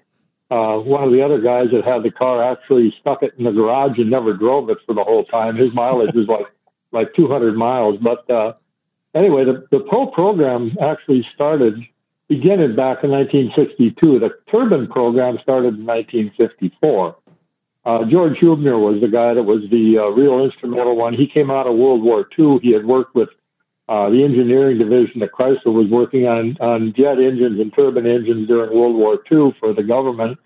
Uh, 0.51 0.77
one 0.79 1.01
of 1.01 1.13
the 1.13 1.21
other 1.21 1.39
guys 1.39 1.71
that 1.71 1.85
had 1.85 2.03
the 2.03 2.11
car 2.11 2.43
actually 2.43 2.93
stuck 2.99 3.23
it 3.23 3.33
in 3.37 3.45
the 3.45 3.51
garage 3.51 3.97
and 3.97 4.09
never 4.09 4.33
drove 4.33 4.69
it 4.69 4.77
for 4.85 4.93
the 4.93 5.03
whole 5.03 5.23
time. 5.23 5.55
His 5.55 5.73
mileage 5.73 6.13
was 6.13 6.27
like 6.27 6.45
like 6.91 7.15
200 7.15 7.55
miles. 7.55 7.97
But 8.01 8.29
uh, 8.29 8.53
anyway, 9.15 9.45
the, 9.45 9.65
the 9.71 9.79
Pro 9.79 10.07
program 10.07 10.75
actually 10.81 11.25
started 11.33 11.79
beginning 12.27 12.75
back 12.75 13.01
in 13.05 13.11
1962. 13.11 14.19
The 14.19 14.37
turbine 14.51 14.87
program 14.87 15.39
started 15.41 15.75
in 15.79 15.85
1954. 15.85 17.15
Uh, 17.83 18.05
George 18.05 18.37
Huebner 18.37 18.77
was 18.77 18.99
the 18.99 19.07
guy 19.07 19.33
that 19.33 19.45
was 19.45 19.69
the 19.71 19.99
uh, 19.99 20.09
real 20.09 20.43
instrumental 20.43 20.97
one. 20.97 21.13
He 21.13 21.27
came 21.27 21.49
out 21.49 21.65
of 21.65 21.77
World 21.77 22.03
War 22.03 22.27
II. 22.37 22.59
He 22.61 22.73
had 22.73 22.85
worked 22.85 23.15
with 23.15 23.29
uh, 23.91 24.09
the 24.09 24.23
engineering 24.23 24.77
division 24.77 25.21
at 25.21 25.33
Chrysler 25.33 25.73
was 25.73 25.89
working 25.89 26.25
on, 26.25 26.55
on 26.61 26.93
jet 26.93 27.19
engines 27.19 27.59
and 27.59 27.73
turbine 27.73 28.07
engines 28.07 28.47
during 28.47 28.73
World 28.73 28.95
War 28.95 29.19
II 29.29 29.53
for 29.59 29.73
the 29.73 29.83
government. 29.83 30.39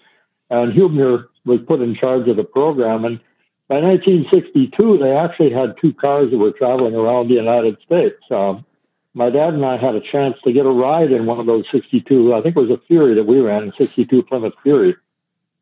And 0.50 0.74
Huebner 0.74 1.30
was 1.46 1.60
put 1.68 1.80
in 1.80 1.94
charge 1.94 2.28
of 2.28 2.38
the 2.38 2.44
program. 2.44 3.06
And 3.06 3.20
by 3.68 3.82
1962, 3.82 4.98
they 4.98 5.16
actually 5.16 5.52
had 5.52 5.76
two 5.80 5.94
cars 5.94 6.32
that 6.32 6.40
were 6.40 6.54
traveling 6.54 6.96
around 6.96 7.28
the 7.28 7.36
United 7.36 7.78
States. 7.86 8.18
Um, 8.32 8.66
my 9.14 9.30
dad 9.30 9.54
and 9.54 9.64
I 9.64 9.78
had 9.78 9.94
a 9.94 10.02
chance 10.02 10.38
to 10.44 10.52
get 10.52 10.66
a 10.66 10.72
ride 10.72 11.12
in 11.12 11.28
one 11.28 11.40
of 11.40 11.46
those 11.46 11.66
62, 11.72 12.34
I 12.34 12.42
think 12.42 12.58
it 12.58 12.60
was 12.60 12.72
a 12.72 12.82
Fury 12.88 13.14
that 13.14 13.28
we 13.28 13.42
ran, 13.42 13.72
62 13.78 14.24
Plymouth 14.24 14.56
Fury, 14.64 14.96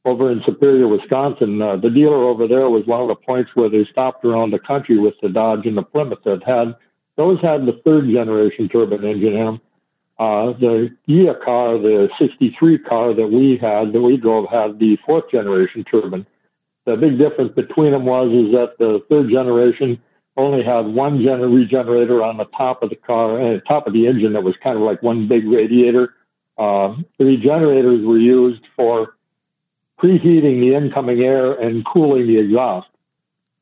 over 0.05 0.31
in 0.31 0.41
Superior, 0.45 0.87
Wisconsin. 0.87 1.61
Uh, 1.61 1.75
the 1.75 1.89
dealer 1.89 2.23
over 2.23 2.47
there 2.47 2.69
was 2.69 2.85
one 2.85 3.01
of 3.01 3.09
the 3.09 3.15
points 3.15 3.51
where 3.55 3.67
they 3.67 3.83
stopped 3.91 4.23
around 4.23 4.51
the 4.51 4.59
country 4.59 4.97
with 4.97 5.15
the 5.21 5.27
Dodge 5.27 5.65
and 5.65 5.75
the 5.75 5.83
Plymouth 5.83 6.23
that 6.23 6.43
had, 6.43 6.75
those 7.15 7.39
had 7.41 7.65
the 7.65 7.80
third 7.86 8.10
generation 8.10 8.69
turbine 8.69 9.04
engine 9.04 9.36
in 9.36 9.45
them. 9.45 9.62
Uh, 10.19 10.54
the 10.54 10.95
Ghia 11.08 11.39
car, 11.43 11.78
the 11.78 12.10
63 12.19 12.78
car 12.80 13.13
that 13.13 13.28
we 13.28 13.58
had, 13.58 13.93
that 13.93 14.02
we 14.02 14.17
drove, 14.17 14.49
had 14.49 14.80
the 14.80 14.97
fourth 15.06 15.30
generation 15.32 15.84
turbine. 15.84 16.26
The 16.86 16.95
big 16.97 17.17
difference 17.17 17.54
between 17.54 17.91
them 17.91 18.06
was 18.06 18.32
is 18.32 18.52
that 18.54 18.78
the 18.78 19.04
third 19.10 19.30
generation 19.30 20.02
only 20.36 20.63
had 20.63 20.88
one 20.88 21.19
gener- 21.19 21.54
regenerator 21.54 22.23
on 22.23 22.38
the 22.38 22.45
top 22.45 22.84
of 22.84 22.89
the 22.89 22.95
car 22.95 23.39
and 23.39 23.62
uh, 23.62 23.65
top 23.65 23.88
of 23.88 23.93
the 23.93 24.08
engine 24.08 24.34
that 24.34 24.43
was 24.43 24.56
kind 24.63 24.78
of 24.78 24.84
like 24.84 25.02
one 25.02 25.28
big 25.28 25.47
radiator. 25.47 26.13
Um, 26.58 27.06
the 27.17 27.26
regenerators 27.26 28.06
were 28.06 28.17
used 28.17 28.63
for 28.76 29.15
preheating 30.02 30.60
the 30.60 30.76
incoming 30.76 31.21
air 31.21 31.54
and 31.54 31.86
cooling 31.86 32.28
the 32.28 32.38
exhaust. 32.38 32.88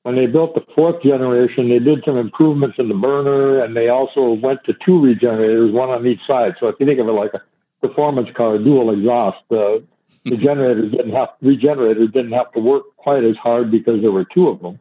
When 0.04 0.16
they 0.16 0.26
built 0.26 0.56
the 0.56 0.66
fourth 0.76 1.04
generation, 1.04 1.70
they 1.70 1.80
did 1.80 2.04
some 2.04 2.18
improvements 2.18 2.80
in 2.80 2.88
the 2.88 2.96
burner 2.96 3.64
and 3.64 3.76
they 3.76 3.90
also 3.90 4.34
went 4.34 4.64
to 4.64 4.74
two 4.74 5.00
regenerators, 5.00 5.72
one 5.72 5.90
on 5.90 6.08
each 6.08 6.26
side. 6.26 6.56
So 6.60 6.68
if 6.68 6.76
you 6.80 6.88
think 6.88 7.00
of 7.00 7.08
it 7.08 7.12
like 7.12 7.34
a 7.36 7.42
performance 7.82 8.30
car, 8.36 8.58
dual 8.58 8.92
exhaust, 8.92 9.44
uh, 9.52 9.80
the 10.26 10.38
generators 10.38 10.92
didn't 10.92 11.14
have 11.14 11.30
regenerators 11.42 12.12
didn't 12.12 12.32
have 12.34 12.52
to 12.54 12.60
work 12.60 12.84
quite 12.98 13.24
as 13.24 13.36
hard 13.38 13.72
because 13.72 14.02
there 14.02 14.12
were 14.12 14.26
two 14.26 14.50
of 14.50 14.62
them. 14.62 14.80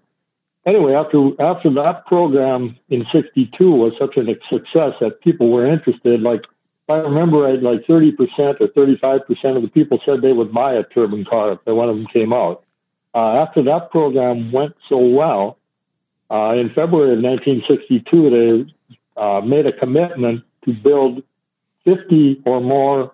Anyway, 0.66 0.92
after 0.92 1.30
after 1.40 1.70
that 1.70 2.04
program 2.04 2.76
in 2.90 3.06
'62 3.10 3.70
was 3.70 3.94
such 3.98 4.18
a 4.18 4.24
success 4.50 4.94
that 5.00 5.22
people 5.22 5.50
were 5.50 5.64
interested, 5.64 6.20
like 6.20 6.42
if 6.42 6.90
I 6.90 6.98
remember 6.98 7.38
right, 7.38 7.62
like 7.62 7.86
30% 7.86 8.60
or 8.60 8.68
35% 8.68 9.56
of 9.56 9.62
the 9.62 9.68
people 9.68 10.00
said 10.04 10.20
they 10.20 10.32
would 10.32 10.52
buy 10.52 10.74
a 10.74 10.82
turbine 10.82 11.24
car 11.24 11.52
if 11.52 11.60
one 11.64 11.88
of 11.88 11.96
them 11.96 12.06
came 12.06 12.32
out. 12.34 12.64
Uh, 13.14 13.42
after 13.42 13.62
that 13.62 13.90
program 13.90 14.52
went 14.52 14.74
so 14.88 14.98
well, 14.98 15.58
uh, 16.30 16.54
in 16.56 16.68
February 16.68 17.12
of 17.12 17.22
1962, 17.22 18.30
they 18.30 18.74
uh, 19.20 19.40
made 19.40 19.66
a 19.66 19.72
commitment 19.72 20.44
to 20.64 20.72
build 20.72 21.22
50 21.84 22.42
or 22.44 22.60
more 22.60 23.12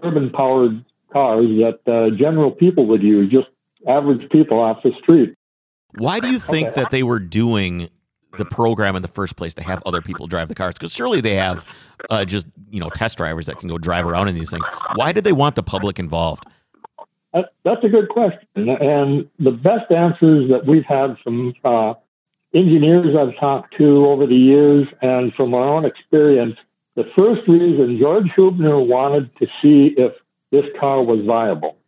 turbine 0.00 0.30
powered 0.30 0.84
cars 1.12 1.46
that 1.46 1.80
uh, 1.86 2.10
general 2.16 2.50
people 2.50 2.86
would 2.86 3.02
use, 3.02 3.30
just 3.30 3.48
average 3.86 4.30
people 4.30 4.58
off 4.58 4.82
the 4.82 4.92
street. 5.02 5.34
Why 5.98 6.20
do 6.20 6.30
you 6.30 6.38
think 6.38 6.68
okay. 6.68 6.82
that 6.82 6.90
they 6.90 7.02
were 7.02 7.18
doing 7.18 7.90
the 8.38 8.46
program 8.46 8.96
in 8.96 9.02
the 9.02 9.08
first 9.08 9.36
place 9.36 9.52
to 9.54 9.62
have 9.62 9.82
other 9.84 10.00
people 10.00 10.26
drive 10.26 10.48
the 10.48 10.54
cars? 10.54 10.74
Because 10.74 10.92
surely 10.92 11.20
they 11.20 11.34
have 11.34 11.66
uh, 12.08 12.24
just 12.24 12.46
you 12.70 12.80
know 12.80 12.88
test 12.90 13.18
drivers 13.18 13.44
that 13.46 13.58
can 13.58 13.68
go 13.68 13.76
drive 13.76 14.06
around 14.06 14.28
in 14.28 14.34
these 14.34 14.50
things. 14.50 14.66
Why 14.94 15.12
did 15.12 15.24
they 15.24 15.32
want 15.32 15.54
the 15.54 15.62
public 15.62 15.98
involved? 15.98 16.44
That's 17.32 17.84
a 17.84 17.88
good 17.88 18.10
question, 18.10 18.68
and 18.68 19.28
the 19.38 19.52
best 19.52 19.90
answers 19.90 20.50
that 20.50 20.66
we've 20.66 20.84
had 20.84 21.16
from 21.24 21.54
uh, 21.64 21.94
engineers 22.52 23.16
I've 23.16 23.38
talked 23.38 23.76
to 23.78 24.06
over 24.06 24.26
the 24.26 24.36
years, 24.36 24.86
and 25.00 25.32
from 25.34 25.54
our 25.54 25.66
own 25.66 25.86
experience, 25.86 26.56
the 26.94 27.10
first 27.16 27.48
reason 27.48 27.98
George 27.98 28.30
Huebner 28.34 28.78
wanted 28.78 29.34
to 29.38 29.46
see 29.62 29.86
if 29.96 30.12
this 30.50 30.66
car 30.78 31.02
was 31.02 31.24
viable. 31.24 31.78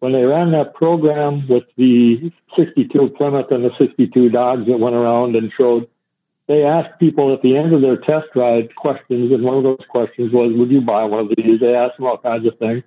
When 0.00 0.12
they 0.12 0.24
ran 0.24 0.52
that 0.52 0.74
program 0.74 1.48
with 1.48 1.64
the 1.76 2.30
62 2.54 3.14
Plymouth 3.16 3.50
and 3.50 3.64
the 3.64 3.74
62 3.78 4.28
Dodge 4.28 4.66
that 4.66 4.78
went 4.78 4.94
around 4.94 5.36
and 5.36 5.50
showed, 5.56 5.88
they 6.48 6.64
asked 6.64 7.00
people 7.00 7.32
at 7.32 7.40
the 7.40 7.56
end 7.56 7.72
of 7.72 7.80
their 7.80 7.96
test 7.96 8.28
ride 8.34 8.76
questions, 8.76 9.32
and 9.32 9.42
one 9.42 9.56
of 9.56 9.62
those 9.62 9.84
questions 9.88 10.32
was, 10.32 10.52
Would 10.52 10.70
you 10.70 10.82
buy 10.82 11.04
one 11.04 11.20
of 11.20 11.32
these? 11.34 11.60
They 11.60 11.74
asked 11.74 11.96
them 11.96 12.06
all 12.06 12.18
kinds 12.18 12.46
of 12.46 12.58
things. 12.58 12.84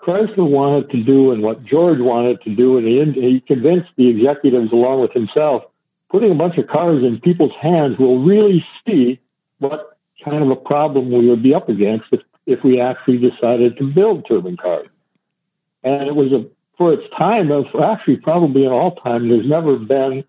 Chrysler 0.00 0.48
wanted 0.48 0.90
to 0.90 1.02
do, 1.02 1.32
and 1.32 1.42
what 1.42 1.64
George 1.64 1.98
wanted 2.00 2.40
to 2.42 2.54
do, 2.54 2.78
and 2.78 2.86
he, 2.86 3.20
he 3.20 3.40
convinced 3.40 3.90
the 3.96 4.08
executives 4.08 4.72
along 4.72 5.00
with 5.00 5.12
himself, 5.12 5.64
putting 6.10 6.30
a 6.30 6.34
bunch 6.34 6.56
of 6.56 6.68
cars 6.68 7.02
in 7.02 7.20
people's 7.20 7.54
hands 7.60 7.98
will 7.98 8.20
really 8.20 8.64
see 8.86 9.20
what 9.58 9.98
kind 10.24 10.42
of 10.42 10.50
a 10.50 10.56
problem 10.56 11.10
we 11.10 11.28
would 11.28 11.42
be 11.42 11.54
up 11.54 11.68
against 11.68 12.06
if 12.12 12.20
if 12.46 12.64
we 12.64 12.80
actually 12.80 13.18
decided 13.18 13.76
to 13.76 13.84
build 13.92 14.26
turbine 14.26 14.56
cars. 14.56 14.88
And 15.84 16.08
it 16.08 16.16
was 16.16 16.32
a 16.32 16.46
for 16.78 16.92
its 16.92 17.02
time, 17.16 17.50
of 17.50 17.66
actually 17.74 18.16
probably 18.16 18.64
in 18.64 18.70
all 18.70 18.94
time, 18.94 19.28
there's 19.28 19.46
never 19.46 19.76
been 19.76 20.24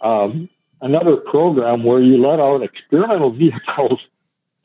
um, 0.00 0.48
another 0.80 1.16
program 1.16 1.84
where 1.84 2.00
you 2.00 2.16
let 2.16 2.40
out 2.40 2.62
experimental 2.62 3.30
vehicles 3.44 4.00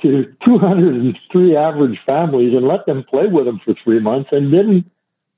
to 0.02 0.34
203 0.46 1.56
average 1.56 2.00
families 2.06 2.54
and 2.56 2.68
let 2.68 2.86
them 2.86 3.04
play 3.04 3.28
with 3.28 3.46
them 3.46 3.60
for 3.64 3.74
three 3.84 4.00
months 4.00 4.30
and 4.32 4.52
didn't 4.52 4.90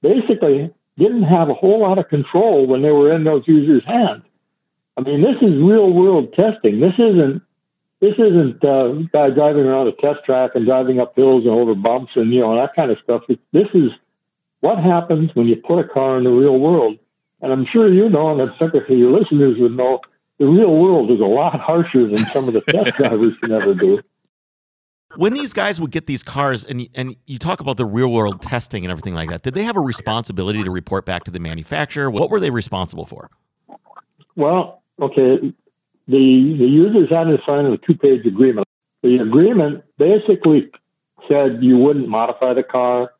basically 0.01 0.73
didn't 0.97 1.23
have 1.23 1.49
a 1.49 1.53
whole 1.53 1.79
lot 1.79 1.97
of 1.97 2.09
control 2.09 2.67
when 2.67 2.81
they 2.81 2.91
were 2.91 3.11
in 3.11 3.23
those 3.23 3.47
users' 3.47 3.83
hands. 3.85 4.23
I 4.97 5.01
mean, 5.01 5.21
this 5.21 5.37
is 5.41 5.61
real 5.61 5.91
world 5.91 6.33
testing. 6.33 6.79
This 6.79 6.93
isn't 6.97 7.41
this 8.01 8.15
isn't 8.17 8.63
uh, 8.65 8.93
guy 9.13 9.29
driving 9.29 9.65
around 9.65 9.87
a 9.87 9.91
test 9.93 10.25
track 10.25 10.51
and 10.55 10.65
driving 10.65 10.99
up 10.99 11.15
hills 11.15 11.43
and 11.43 11.53
over 11.53 11.75
bumps 11.75 12.11
and 12.15 12.33
you 12.33 12.41
know 12.41 12.55
that 12.55 12.75
kind 12.75 12.91
of 12.91 12.97
stuff. 13.03 13.23
This 13.51 13.67
is 13.73 13.91
what 14.59 14.79
happens 14.79 15.33
when 15.35 15.47
you 15.47 15.55
put 15.55 15.79
a 15.79 15.87
car 15.87 16.17
in 16.17 16.23
the 16.23 16.31
real 16.31 16.57
world. 16.57 16.97
And 17.41 17.51
I'm 17.51 17.65
sure 17.65 17.91
you 17.91 18.09
know, 18.09 18.31
and 18.31 18.41
I'm 18.41 18.55
sure 18.57 18.91
your 18.91 19.11
listeners 19.11 19.57
would 19.57 19.75
know, 19.75 20.01
the 20.37 20.45
real 20.45 20.75
world 20.75 21.11
is 21.11 21.19
a 21.19 21.25
lot 21.25 21.59
harsher 21.59 22.07
than 22.07 22.17
some 22.17 22.47
of 22.47 22.53
the 22.53 22.61
test 22.61 22.95
drivers 22.97 23.37
can 23.39 23.51
ever 23.51 23.73
do. 23.73 24.01
When 25.15 25.33
these 25.33 25.53
guys 25.53 25.81
would 25.81 25.91
get 25.91 26.07
these 26.07 26.23
cars, 26.23 26.63
and 26.65 26.87
and 26.95 27.15
you 27.25 27.37
talk 27.37 27.59
about 27.59 27.77
the 27.77 27.85
real 27.85 28.11
world 28.11 28.41
testing 28.41 28.85
and 28.85 28.91
everything 28.91 29.13
like 29.13 29.29
that, 29.29 29.41
did 29.41 29.53
they 29.53 29.63
have 29.63 29.75
a 29.75 29.81
responsibility 29.81 30.63
to 30.63 30.71
report 30.71 31.05
back 31.05 31.23
to 31.25 31.31
the 31.31 31.39
manufacturer? 31.39 32.09
What 32.09 32.29
were 32.29 32.39
they 32.39 32.49
responsible 32.49 33.05
for? 33.05 33.29
Well, 34.35 34.81
okay, 35.01 35.37
the, 35.37 35.53
the 36.07 36.67
users 36.67 37.09
had 37.09 37.25
to 37.25 37.41
sign 37.45 37.65
a 37.65 37.77
two 37.77 37.95
page 37.95 38.25
agreement. 38.25 38.67
The 39.01 39.17
agreement 39.17 39.83
basically 39.97 40.69
said 41.27 41.63
you 41.63 41.77
wouldn't 41.77 42.07
modify 42.07 42.53
the 42.53 42.63
car, 42.63 43.13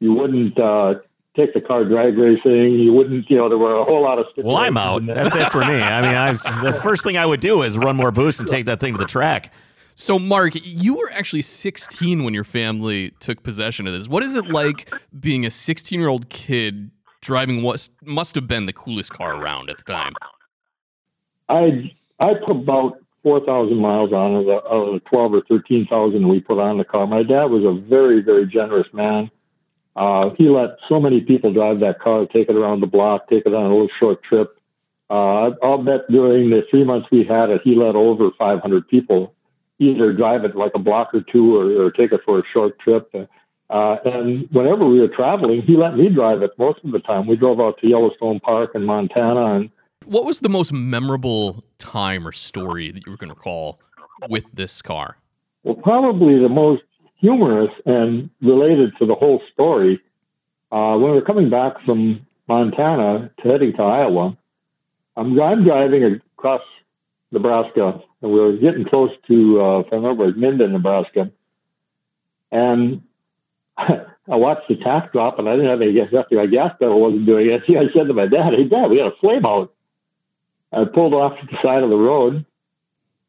you 0.00 0.12
wouldn't 0.12 0.58
uh, 0.58 1.00
take 1.36 1.54
the 1.54 1.60
car 1.60 1.84
drag 1.84 2.18
racing, 2.18 2.72
you 2.74 2.92
wouldn't, 2.92 3.30
you 3.30 3.36
know, 3.36 3.48
there 3.48 3.58
were 3.58 3.76
a 3.76 3.84
whole 3.84 4.02
lot 4.02 4.18
of 4.18 4.26
Well, 4.36 4.56
I'm 4.56 4.76
out. 4.76 5.06
That's 5.06 5.34
it 5.36 5.50
for 5.50 5.60
me. 5.60 5.80
I 5.80 6.02
mean, 6.02 6.14
I 6.14 6.32
the 6.62 6.78
first 6.82 7.04
thing 7.04 7.16
I 7.16 7.26
would 7.26 7.40
do 7.40 7.62
is 7.62 7.78
run 7.78 7.96
more 7.96 8.10
boost 8.10 8.40
and 8.40 8.48
take 8.48 8.66
that 8.66 8.80
thing 8.80 8.94
to 8.94 8.98
the 8.98 9.06
track. 9.06 9.52
So, 10.00 10.18
Mark, 10.18 10.54
you 10.54 10.94
were 10.94 11.10
actually 11.12 11.42
16 11.42 12.24
when 12.24 12.32
your 12.32 12.42
family 12.42 13.10
took 13.20 13.42
possession 13.42 13.86
of 13.86 13.92
this. 13.92 14.08
What 14.08 14.22
is 14.22 14.34
it 14.34 14.46
like 14.48 14.90
being 15.20 15.44
a 15.44 15.50
16 15.50 16.00
year 16.00 16.08
old 16.08 16.30
kid 16.30 16.90
driving 17.20 17.62
what 17.62 17.86
must 18.02 18.34
have 18.34 18.48
been 18.48 18.64
the 18.64 18.72
coolest 18.72 19.12
car 19.12 19.38
around 19.38 19.68
at 19.68 19.76
the 19.76 19.84
time? 19.84 20.14
I 21.50 21.92
I 22.18 22.32
put 22.32 22.56
about 22.56 22.98
4,000 23.24 23.76
miles 23.76 24.10
on 24.14 24.36
of 24.36 24.46
the, 24.46 24.52
of 24.52 24.94
the 24.94 25.00
12 25.00 25.34
or 25.34 25.42
13,000 25.42 26.26
we 26.26 26.40
put 26.40 26.58
on 26.58 26.78
the 26.78 26.84
car. 26.84 27.06
My 27.06 27.22
dad 27.22 27.44
was 27.50 27.64
a 27.64 27.78
very, 27.78 28.22
very 28.22 28.46
generous 28.46 28.88
man. 28.94 29.30
Uh, 29.96 30.30
he 30.38 30.48
let 30.48 30.78
so 30.88 30.98
many 30.98 31.20
people 31.20 31.52
drive 31.52 31.80
that 31.80 32.00
car, 32.00 32.24
take 32.24 32.48
it 32.48 32.56
around 32.56 32.80
the 32.80 32.86
block, 32.86 33.28
take 33.28 33.44
it 33.44 33.52
on 33.52 33.66
a 33.66 33.68
little 33.68 33.90
short 33.98 34.22
trip. 34.22 34.58
Uh, 35.10 35.50
I'll 35.62 35.82
bet 35.82 36.08
during 36.08 36.48
the 36.48 36.62
three 36.70 36.84
months 36.84 37.08
we 37.12 37.22
had 37.24 37.50
it, 37.50 37.60
he 37.64 37.74
let 37.74 37.96
over 37.96 38.30
500 38.38 38.88
people 38.88 39.34
either 39.80 40.12
drive 40.12 40.44
it 40.44 40.54
like 40.54 40.72
a 40.74 40.78
block 40.78 41.12
or 41.14 41.22
two 41.22 41.56
or, 41.56 41.86
or 41.86 41.90
take 41.90 42.12
it 42.12 42.20
for 42.24 42.38
a 42.38 42.42
short 42.52 42.78
trip. 42.78 43.12
Uh, 43.70 43.96
and 44.04 44.48
whenever 44.50 44.84
we 44.84 45.00
were 45.00 45.08
traveling, 45.08 45.62
he 45.62 45.76
let 45.76 45.96
me 45.96 46.08
drive 46.08 46.42
it 46.42 46.50
most 46.58 46.80
of 46.84 46.92
the 46.92 47.00
time. 47.00 47.26
We 47.26 47.36
drove 47.36 47.60
out 47.60 47.78
to 47.78 47.88
Yellowstone 47.88 48.40
Park 48.40 48.72
in 48.74 48.84
Montana. 48.84 49.54
And 49.54 49.70
what 50.04 50.24
was 50.24 50.40
the 50.40 50.48
most 50.48 50.72
memorable 50.72 51.64
time 51.78 52.26
or 52.26 52.32
story 52.32 52.90
that 52.90 53.06
you 53.06 53.16
can 53.16 53.30
recall 53.30 53.80
with 54.28 54.44
this 54.52 54.82
car? 54.82 55.16
Well, 55.62 55.76
probably 55.76 56.38
the 56.38 56.48
most 56.48 56.82
humorous 57.16 57.70
and 57.86 58.28
related 58.42 58.92
to 58.98 59.06
the 59.06 59.14
whole 59.14 59.42
story. 59.52 60.00
Uh, 60.72 60.96
when 60.96 61.12
we 61.12 61.16
were 61.16 61.22
coming 61.22 61.48
back 61.48 61.74
from 61.84 62.26
Montana 62.48 63.30
to 63.42 63.48
heading 63.48 63.72
to 63.74 63.82
Iowa, 63.82 64.36
I'm, 65.16 65.40
I'm 65.40 65.64
driving 65.64 66.20
across 66.36 66.62
Nebraska, 67.30 68.02
and 68.22 68.32
we 68.32 68.40
were 68.40 68.52
getting 68.52 68.84
close 68.84 69.10
to, 69.28 69.62
uh, 69.62 69.78
if 69.80 69.92
I 69.92 69.96
remember, 69.96 70.32
Minden, 70.32 70.72
Nebraska. 70.72 71.30
And 72.50 73.02
I 74.30 74.36
watched 74.36 74.68
the 74.68 74.76
tach 74.76 75.12
drop, 75.12 75.38
and 75.38 75.48
I 75.48 75.52
didn't 75.56 75.70
have 75.70 75.82
any 75.82 75.92
gas. 75.92 76.12
After 76.16 76.36
my 76.36 76.46
gas 76.46 76.74
pedal 76.78 77.00
wasn't 77.00 77.26
doing 77.26 77.50
it, 77.50 77.62
I 77.68 77.92
said 77.92 78.08
to 78.08 78.14
my 78.14 78.26
dad, 78.26 78.54
"Hey, 78.54 78.64
Dad, 78.64 78.90
we 78.90 78.98
got 78.98 79.12
a 79.12 79.16
flame 79.16 79.46
out." 79.46 79.72
I 80.72 80.84
pulled 80.84 81.14
off 81.14 81.38
to 81.40 81.46
the 81.46 81.58
side 81.62 81.82
of 81.82 81.90
the 81.90 81.96
road, 81.96 82.44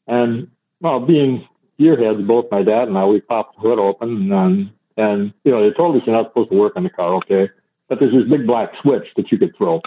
and 0.08 0.52
well, 0.80 1.00
being 1.00 1.48
gearheads, 1.80 2.26
both 2.26 2.52
my 2.52 2.64
dad 2.64 2.88
and 2.88 2.98
I, 2.98 3.06
we 3.06 3.22
popped 3.22 3.56
the 3.56 3.62
hood 3.62 3.80
open, 3.80 4.32
and 4.32 4.72
and 4.98 5.34
you 5.44 5.52
know 5.52 5.64
they 5.64 5.76
told 5.76 5.96
us 5.96 6.04
you're 6.06 6.16
not 6.16 6.30
supposed 6.30 6.52
to 6.52 6.58
work 6.58 6.74
on 6.76 6.84
the 6.84 6.90
car, 6.90 7.16
okay? 7.16 7.50
But 7.88 8.00
there's 8.00 8.14
this 8.14 8.30
big 8.30 8.46
black 8.46 8.74
switch 8.82 9.08
that 9.16 9.32
you 9.32 9.38
could 9.38 9.56
throw, 9.56 9.82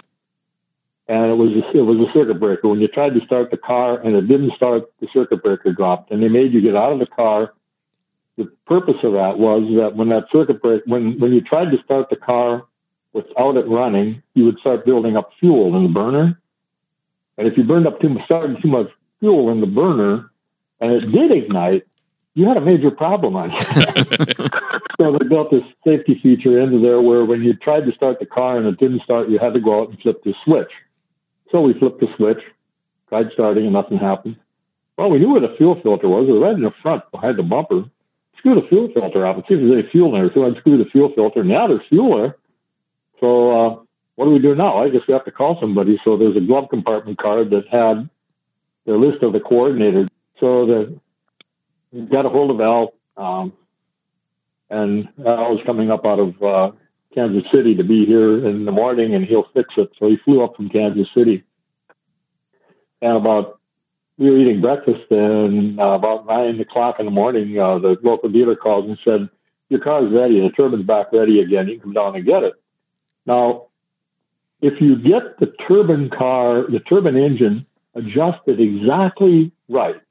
and 1.07 1.31
it 1.31 1.35
was 1.35 1.51
a, 1.51 1.77
it 1.77 1.81
was 1.81 1.99
a 1.99 2.11
circuit 2.13 2.39
breaker. 2.39 2.67
When 2.67 2.81
you 2.81 2.87
tried 2.87 3.13
to 3.13 3.25
start 3.25 3.51
the 3.51 3.57
car 3.57 3.99
and 3.99 4.15
it 4.15 4.27
didn't 4.27 4.53
start, 4.55 4.91
the 4.99 5.07
circuit 5.13 5.43
breaker 5.43 5.71
dropped, 5.71 6.11
and 6.11 6.21
they 6.21 6.29
made 6.29 6.53
you 6.53 6.61
get 6.61 6.75
out 6.75 6.91
of 6.91 6.99
the 6.99 7.05
car. 7.05 7.53
The 8.37 8.45
purpose 8.65 8.97
of 9.03 9.13
that 9.13 9.37
was 9.37 9.63
that 9.77 9.95
when 9.95 10.09
that 10.09 10.25
circuit 10.31 10.61
breaker, 10.61 10.83
when 10.87 11.19
when 11.19 11.31
you 11.33 11.41
tried 11.41 11.71
to 11.71 11.81
start 11.83 12.09
the 12.09 12.15
car 12.15 12.65
without 13.13 13.55
it 13.55 13.67
running, 13.67 14.21
you 14.33 14.45
would 14.45 14.59
start 14.59 14.85
building 14.85 15.15
up 15.15 15.31
fuel 15.39 15.75
in 15.77 15.83
the 15.83 15.89
burner, 15.89 16.39
and 17.37 17.47
if 17.47 17.57
you 17.57 17.63
burned 17.63 17.87
up 17.87 18.01
too 18.01 18.09
much, 18.09 18.25
started 18.25 18.61
too 18.61 18.67
much 18.67 18.89
fuel 19.19 19.49
in 19.51 19.61
the 19.61 19.67
burner, 19.67 20.31
and 20.79 20.91
it 20.91 21.11
did 21.11 21.31
ignite, 21.31 21.85
you 22.33 22.47
had 22.47 22.57
a 22.57 22.61
major 22.61 22.91
problem 22.91 23.35
on 23.35 23.51
you. 23.51 23.61
so 24.99 25.17
they 25.17 25.25
built 25.27 25.51
this 25.51 25.63
safety 25.85 26.19
feature 26.21 26.59
into 26.59 26.79
there 26.79 27.01
where 27.01 27.23
when 27.25 27.43
you 27.43 27.53
tried 27.55 27.85
to 27.85 27.93
start 27.93 28.19
the 28.19 28.25
car 28.25 28.57
and 28.57 28.67
it 28.67 28.77
didn't 28.77 29.01
start, 29.03 29.29
you 29.29 29.39
had 29.39 29.53
to 29.53 29.59
go 29.59 29.81
out 29.81 29.89
and 29.89 29.99
flip 29.99 30.23
the 30.23 30.33
switch. 30.43 30.71
So 31.55 31.61
we 31.61 31.73
flipped 31.73 32.01
the 32.01 32.13
switch, 32.17 32.43
tried 33.07 33.31
starting, 33.31 33.63
and 33.63 33.71
nothing 33.71 33.97
happened. 33.97 34.35
Well, 34.97 35.09
we 35.09 35.19
knew 35.19 35.29
where 35.29 35.39
the 35.39 35.55
fuel 35.55 35.79
filter 35.81 36.09
was. 36.09 36.27
It 36.27 36.33
was 36.33 36.41
right 36.41 36.53
in 36.53 36.63
the 36.63 36.73
front 36.81 37.09
behind 37.11 37.39
the 37.39 37.43
bumper. 37.43 37.85
Screw 38.37 38.55
the 38.55 38.67
fuel 38.67 38.89
filter 38.93 39.25
out 39.25 39.35
and 39.35 39.45
see 39.47 39.53
if 39.53 39.61
there's 39.61 39.71
any 39.71 39.89
fuel 39.89 40.13
in 40.13 40.21
there. 40.21 40.33
So 40.33 40.45
I'd 40.45 40.57
screw 40.57 40.77
the 40.77 40.89
fuel 40.89 41.13
filter. 41.15 41.45
Now 41.45 41.67
there's 41.67 41.87
fuel 41.87 42.17
there. 42.17 42.35
So 43.21 43.51
uh, 43.51 43.79
what 44.15 44.25
do 44.25 44.31
we 44.31 44.39
do 44.39 44.53
now? 44.53 44.83
I 44.83 44.89
guess 44.89 45.03
we 45.07 45.13
have 45.13 45.23
to 45.23 45.31
call 45.31 45.57
somebody. 45.61 45.97
So 46.03 46.17
there's 46.17 46.35
a 46.35 46.41
glove 46.41 46.67
compartment 46.67 47.19
card 47.19 47.51
that 47.51 47.69
had 47.69 48.09
the 48.85 48.97
list 48.97 49.23
of 49.23 49.31
the 49.31 49.39
coordinators. 49.39 50.09
So 50.41 50.65
the 50.65 50.99
got 52.11 52.25
a 52.25 52.29
hold 52.29 52.51
of 52.51 52.59
Al, 52.59 52.93
um, 53.15 53.53
and 54.69 55.07
Al 55.25 55.55
was 55.55 55.63
coming 55.65 55.89
up 55.89 56.05
out 56.05 56.19
of 56.19 56.43
uh, 56.43 56.71
Kansas 57.15 57.49
City 57.53 57.75
to 57.75 57.83
be 57.83 58.05
here 58.05 58.45
in 58.45 58.65
the 58.65 58.71
morning, 58.71 59.15
and 59.15 59.25
he'll 59.25 59.47
fix 59.53 59.73
it. 59.77 59.89
So 59.97 60.09
he 60.09 60.17
flew 60.17 60.43
up 60.43 60.55
from 60.55 60.69
Kansas 60.69 61.07
City, 61.15 61.43
and 63.01 63.17
about 63.17 63.59
we 64.17 64.29
were 64.29 64.37
eating 64.37 64.61
breakfast, 64.61 65.09
and 65.09 65.79
uh, 65.79 65.91
about 65.91 66.27
nine 66.27 66.59
o'clock 66.59 66.99
in 66.99 67.05
the 67.05 67.11
morning, 67.11 67.57
uh, 67.59 67.79
the 67.79 67.97
local 68.03 68.29
dealer 68.29 68.55
calls 68.55 68.85
and 68.85 68.97
said, 69.03 69.29
"Your 69.69 69.79
car's 69.79 70.11
ready. 70.11 70.41
The 70.41 70.49
turbine's 70.49 70.85
back 70.85 71.11
ready 71.13 71.39
again. 71.39 71.67
You 71.67 71.75
can 71.75 71.83
come 71.83 71.93
down 71.93 72.15
and 72.15 72.25
get 72.25 72.43
it." 72.43 72.53
Now, 73.25 73.67
if 74.61 74.79
you 74.81 74.97
get 74.97 75.39
the 75.39 75.53
turbine 75.67 76.09
car, 76.09 76.65
the 76.69 76.79
turbine 76.79 77.17
engine 77.17 77.65
adjusted 77.93 78.59
exactly 78.59 79.51
right, 79.69 80.01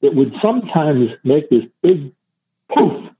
it 0.00 0.14
would 0.14 0.34
sometimes 0.42 1.10
make 1.22 1.48
this 1.48 1.64
big 1.80 2.12
poof 2.74 3.10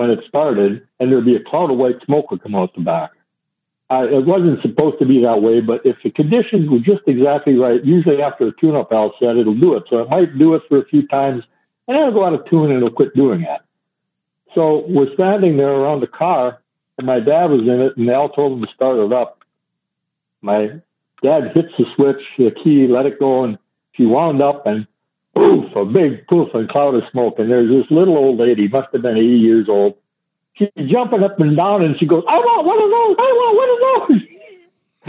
when 0.00 0.08
it 0.08 0.20
started, 0.26 0.88
and 0.98 1.12
there'd 1.12 1.26
be 1.26 1.36
a 1.36 1.44
cloud 1.44 1.70
of 1.70 1.76
white 1.76 2.02
smoke 2.06 2.30
would 2.30 2.42
come 2.42 2.54
out 2.54 2.74
the 2.74 2.80
back. 2.80 3.10
Uh, 3.90 4.06
it 4.10 4.24
wasn't 4.24 4.62
supposed 4.62 4.98
to 4.98 5.04
be 5.04 5.20
that 5.20 5.42
way, 5.42 5.60
but 5.60 5.84
if 5.84 5.96
the 6.02 6.10
conditions 6.10 6.70
were 6.70 6.78
just 6.78 7.02
exactly 7.06 7.58
right, 7.58 7.84
usually 7.84 8.22
after 8.22 8.46
a 8.46 8.52
tune-up 8.52 8.88
valve 8.88 9.12
set, 9.20 9.36
it'll 9.36 9.54
do 9.54 9.74
it. 9.74 9.82
So 9.90 9.98
it 9.98 10.08
might 10.08 10.38
do 10.38 10.54
it 10.54 10.62
for 10.70 10.78
a 10.78 10.86
few 10.86 11.06
times, 11.06 11.44
and 11.86 11.94
then 11.94 12.08
it'll 12.08 12.14
go 12.14 12.24
out 12.24 12.32
of 12.32 12.48
tune 12.48 12.70
and 12.70 12.78
it'll 12.78 12.90
quit 12.90 13.14
doing 13.14 13.42
it. 13.42 13.60
So 14.54 14.86
we're 14.88 15.12
standing 15.12 15.58
there 15.58 15.70
around 15.70 16.00
the 16.00 16.06
car, 16.06 16.62
and 16.96 17.06
my 17.06 17.20
dad 17.20 17.50
was 17.50 17.60
in 17.60 17.80
it, 17.82 17.98
and 17.98 18.08
Al 18.08 18.30
told 18.30 18.54
him 18.54 18.64
to 18.64 18.72
start 18.72 18.98
it 18.98 19.12
up. 19.12 19.44
My 20.40 20.80
dad 21.22 21.52
hits 21.54 21.74
the 21.76 21.84
switch, 21.94 22.22
the 22.38 22.52
key, 22.52 22.86
let 22.86 23.04
it 23.04 23.18
go, 23.18 23.44
and 23.44 23.58
she 23.92 24.06
wound 24.06 24.40
up, 24.40 24.66
and 24.66 24.86
poof, 25.34 25.74
a 25.76 25.84
big 25.84 26.26
poof 26.26 26.54
and 26.54 26.68
cloud 26.68 26.94
of 26.94 27.04
smoke. 27.10 27.38
And 27.38 27.50
there's 27.50 27.68
this 27.68 27.90
little 27.90 28.16
old 28.16 28.38
lady, 28.38 28.68
must 28.68 28.92
have 28.92 29.02
been 29.02 29.16
80 29.16 29.26
years 29.26 29.68
old. 29.68 29.96
She's 30.54 30.70
jumping 30.86 31.22
up 31.22 31.38
and 31.40 31.56
down 31.56 31.82
and 31.82 31.98
she 31.98 32.06
goes, 32.06 32.24
I 32.28 32.38
want 32.38 32.66
one 32.66 32.82
of 32.82 32.90
those. 32.90 33.16
I 33.18 33.32
want 33.32 33.56
one 33.56 33.70
of 33.70 33.78
those. 34.08 34.22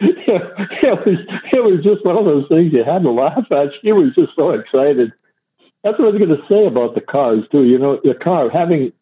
it 0.00 1.04
was 1.04 1.18
it 1.52 1.64
was 1.64 1.82
just 1.82 2.04
one 2.04 2.16
of 2.16 2.24
those 2.24 2.46
things 2.48 2.72
you 2.72 2.84
had 2.84 3.02
to 3.02 3.10
laugh 3.10 3.50
at. 3.50 3.72
She 3.82 3.92
was 3.92 4.14
just 4.14 4.34
so 4.36 4.50
excited. 4.50 5.12
That's 5.82 5.98
what 5.98 6.08
I 6.08 6.10
was 6.12 6.18
going 6.18 6.40
to 6.40 6.46
say 6.48 6.66
about 6.66 6.94
the 6.94 7.00
cars 7.00 7.44
too. 7.50 7.64
You 7.64 7.78
know, 7.78 8.00
the 8.02 8.14
car 8.14 8.48
having 8.48 8.92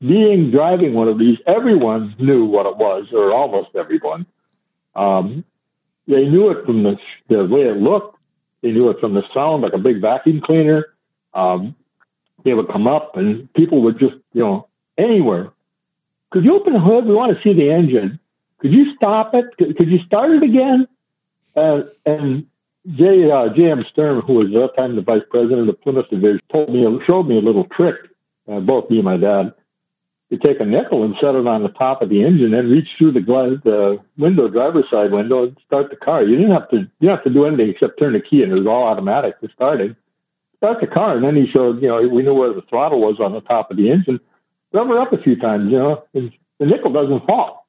being 0.00 0.50
driving 0.50 0.94
one 0.94 1.08
of 1.08 1.18
these, 1.18 1.38
everyone 1.46 2.14
knew 2.18 2.44
what 2.44 2.66
it 2.66 2.76
was, 2.76 3.06
or 3.12 3.32
almost 3.32 3.70
everyone. 3.74 4.26
Um, 4.94 5.44
they 6.06 6.26
knew 6.26 6.50
it 6.50 6.66
from 6.66 6.82
the 6.82 6.98
the 7.28 7.44
way 7.44 7.62
it 7.62 7.78
looked. 7.78 8.18
They 8.62 8.70
knew 8.70 8.90
it 8.90 9.00
from 9.00 9.14
the 9.14 9.24
sound, 9.34 9.62
like 9.62 9.72
a 9.72 9.78
big 9.78 10.00
vacuum 10.00 10.40
cleaner. 10.40 10.86
Um, 11.34 11.74
they 12.44 12.54
would 12.54 12.68
come 12.68 12.86
up 12.86 13.16
and 13.16 13.52
people 13.54 13.82
would 13.82 13.98
just, 13.98 14.14
you 14.32 14.42
know, 14.42 14.68
anywhere. 14.96 15.50
Could 16.30 16.44
you 16.44 16.54
open 16.54 16.72
the 16.72 16.80
hood? 16.80 17.04
We 17.04 17.14
want 17.14 17.36
to 17.36 17.42
see 17.42 17.52
the 17.52 17.70
engine. 17.70 18.18
Could 18.58 18.72
you 18.72 18.94
stop 18.94 19.34
it? 19.34 19.56
Could, 19.56 19.76
could 19.76 19.90
you 19.90 19.98
start 20.06 20.30
it 20.30 20.42
again? 20.42 20.86
Uh, 21.54 21.82
and 22.06 22.46
J. 22.94 23.30
Uh, 23.30 23.48
J.M. 23.50 23.84
Stern, 23.90 24.22
who 24.22 24.34
was 24.34 24.46
at 24.46 24.52
that 24.52 24.76
time 24.76 24.96
the 24.96 25.02
vice 25.02 25.22
president 25.30 25.60
of 25.60 25.66
the 25.66 25.72
Plymouth 25.74 26.08
Division, 26.10 26.40
told 26.50 26.72
me, 26.72 26.86
showed 27.06 27.24
me 27.24 27.36
a 27.38 27.42
little 27.42 27.64
trick. 27.64 27.96
Uh, 28.48 28.60
both 28.60 28.90
me 28.90 28.96
and 28.96 29.04
my 29.04 29.16
dad 29.16 29.54
you 30.32 30.38
take 30.38 30.60
a 30.60 30.64
nickel 30.64 31.04
and 31.04 31.14
set 31.20 31.34
it 31.34 31.46
on 31.46 31.62
the 31.62 31.68
top 31.68 32.00
of 32.00 32.08
the 32.08 32.24
engine 32.24 32.54
and 32.54 32.70
reach 32.70 32.88
through 32.96 33.12
the, 33.12 33.20
the 33.20 34.00
window, 34.16 34.48
driver's 34.48 34.88
side 34.88 35.12
window, 35.12 35.42
and 35.44 35.58
start 35.66 35.90
the 35.90 35.96
car. 35.96 36.22
You 36.22 36.36
didn't 36.36 36.52
have 36.52 36.70
to 36.70 36.78
you 36.78 36.88
didn't 37.02 37.16
have 37.16 37.24
to 37.24 37.30
do 37.30 37.44
anything 37.44 37.68
except 37.68 37.98
turn 37.98 38.14
the 38.14 38.20
key, 38.20 38.42
and 38.42 38.50
it 38.50 38.54
was 38.54 38.66
all 38.66 38.84
automatic 38.84 39.36
for 39.38 39.50
starting. 39.54 39.94
Start 40.56 40.80
the 40.80 40.86
car, 40.86 41.16
and 41.16 41.24
then 41.24 41.36
he 41.36 41.46
showed, 41.48 41.82
you 41.82 41.88
know, 41.88 42.00
we 42.08 42.22
knew 42.22 42.32
where 42.32 42.54
the 42.54 42.62
throttle 42.62 43.00
was 43.00 43.20
on 43.20 43.32
the 43.32 43.42
top 43.42 43.70
of 43.70 43.76
the 43.76 43.90
engine. 43.90 44.20
Rub 44.72 44.88
her 44.88 44.98
up 44.98 45.12
a 45.12 45.18
few 45.18 45.36
times, 45.36 45.70
you 45.70 45.78
know, 45.78 46.02
and 46.14 46.32
the 46.58 46.64
nickel 46.64 46.92
doesn't 46.92 47.26
fall. 47.26 47.66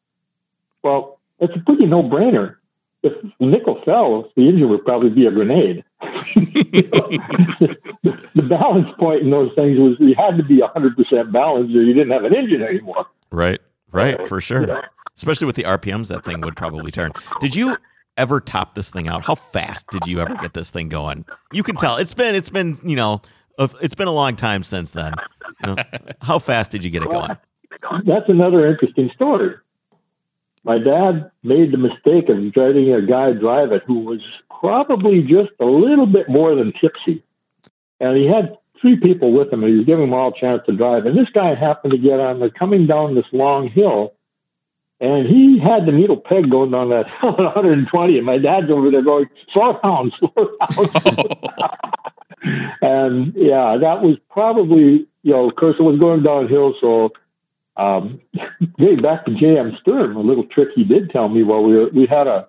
Well, 0.84 1.20
it's 1.40 1.56
a 1.56 1.60
pretty 1.60 1.86
no-brainer. 1.86 2.56
If 3.02 3.14
the 3.40 3.46
nickel 3.46 3.82
fell, 3.84 4.32
the 4.38 4.48
engine 4.48 4.70
would 4.70 4.86
probably 4.86 5.10
be 5.10 5.26
a 5.26 5.32
grenade. 5.32 5.84
The, 6.36 7.78
the, 8.36 8.44
balance 8.44 8.88
point 9.00 9.22
in 9.22 9.30
those 9.30 9.52
things 9.56 9.80
was 9.80 9.96
you 10.00 10.16
had 10.16 10.38
to 10.38 10.44
be 10.44 10.58
100% 10.58 11.32
balanced 11.32 11.76
or 11.76 11.82
you 11.82 11.94
didn't 11.94 12.12
have 12.12 12.24
an 12.24 12.36
engine 12.36 12.62
anymore. 12.62 13.06
Right, 13.32 13.60
right, 13.92 14.28
for 14.28 14.42
sure. 14.42 14.84
Especially 15.16 15.46
with 15.46 15.56
the 15.56 15.64
RPMs 15.64 16.08
that 16.08 16.24
thing 16.24 16.42
would 16.42 16.56
probably 16.56 16.92
turn. 16.92 17.12
Did 17.40 17.56
you 17.56 17.76
ever 18.18 18.40
top 18.40 18.76
this 18.76 18.92
thing 18.92 19.08
out? 19.08 19.24
How 19.24 19.36
fast 19.36 19.88
did 19.90 20.06
you 20.08 20.20
ever 20.20 20.36
get 20.36 20.54
this 20.54 20.72
thing 20.72 20.90
going? 20.90 21.26
You 21.52 21.64
can 21.64 21.76
tell 21.76 21.98
it's 21.98 22.14
been 22.14 22.36
it's 22.36 22.50
been 22.50 22.78
you 22.84 22.96
know 22.96 23.22
it's 23.60 23.96
been 23.96 24.08
a 24.08 24.14
long 24.14 24.36
time 24.36 24.64
since 24.64 24.92
then. 24.92 25.14
You 25.64 25.76
know, 25.76 25.84
how 26.22 26.40
fast 26.40 26.72
did 26.72 26.84
you 26.84 26.90
get 26.90 27.04
it 27.04 27.10
going? 27.10 27.38
That's 28.06 28.30
another 28.30 28.68
interesting 28.68 29.12
story. 29.14 29.56
My 30.64 30.78
dad 30.78 31.30
made 31.44 31.72
the 31.72 31.78
mistake 31.78 32.30
of 32.30 32.38
letting 32.56 32.94
a 32.94 33.02
guy 33.02 33.34
drive 33.34 33.72
it 33.72 33.84
who 33.86 34.00
was 34.00 34.22
probably 34.50 35.22
just 35.22 35.52
a 35.60 35.66
little 35.66 36.06
bit 36.06 36.30
more 36.30 36.56
than 36.56 36.72
tipsy. 36.72 37.24
And 38.00 38.18
he 38.18 38.26
had 38.26 38.58
three 38.80 38.98
people 38.98 39.32
with 39.32 39.52
him, 39.52 39.64
and 39.64 39.72
he 39.72 39.78
was 39.78 39.86
giving 39.86 40.06
them 40.06 40.14
all 40.14 40.34
a 40.34 40.40
chance 40.40 40.62
to 40.66 40.76
drive. 40.76 41.06
And 41.06 41.18
this 41.18 41.30
guy 41.30 41.56
happened 41.56 41.92
to 41.92 41.98
get 41.98 42.20
on, 42.20 42.40
the 42.40 42.50
coming 42.50 42.86
down 42.86 43.16
this 43.16 43.26
long 43.32 43.68
hill, 43.70 44.14
and 45.00 45.28
he 45.28 45.60
had 45.60 45.86
the 45.86 45.92
needle 45.92 46.18
peg 46.18 46.50
going 46.50 46.72
down 46.72 46.90
that 46.90 47.08
at 47.24 47.38
120. 47.38 48.18
And 48.18 48.26
my 48.26 48.38
dad's 48.38 48.72
over 48.72 48.90
there 48.90 49.02
going, 49.02 49.30
slow 49.52 49.80
down, 49.84 50.14
slow 50.20 50.56
down. 50.60 50.72
Slow 50.72 50.88
down. 51.60 51.78
and 52.82 53.34
yeah, 53.36 53.78
that 53.78 54.02
was 54.02 54.18
probably, 54.30 55.08
you 55.24 55.32
know, 55.32 55.50
of 55.50 55.56
course, 55.56 55.76
it 55.78 55.84
was 55.84 56.00
going 56.00 56.24
downhill. 56.24 56.74
So, 56.80 57.12
um, 57.78 58.22
getting 58.78 59.02
back 59.02 59.26
to 59.26 59.34
J.M. 59.34 59.78
Stern, 59.82 60.16
a 60.16 60.20
little 60.20 60.46
trick 60.46 60.70
he 60.76 60.84
did 60.84 61.10
tell 61.10 61.30
me 61.30 61.44
while 61.44 61.64
we 61.64 61.76
were, 61.76 61.90
we 61.90 62.06
had 62.06 62.28
a, 62.28 62.48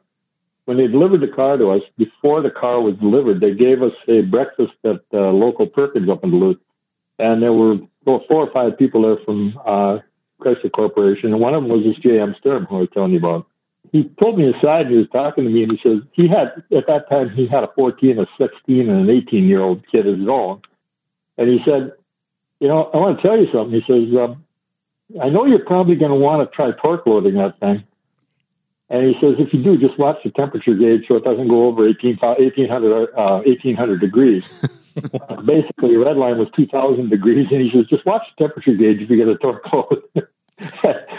when 0.65 0.77
they 0.77 0.87
delivered 0.87 1.21
the 1.21 1.29
car 1.29 1.57
to 1.57 1.71
us, 1.71 1.83
before 1.99 2.41
the 2.41 2.51
car 2.51 2.81
was 2.81 2.97
delivered, 2.97 3.41
they 3.41 3.55
gave 3.55 3.83
us 3.83 3.93
a 4.09 4.23
breakfast 4.23 4.73
at 4.85 5.03
uh, 5.13 5.31
local 5.31 5.67
Perkins 5.67 6.09
up 6.09 6.25
in 6.25 6.31
Duluth, 6.31 6.59
and 7.19 7.43
there 7.43 7.53
were 7.53 7.79
well, 8.05 8.25
four 8.29 8.47
or 8.47 8.53
five 8.53 8.79
people 8.79 9.03
there 9.03 9.19
from 9.25 9.59
uh, 9.65 9.99
Chrysler 10.41 10.73
Corporation, 10.73 11.33
and 11.33 11.41
one 11.41 11.55
of 11.55 11.63
them 11.63 11.71
was 11.71 11.85
this 11.85 11.97
J.M. 11.97 12.35
Sturm 12.39 12.67
who 12.67 12.77
I 12.77 12.81
was 12.81 12.89
telling 12.93 13.13
you 13.13 13.19
about. 13.19 13.47
He 13.93 14.03
pulled 14.03 14.39
me 14.39 14.51
aside 14.51 14.87
and 14.87 14.91
he 14.91 14.97
was 14.97 15.09
talking 15.11 15.45
to 15.45 15.51
me, 15.51 15.63
and 15.63 15.73
he 15.73 15.79
says 15.83 16.01
he 16.13 16.29
had 16.29 16.63
at 16.75 16.87
that 16.87 17.09
time 17.09 17.31
he 17.31 17.47
had 17.47 17.65
a 17.65 17.71
14, 17.75 18.19
a 18.19 18.27
16, 18.39 18.89
and 18.89 19.09
an 19.09 19.11
18 19.11 19.45
year 19.45 19.61
old 19.61 19.87
kid 19.91 20.07
of 20.07 20.19
his 20.19 20.29
own, 20.29 20.63
and 21.39 21.49
he 21.49 21.61
said, 21.65 21.93
"You 22.61 22.69
know, 22.69 22.91
I 22.93 22.97
want 22.97 23.19
to 23.19 23.23
tell 23.23 23.39
you 23.39 23.51
something." 23.53 23.81
He 23.81 23.85
says, 23.87 24.17
um, 24.17 24.44
"I 25.21 25.29
know 25.29 25.47
you're 25.47 25.59
probably 25.59 25.97
going 25.97 26.11
to 26.11 26.17
want 26.17 26.49
to 26.49 26.55
try 26.55 26.73
torque 26.73 27.07
loading 27.07 27.35
that 27.35 27.59
thing." 27.61 27.85
And 28.91 29.07
he 29.07 29.15
says, 29.21 29.37
if 29.39 29.53
you 29.53 29.63
do, 29.63 29.79
just 29.79 29.99
watch 29.99 30.19
the 30.23 30.31
temperature 30.31 30.75
gauge 30.75 31.07
so 31.09 31.17
it 31.17 31.25
doesn't 31.25 31.49
go 31.49 31.67
over 31.67 31.89
18, 31.89 32.17
1800, 32.17 33.11
uh, 33.17 33.43
1800 33.45 34.01
degrees. 34.01 34.63
uh, 35.03 35.37
basically, 35.43 35.97
red 35.97 36.17
line 36.17 36.39
was 36.39 36.49
2000 36.55 37.09
degrees. 37.09 37.49
And 37.51 37.63
he 37.63 37.71
says, 37.71 37.87
just 37.87 38.05
watch 38.05 38.23
the 38.37 38.45
temperature 38.47 38.75
gauge 38.75 39.01
if 39.01 39.09
you 39.09 39.17
get 39.17 39.29
a 39.29 39.37
torque 39.39 39.65
load. 39.73 40.03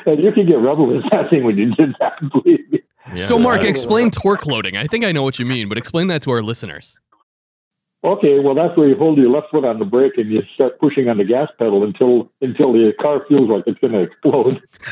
and 0.06 0.24
you 0.24 0.32
can 0.32 0.46
get 0.46 0.60
rubber 0.60 0.84
with 0.84 1.10
that 1.10 1.30
thing 1.30 1.44
when 1.44 1.58
you 1.58 1.74
did 1.76 1.96
that, 2.00 2.18
believe 2.32 2.72
me. 2.72 2.82
Yeah. 3.14 3.26
So, 3.26 3.38
Mark, 3.38 3.64
explain 3.64 4.10
torque 4.10 4.46
loading. 4.46 4.78
I 4.78 4.88
think 4.88 5.04
I 5.04 5.12
know 5.12 5.24
what 5.24 5.38
you 5.38 5.46
mean, 5.46 5.68
but 5.68 5.78
explain 5.78 6.08
that 6.08 6.22
to 6.24 6.32
our 6.32 6.42
listeners. 6.42 6.98
Okay, 8.06 8.38
well, 8.38 8.54
that's 8.54 8.78
where 8.78 8.88
you 8.88 8.96
hold 8.96 9.18
your 9.18 9.32
left 9.32 9.50
foot 9.50 9.66
on 9.66 9.80
the 9.80 9.86
brake 9.86 10.20
and 10.20 10.32
you 10.32 10.44
start 10.54 10.78
pushing 10.80 11.10
on 11.10 11.18
the 11.18 11.24
gas 11.24 11.50
pedal 11.58 11.84
until 11.84 12.32
until 12.40 12.72
the 12.72 12.94
car 13.02 13.26
feels 13.28 13.50
like 13.50 13.64
it's 13.66 13.80
going 13.80 13.94
to 13.94 14.02
explode. 14.02 14.62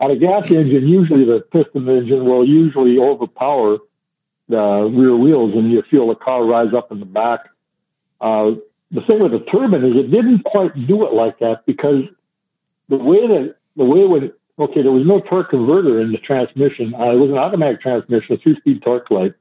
on 0.00 0.10
a 0.10 0.16
gas 0.16 0.50
engine, 0.50 0.88
usually 0.88 1.24
the 1.24 1.40
piston 1.52 1.88
engine 1.88 2.24
will 2.24 2.44
usually 2.44 2.98
overpower 2.98 3.78
the 4.48 4.90
rear 4.92 5.14
wheels, 5.14 5.54
and 5.54 5.70
you 5.70 5.82
feel 5.82 6.08
the 6.08 6.16
car 6.16 6.44
rise 6.44 6.74
up 6.74 6.90
in 6.90 6.98
the 6.98 7.06
back. 7.06 7.48
Uh, 8.20 8.54
the 8.90 9.02
thing 9.02 9.20
with 9.20 9.30
the 9.30 9.40
turbine 9.40 9.84
is 9.84 9.96
it 9.96 10.10
didn't 10.10 10.42
quite 10.42 10.74
do 10.88 11.06
it 11.06 11.12
like 11.12 11.38
that 11.38 11.64
because 11.64 12.02
the 12.88 12.96
way 12.96 13.24
that 13.24 13.54
the 13.76 13.84
way 13.84 14.04
when 14.04 14.32
okay, 14.58 14.82
there 14.82 14.90
was 14.90 15.06
no 15.06 15.20
torque 15.20 15.50
converter 15.50 16.00
in 16.00 16.10
the 16.10 16.18
transmission. 16.18 16.92
Uh, 16.92 17.12
it 17.12 17.18
was 17.18 17.30
an 17.30 17.38
automatic 17.38 17.80
transmission, 17.80 18.34
a 18.34 18.38
two-speed 18.38 18.82
TorqueFlite, 18.82 19.34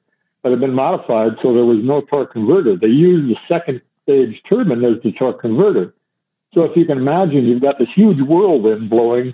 it 0.46 0.52
had 0.52 0.60
been 0.60 0.74
modified 0.74 1.34
so 1.42 1.54
there 1.54 1.66
was 1.66 1.80
no 1.80 2.02
torque 2.02 2.32
converter. 2.32 2.76
They 2.76 2.88
used 2.88 3.30
the 3.30 3.40
second 3.48 3.82
stage 4.04 4.42
turbine 4.50 4.86
as 4.86 5.02
the 5.02 5.12
torque 5.12 5.42
converter. 5.42 5.94
So 6.54 6.64
if 6.64 6.78
you 6.78 6.86
can 6.86 7.00
imagine, 7.00 7.46
you've 7.46 7.62
got 7.62 7.80
this 7.80 7.90
huge 7.94 8.22
whirlwind 8.22 8.90
blowing 8.90 9.34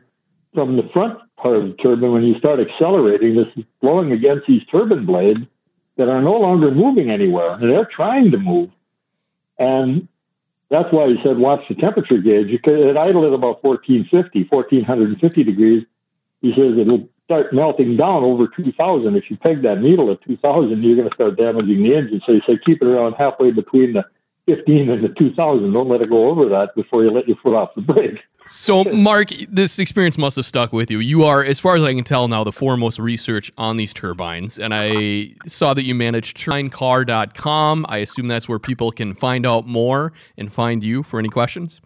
from 0.54 0.78
the 0.78 0.90
front 0.94 1.20
part 1.38 1.58
of 1.58 1.64
the 1.64 1.74
turbine, 1.74 2.12
when 2.12 2.24
you 2.24 2.38
start 2.40 2.60
accelerating, 2.60 3.36
this 3.36 3.48
is 3.56 3.64
blowing 3.82 4.12
against 4.12 4.48
these 4.48 4.64
turbine 4.72 5.06
blades 5.06 5.42
that 5.98 6.08
are 6.10 6.22
no 6.22 6.34
longer 6.40 6.72
moving 6.72 7.12
anywhere, 7.12 7.52
and 7.54 7.70
they're 7.70 7.86
trying 7.86 8.32
to 8.32 8.38
move. 8.38 8.70
And 9.60 10.08
that's 10.70 10.92
why 10.92 11.10
he 11.10 11.18
said, 11.24 11.38
watch 11.38 11.68
the 11.68 11.76
temperature 11.76 12.18
gauge. 12.18 12.48
It 12.52 12.98
idled 12.98 13.26
at 13.26 13.34
about 13.34 13.64
1450, 13.64 14.48
1450 14.50 15.44
degrees. 15.44 15.86
He 16.42 16.54
says 16.54 16.78
it'll 16.78 17.10
start 17.32 17.54
melting 17.54 17.96
down 17.96 18.24
over 18.24 18.46
2000. 18.46 19.16
If 19.16 19.32
you 19.32 19.38
peg 19.38 19.62
that 19.62 19.82
needle 19.82 20.12
at 20.12 20.22
2000, 20.24 20.84
you're 20.84 20.98
going 20.98 21.08
to 21.08 21.16
start 21.16 21.38
damaging 21.38 21.82
the 21.82 21.96
engine. 21.96 22.22
So 22.26 22.34
you 22.34 22.42
say 22.46 22.60
keep 22.66 22.82
it 22.82 22.88
around 22.88 23.14
halfway 23.14 23.52
between 23.52 23.94
the 23.94 24.04
15 24.48 24.90
and 24.90 25.02
the 25.02 25.10
2000. 25.10 25.72
Don't 25.72 25.88
let 25.88 26.02
it 26.02 26.10
go 26.10 26.28
over 26.28 26.50
that 26.50 26.76
before 26.76 27.04
you 27.04 27.12
let 27.12 27.30
your 27.30 27.38
foot 27.38 27.56
off 27.56 27.74
the 27.76 27.82
brake. 27.82 28.20
So, 28.48 28.84
Mark, 28.84 29.30
this 29.50 29.80
experience 29.80 30.18
must 30.18 30.36
have 30.36 30.46
stuck 30.46 30.74
with 30.74 30.92
you. 30.92 31.00
You 31.00 31.24
are, 31.24 31.42
as 31.42 31.58
far 31.58 31.78
as 31.78 31.86
I 31.86 31.94
can 31.94 32.04
tell 32.04 32.28
now, 32.28 32.44
the 32.44 32.52
foremost 32.52 33.00
research 33.00 33.50
on 33.58 33.78
these 33.78 33.94
turbines. 33.94 34.60
And 34.60 34.74
I 34.74 35.36
saw 35.46 35.74
that 35.74 35.84
you 35.84 35.96
manage 35.96 36.34
turbinecar.com. 36.34 37.86
I 37.88 38.00
assume 38.00 38.28
that's 38.28 38.50
where 38.50 38.60
people 38.60 38.92
can 38.92 39.14
find 39.14 39.46
out 39.46 39.68
more 39.68 40.12
and 40.38 40.52
find 40.52 40.84
you 40.84 41.02
for 41.04 41.18
any 41.18 41.30
questions. 41.30 41.80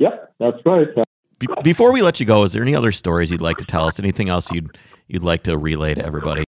Yep, 0.00 0.34
that's 0.38 0.58
right. 0.66 0.88
Be- 1.46 1.62
before 1.62 1.92
we 1.92 2.02
let 2.02 2.20
you 2.20 2.26
go, 2.26 2.42
is 2.42 2.52
there 2.52 2.62
any 2.62 2.74
other 2.74 2.92
stories 2.92 3.30
you'd 3.30 3.40
like 3.40 3.56
to 3.58 3.64
tell 3.64 3.86
us? 3.86 3.98
Anything 3.98 4.28
else 4.28 4.50
you'd 4.52 4.76
you'd 5.08 5.24
like 5.24 5.44
to 5.44 5.56
relay 5.56 5.94
to 5.94 6.04
everybody? 6.04 6.44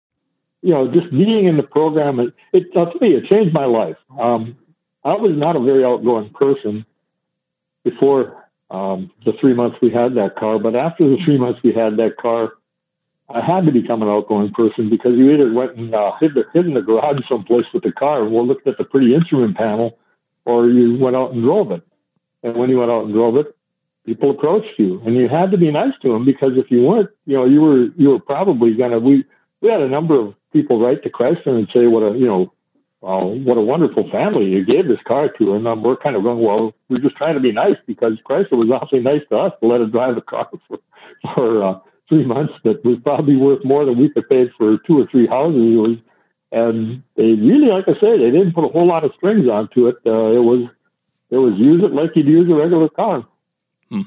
You 0.61 0.73
know, 0.73 0.87
just 0.91 1.11
being 1.11 1.45
in 1.45 1.57
the 1.57 1.63
program, 1.63 2.19
it, 2.19 2.33
it 2.53 2.67
I'll 2.75 2.91
tell 2.91 3.07
you, 3.07 3.17
it 3.17 3.25
changed 3.25 3.53
my 3.53 3.65
life. 3.65 3.97
Um, 4.17 4.57
I 5.03 5.13
was 5.15 5.31
not 5.35 5.55
a 5.55 5.59
very 5.59 5.83
outgoing 5.83 6.29
person 6.29 6.85
before 7.83 8.47
um, 8.71 9.11
the 9.25 9.33
three 9.33 9.53
months 9.53 9.77
we 9.81 9.89
had 9.89 10.15
that 10.15 10.35
car. 10.35 10.59
But 10.59 10.75
after 10.75 11.07
the 11.07 11.17
three 11.23 11.37
months 11.37 11.61
we 11.63 11.73
had 11.73 11.97
that 11.97 12.17
car, 12.17 12.53
I 13.29 13.41
had 13.41 13.65
to 13.65 13.71
become 13.71 14.01
an 14.01 14.09
outgoing 14.09 14.51
person 14.51 14.89
because 14.89 15.17
you 15.17 15.31
either 15.31 15.51
went 15.51 15.75
and 15.75 15.93
uh, 15.93 16.13
hid, 16.19 16.33
the, 16.33 16.45
hid 16.53 16.65
in 16.65 16.73
the 16.73 16.81
garage 16.81 17.21
someplace 17.27 17.65
with 17.73 17.83
the 17.83 17.91
car 17.91 18.23
and 18.23 18.31
we 18.31 18.39
looked 18.41 18.67
at 18.67 18.77
the 18.77 18.83
pretty 18.83 19.13
instrument 19.13 19.57
panel, 19.57 19.97
or 20.45 20.69
you 20.69 20.97
went 20.97 21.15
out 21.15 21.31
and 21.31 21.43
drove 21.43 21.71
it. 21.71 21.83
And 22.41 22.55
when 22.55 22.69
you 22.69 22.79
went 22.79 22.91
out 22.91 23.05
and 23.05 23.13
drove 23.13 23.37
it, 23.37 23.55
people 24.05 24.31
approached 24.31 24.77
you, 24.77 25.01
and 25.05 25.15
you 25.15 25.27
had 25.27 25.51
to 25.51 25.57
be 25.57 25.71
nice 25.71 25.93
to 26.01 26.13
them 26.13 26.25
because 26.25 26.57
if 26.57 26.69
you 26.69 26.83
weren't, 26.83 27.09
you 27.25 27.35
know, 27.35 27.45
you 27.45 27.61
were 27.61 27.87
you 27.95 28.09
were 28.09 28.19
probably 28.19 28.73
gonna. 28.73 28.99
We 28.99 29.25
we 29.61 29.69
had 29.69 29.81
a 29.81 29.87
number 29.87 30.19
of 30.19 30.35
people 30.51 30.79
write 30.79 31.03
to 31.03 31.09
Chrysler 31.09 31.57
and 31.57 31.67
say 31.73 31.87
what 31.87 32.03
a 32.03 32.17
you 32.17 32.27
know 32.27 32.53
well, 33.03 33.37
what 33.39 33.57
a 33.57 33.61
wonderful 33.61 34.09
family 34.09 34.45
you 34.45 34.63
gave 34.63 34.87
this 34.87 35.01
car 35.05 35.27
to. 35.27 35.55
And 35.55 35.67
um, 35.67 35.83
we're 35.83 35.97
kind 35.97 36.15
of 36.15 36.23
going, 36.23 36.39
well, 36.39 36.73
we're 36.87 36.99
just 36.99 37.17
trying 37.17 37.33
to 37.33 37.41
be 37.41 37.51
nice 37.51 37.75
because 37.85 38.13
Chrysler 38.25 38.53
was 38.57 38.71
awfully 38.71 39.01
nice 39.01 39.23
to 39.29 39.37
us 39.37 39.51
to 39.59 39.67
let 39.67 39.81
us 39.81 39.91
drive 39.91 40.15
the 40.15 40.21
car 40.21 40.49
for, 40.69 40.79
for 41.35 41.63
uh, 41.63 41.79
three 42.07 42.23
months 42.25 42.53
that 42.63 42.83
was 42.85 42.97
probably 43.03 43.35
worth 43.35 43.65
more 43.65 43.83
than 43.83 43.97
we 43.97 44.09
could 44.09 44.29
pay 44.29 44.49
for 44.57 44.77
two 44.87 45.01
or 45.01 45.07
three 45.07 45.27
houses. 45.27 45.75
Was, 45.75 45.97
and 46.53 47.03
they 47.17 47.33
really, 47.33 47.67
like 47.67 47.89
I 47.89 47.99
say, 47.99 48.17
they 48.17 48.31
didn't 48.31 48.53
put 48.53 48.63
a 48.63 48.69
whole 48.69 48.87
lot 48.87 49.03
of 49.03 49.11
strings 49.17 49.49
onto 49.49 49.87
it. 49.87 49.97
Uh, 50.05 50.31
it 50.31 50.43
was, 50.43 50.69
it 51.29 51.37
was 51.37 51.59
use 51.59 51.83
it 51.83 51.91
like 51.91 52.15
you'd 52.15 52.27
use 52.27 52.49
a 52.49 52.55
regular 52.55 52.87
car. 52.87 53.27
Hmm. 53.93 54.01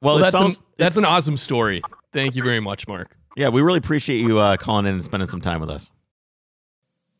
Well, 0.00 0.14
well 0.14 0.18
that's, 0.18 0.36
sounds, 0.36 0.58
an, 0.58 0.64
that's 0.78 0.96
an 0.96 1.04
awesome 1.04 1.36
story. 1.36 1.82
Thank 2.12 2.34
you 2.34 2.42
very 2.42 2.60
much, 2.60 2.88
Mark. 2.88 3.16
Yeah, 3.36 3.50
we 3.50 3.60
really 3.60 3.78
appreciate 3.78 4.20
you 4.20 4.40
uh, 4.40 4.56
calling 4.56 4.86
in 4.86 4.94
and 4.94 5.04
spending 5.04 5.28
some 5.28 5.40
time 5.40 5.60
with 5.60 5.70
us. 5.70 5.90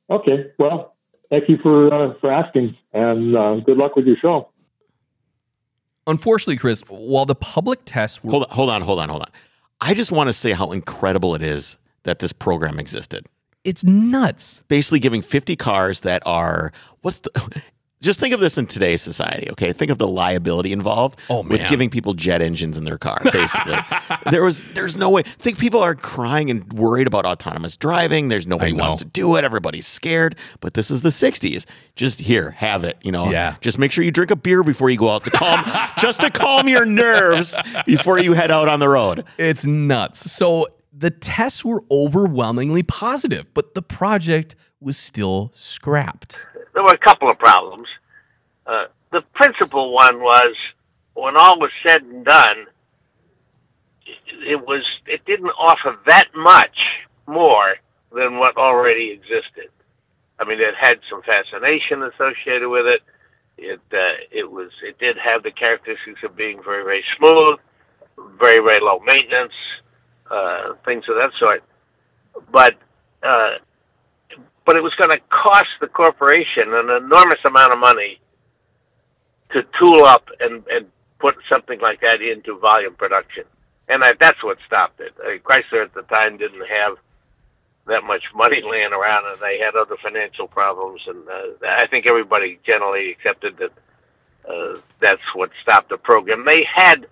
Okay. 0.09 0.51
Well, 0.59 0.97
thank 1.29 1.49
you 1.49 1.59
for 1.59 1.93
uh, 1.93 2.15
for 2.21 2.33
asking, 2.33 2.77
and 2.93 3.37
uh, 3.37 3.57
good 3.57 3.77
luck 3.77 3.97
with 3.97 4.07
your 4.07 4.17
show. 4.17 4.49
Unfortunately, 6.07 6.57
Chris, 6.57 6.81
while 6.89 7.27
the 7.27 7.35
public 7.35 7.81
tests 7.85 8.25
were 8.25 8.31
hold 8.31 8.45
on, 8.45 8.51
hold 8.51 8.71
on, 8.71 8.83
hold 8.83 8.99
on, 8.99 9.09
hold 9.09 9.23
on. 9.23 9.31
I 9.81 9.95
just 9.95 10.11
want 10.11 10.29
to 10.29 10.33
say 10.33 10.53
how 10.53 10.73
incredible 10.73 11.35
it 11.35 11.43
is 11.43 11.79
that 12.03 12.19
this 12.19 12.33
program 12.33 12.79
existed. 12.79 13.27
It's 13.63 13.85
nuts. 13.85 14.65
Basically, 14.69 14.99
giving 14.99 15.23
50 15.23 15.55
cars 15.57 16.01
that 16.01 16.23
are 16.27 16.73
what's 17.03 17.21
the 17.21 17.63
just 18.03 18.19
think 18.19 18.33
of 18.33 18.41
this 18.41 18.57
in 18.57 18.67
today's 18.67 19.03
society, 19.03 19.51
okay? 19.51 19.75
Think 19.75 19.91
of 19.91 19.99
the 19.99 20.09
liability 20.09 20.73
involved 20.73 21.19
oh, 21.29 21.43
with 21.43 21.67
giving 21.67 21.91
people 21.91 22.15
jet 22.15 22.41
engines 22.41 22.79
in 22.79 22.85
their 22.85 22.97
car, 22.97 23.21
basically. 23.31 23.77
there 24.31 24.43
was 24.43 24.73
there's 24.73 24.97
no 24.97 25.11
way. 25.11 25.23
Think 25.23 25.59
people 25.59 25.81
are 25.81 25.95
crying 25.95 26.51
and 26.51 26.73
worried 26.73 27.07
about 27.07 27.27
autonomous 27.27 27.77
driving. 27.77 28.29
There's 28.29 28.47
nobody 28.47 28.73
wants 28.73 28.97
to 28.97 29.05
do 29.05 29.37
it. 29.37 29.45
Everybody's 29.45 29.87
scared. 29.87 30.37
But 30.61 30.73
this 30.73 30.91
is 30.91 31.03
the 31.03 31.11
60s. 31.11 31.67
Just 31.95 32.21
here, 32.21 32.53
have 32.53 32.85
it, 32.85 32.97
you 33.03 33.13
know. 33.13 33.31
Yeah. 33.31 33.57
Just 33.61 33.79
make 33.79 33.93
sure 33.93 34.03
you 34.03 34.11
drink 34.11 34.31
a 34.31 34.37
beer 34.37 34.63
before 34.63 34.89
you 34.89 34.97
go 34.97 35.11
out 35.11 35.25
to 35.25 35.31
calm 35.31 35.63
just 35.99 36.23
to 36.23 36.31
calm 36.31 36.69
your 36.69 36.87
nerves 36.87 37.61
before 37.85 38.19
you 38.19 38.33
head 38.33 38.51
out 38.51 38.69
on 38.69 38.81
the 38.81 38.89
road. 38.89 39.25
It's 39.37 39.67
nuts. 39.67 40.33
So 40.33 40.69
the 40.93 41.11
tests 41.11 41.67
were 41.67 41.85
overwhelmingly 41.91 42.83
positive, 42.83 43.53
but 43.53 43.75
the 43.75 43.83
project 43.83 44.57
was 44.81 44.97
still 44.97 45.53
scrapped 45.55 46.39
there 46.73 46.83
were 46.83 46.93
a 46.93 46.99
couple 46.99 47.31
of 47.31 47.39
problems. 47.39 47.89
Uh, 48.67 48.87
the 49.11 49.23
principal 49.35 49.93
one 49.93 50.21
was 50.21 50.55
when 51.15 51.37
all 51.37 51.59
was 51.59 51.71
said 51.83 52.03
and 52.03 52.25
done, 52.25 52.67
it 54.47 54.67
was 54.67 55.01
it 55.07 55.25
didn't 55.25 55.51
offer 55.59 55.99
that 56.07 56.29
much 56.35 57.07
more 57.27 57.77
than 58.13 58.39
what 58.39 58.57
already 58.57 59.11
existed. 59.11 59.69
I 60.39 60.45
mean, 60.45 60.61
it 60.61 60.75
had 60.75 61.01
some 61.09 61.23
fascination 61.23 62.03
associated 62.03 62.69
with 62.69 62.87
it. 62.87 63.03
It 63.59 63.81
uh, 63.93 64.25
it 64.31 64.51
was 64.51 64.71
it 64.83 64.99
did 64.99 65.19
have 65.19 65.43
the 65.43 65.51
characteristics 65.51 66.23
of 66.23 66.35
being 66.37 66.63
very 66.63 66.83
very 66.83 67.05
smooth, 67.17 67.59
very 68.39 68.61
very 68.61 68.81
low 68.81 69.01
maintenance, 69.01 69.53
uh, 70.31 70.75
things 70.85 71.09
of 71.09 71.17
that 71.17 71.33
sort. 71.35 71.63
But 72.51 72.77
uh, 73.23 73.57
but 74.65 74.77
it 74.77 74.83
was 74.83 74.95
going 74.95 75.11
to 75.11 75.21
cost 75.31 75.71
the 75.81 75.87
corporation 75.87 76.73
an 76.73 76.91
enormous 76.91 77.45
amount 77.45 77.73
of 77.73 77.79
money 77.79 78.21
to 79.53 79.65
tool 79.79 80.05
up 80.05 80.29
and, 80.41 80.63
and 80.69 80.87
put 81.19 81.37
something 81.49 81.81
like 81.81 82.01
that 82.01 82.23
into 82.23 82.59
volume 82.59 82.95
production. 82.95 83.45
And 83.89 84.05
I, 84.05 84.13
that's 84.21 84.43
what 84.43 84.59
stopped 84.67 85.01
it. 85.01 85.13
I 85.25 85.33
mean, 85.33 85.41
Chrysler 85.41 85.85
at 85.85 85.95
the 85.95 86.03
time 86.03 86.37
didn't 86.37 86.67
have 86.67 86.97
that 87.87 88.05
much 88.05 88.23
money 88.35 88.63
laying 88.69 88.93
around, 88.93 89.27
and 89.27 89.41
they 89.41 89.59
had 89.59 89.75
other 89.75 89.97
financial 90.03 90.47
problems. 90.47 91.03
And 91.07 91.29
uh, 91.29 91.67
I 91.67 91.87
think 91.89 92.07
everybody 92.07 92.59
generally 92.65 93.11
accepted 93.11 93.59
that 93.59 93.73
uh, 94.49 94.81
that's 95.01 95.23
what 95.35 95.51
stopped 95.63 95.91
the 95.91 95.99
program. 95.99 96.45
They 96.45 96.65
had 96.65 97.07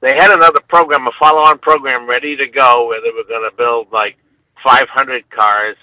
they 0.00 0.14
had 0.14 0.30
another 0.30 0.60
program, 0.68 1.08
a 1.08 1.12
follow-on 1.18 1.58
program, 1.58 2.08
ready 2.08 2.36
to 2.36 2.46
go, 2.46 2.86
where 2.86 3.00
they 3.00 3.10
were 3.10 3.24
going 3.24 3.50
to 3.50 3.56
build 3.56 3.90
like 3.90 4.16
500 4.64 5.28
cars 5.30 5.76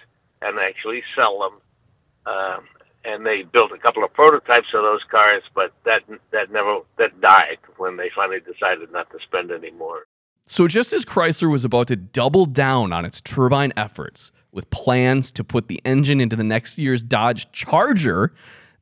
and 0.46 0.60
actually 0.60 1.04
sell 1.16 1.40
them. 1.40 2.34
Um, 2.34 2.64
and 3.04 3.26
they 3.26 3.44
built 3.44 3.72
a 3.72 3.78
couple 3.78 4.04
of 4.04 4.12
prototypes 4.14 4.68
of 4.74 4.82
those 4.82 5.04
cars, 5.10 5.44
but 5.54 5.74
that 5.86 6.02
that 6.32 6.52
never 6.52 6.80
that 6.98 7.20
died 7.22 7.60
when 7.78 7.98
they 7.98 8.10
finally 8.16 8.40
decided 8.40 8.92
not 8.92 9.10
to 9.12 9.20
spend 9.24 9.52
any 9.52 9.72
more. 9.72 10.06
So 10.48 10.68
just 10.68 10.94
as 10.94 11.06
Chrysler 11.06 11.52
was 11.52 11.66
about 11.66 11.88
to 11.88 11.96
double 11.96 12.46
down 12.46 12.94
on 12.94 13.06
its 13.06 13.22
turbine 13.22 13.74
efforts 13.78 14.32
with 14.52 14.70
plans 14.70 15.32
to 15.34 15.44
put 15.44 15.68
the 15.68 15.82
engine 15.86 16.22
into 16.22 16.36
the 16.36 16.44
next 16.44 16.78
year's 16.78 17.04
Dodge 17.04 17.52
Charger, 17.52 18.32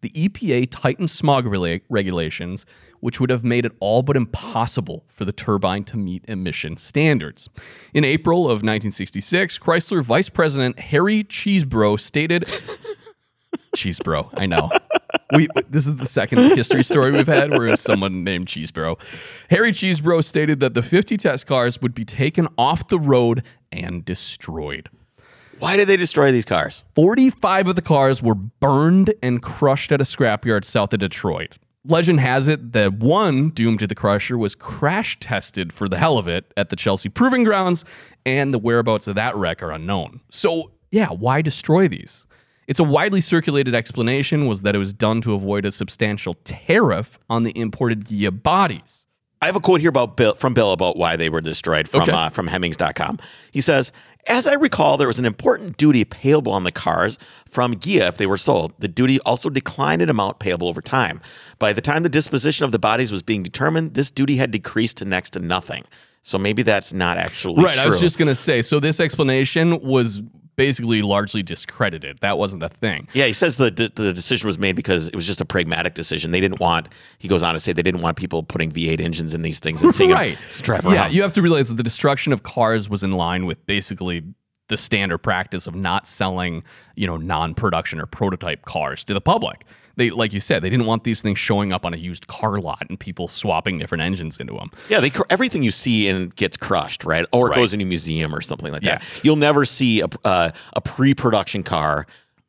the 0.03 0.09
EPA 0.09 0.67
tightened 0.69 1.09
smog 1.09 1.45
rela- 1.45 1.81
regulations, 1.89 2.65
which 2.99 3.21
would 3.21 3.29
have 3.29 3.43
made 3.43 3.65
it 3.65 3.71
all 3.79 4.03
but 4.03 4.17
impossible 4.17 5.05
for 5.07 5.23
the 5.23 5.31
turbine 5.31 5.85
to 5.85 5.97
meet 5.97 6.25
emission 6.27 6.75
standards. 6.75 7.49
In 7.93 8.03
April 8.03 8.41
of 8.43 8.61
1966, 8.61 9.57
Chrysler 9.59 10.03
Vice 10.03 10.27
President 10.27 10.77
Harry 10.77 11.23
Chesebrough 11.23 12.01
stated 12.01 12.43
Chesebrough, 13.75 14.29
I 14.33 14.45
know. 14.45 14.69
We 15.33 15.47
this 15.69 15.87
is 15.87 15.95
the 15.95 16.05
second 16.05 16.39
history 16.57 16.83
story 16.83 17.11
we've 17.11 17.25
had 17.25 17.51
where 17.51 17.75
someone 17.77 18.25
named 18.25 18.47
Chesebrough. 18.47 19.01
Harry 19.49 19.71
Chesebrough 19.71 20.25
stated 20.25 20.59
that 20.59 20.73
the 20.73 20.83
50 20.83 21.15
test 21.15 21.47
cars 21.47 21.81
would 21.81 21.95
be 21.95 22.03
taken 22.03 22.49
off 22.57 22.89
the 22.89 22.99
road 22.99 23.43
and 23.71 24.03
destroyed. 24.03 24.89
Why 25.63 25.77
did 25.77 25.87
they 25.87 25.95
destroy 25.95 26.31
these 26.33 26.43
cars? 26.43 26.83
45 26.95 27.69
of 27.69 27.75
the 27.77 27.81
cars 27.81 28.21
were 28.21 28.35
burned 28.35 29.13
and 29.23 29.41
crushed 29.41 29.93
at 29.93 30.01
a 30.01 30.03
scrapyard 30.03 30.65
south 30.65 30.93
of 30.93 30.99
Detroit. 30.99 31.57
Legend 31.85 32.19
has 32.19 32.49
it 32.49 32.73
that 32.73 32.93
one 32.95 33.49
doomed 33.49 33.79
to 33.79 33.87
the 33.87 33.95
crusher 33.95 34.37
was 34.37 34.55
crash 34.55 35.17
tested 35.21 35.71
for 35.71 35.87
the 35.87 35.97
hell 35.97 36.17
of 36.17 36.27
it 36.27 36.51
at 36.57 36.67
the 36.69 36.75
Chelsea 36.75 37.07
Proving 37.07 37.45
Grounds, 37.45 37.85
and 38.25 38.53
the 38.53 38.59
whereabouts 38.59 39.07
of 39.07 39.15
that 39.15 39.35
wreck 39.37 39.63
are 39.63 39.71
unknown. 39.71 40.19
So, 40.29 40.71
yeah, 40.91 41.07
why 41.09 41.41
destroy 41.41 41.87
these? 41.87 42.25
It's 42.67 42.79
a 42.79 42.83
widely 42.85 43.21
circulated 43.21 43.73
explanation 43.73 44.47
was 44.47 44.63
that 44.63 44.75
it 44.75 44.79
was 44.79 44.93
done 44.93 45.21
to 45.21 45.33
avoid 45.33 45.65
a 45.65 45.71
substantial 45.71 46.33
tariff 46.43 47.17
on 47.29 47.43
the 47.43 47.57
imported 47.57 48.03
Ghia 48.05 48.31
bodies. 48.43 49.05
I 49.41 49.47
have 49.47 49.57
a 49.57 49.59
quote 49.59 49.81
here 49.81 49.89
about 49.89 50.15
Bill, 50.15 50.35
from 50.35 50.53
Bill 50.53 50.71
about 50.71 50.95
why 50.95 51.17
they 51.17 51.27
were 51.27 51.41
destroyed 51.41 51.89
from 51.89 52.03
Okay. 52.03 52.11
uh, 52.13 52.29
from 52.29 52.47
Hemmings.com. 52.47 53.19
He 53.51 53.59
says, 53.59 53.91
"As 54.27 54.47
I 54.47 54.53
recall, 54.53 54.97
there 54.97 55.07
was 55.07 55.19
an 55.19 55.25
important 55.25 55.77
duty 55.77 56.03
payable 56.05 56.51
on 56.51 56.63
the 56.63 56.71
cars 56.71 57.17
from 57.49 57.75
Ghia 57.75 58.07
if 58.07 58.17
they 58.17 58.25
were 58.25 58.37
sold. 58.37 58.73
The 58.79 58.87
duty 58.87 59.19
also 59.21 59.49
declined 59.49 60.01
in 60.01 60.09
amount 60.09 60.39
payable 60.39 60.67
over 60.67 60.81
time. 60.81 61.21
By 61.59 61.73
the 61.73 61.81
time 61.81 62.03
the 62.03 62.09
disposition 62.09 62.65
of 62.65 62.71
the 62.71 62.79
bodies 62.79 63.11
was 63.11 63.21
being 63.21 63.43
determined, 63.43 63.93
this 63.93 64.11
duty 64.11 64.37
had 64.37 64.51
decreased 64.51 64.97
to 64.97 65.05
next 65.05 65.31
to 65.31 65.39
nothing. 65.39 65.83
So 66.21 66.37
maybe 66.37 66.63
that's 66.63 66.93
not 66.93 67.17
actually 67.17 67.63
Right, 67.63 67.77
I 67.77 67.85
was 67.85 67.99
just 67.99 68.17
going 68.17 68.29
to 68.29 68.35
say 68.35 68.61
so 68.61 68.79
this 68.79 68.99
explanation 68.99 69.79
was 69.81 70.21
basically 70.55 71.01
largely 71.01 71.43
discredited. 71.43 72.19
That 72.19 72.37
wasn't 72.37 72.61
the 72.61 72.69
thing. 72.69 73.07
Yeah, 73.13 73.25
he 73.25 73.33
says 73.33 73.57
the, 73.57 73.71
the 73.71 73.91
the 73.93 74.13
decision 74.13 74.47
was 74.47 74.57
made 74.57 74.75
because 74.75 75.07
it 75.07 75.15
was 75.15 75.25
just 75.25 75.41
a 75.41 75.45
pragmatic 75.45 75.93
decision. 75.93 76.31
They 76.31 76.39
didn't 76.39 76.59
want. 76.59 76.89
He 77.19 77.27
goes 77.27 77.43
on 77.43 77.53
to 77.53 77.59
say 77.59 77.73
they 77.73 77.83
didn't 77.83 78.01
want 78.01 78.17
people 78.17 78.43
putting 78.43 78.71
V8 78.71 78.99
engines 78.99 79.33
in 79.33 79.41
these 79.41 79.59
things 79.59 79.83
and 79.83 79.93
seeing 79.93 80.11
right. 80.11 80.37
them 80.37 80.61
drive 80.61 80.85
Yeah, 80.85 81.07
you 81.07 81.21
have 81.21 81.33
to 81.33 81.41
realize 81.41 81.69
that 81.69 81.75
the 81.75 81.83
destruction 81.83 82.33
of 82.33 82.43
cars 82.43 82.89
was 82.89 83.03
in 83.03 83.11
line 83.11 83.45
with 83.45 83.65
basically 83.65 84.23
the 84.69 84.77
standard 84.77 85.19
practice 85.19 85.67
of 85.67 85.75
not 85.75 86.07
selling, 86.07 86.63
you 86.95 87.05
know, 87.05 87.17
non-production 87.17 87.99
or 87.99 88.05
prototype 88.05 88.63
cars 88.65 89.03
to 89.03 89.13
the 89.13 89.21
public. 89.21 89.65
They, 89.95 90.09
like 90.09 90.33
you 90.33 90.39
said, 90.39 90.63
they 90.63 90.69
didn't 90.71 90.87
want 90.87 91.03
these 91.03 91.21
things 91.21 91.37
showing 91.37 91.71
up 91.71 91.85
on 91.85 91.93
a 91.93 91.97
used 91.97 92.25
car 92.27 92.59
lot 92.59 92.83
and 92.89 92.99
people 92.99 93.27
swapping 93.27 93.77
different 93.77 94.01
engines 94.01 94.39
into 94.39 94.53
them. 94.53 94.71
Yeah, 94.89 94.99
they 94.99 95.11
cr- 95.11 95.21
everything 95.29 95.61
you 95.61 95.69
see 95.71 96.09
and 96.09 96.35
gets 96.35 96.57
crushed, 96.57 97.03
right? 97.03 97.25
Or 97.31 97.47
it 97.47 97.49
Right. 97.51 97.55
goes 97.57 97.73
in 97.75 97.81
a 97.81 97.85
museum 97.85 98.33
or 98.33 98.41
something 98.41 98.71
like 98.71 98.81
that. 98.83 99.01
Yeah. 99.03 99.07
You'll 99.21 99.35
never 99.35 99.65
see 99.65 100.01
a 100.01 100.07
uh, 100.25 100.51
a 100.75 100.81
pre-production 100.81 101.61
car 101.63 102.07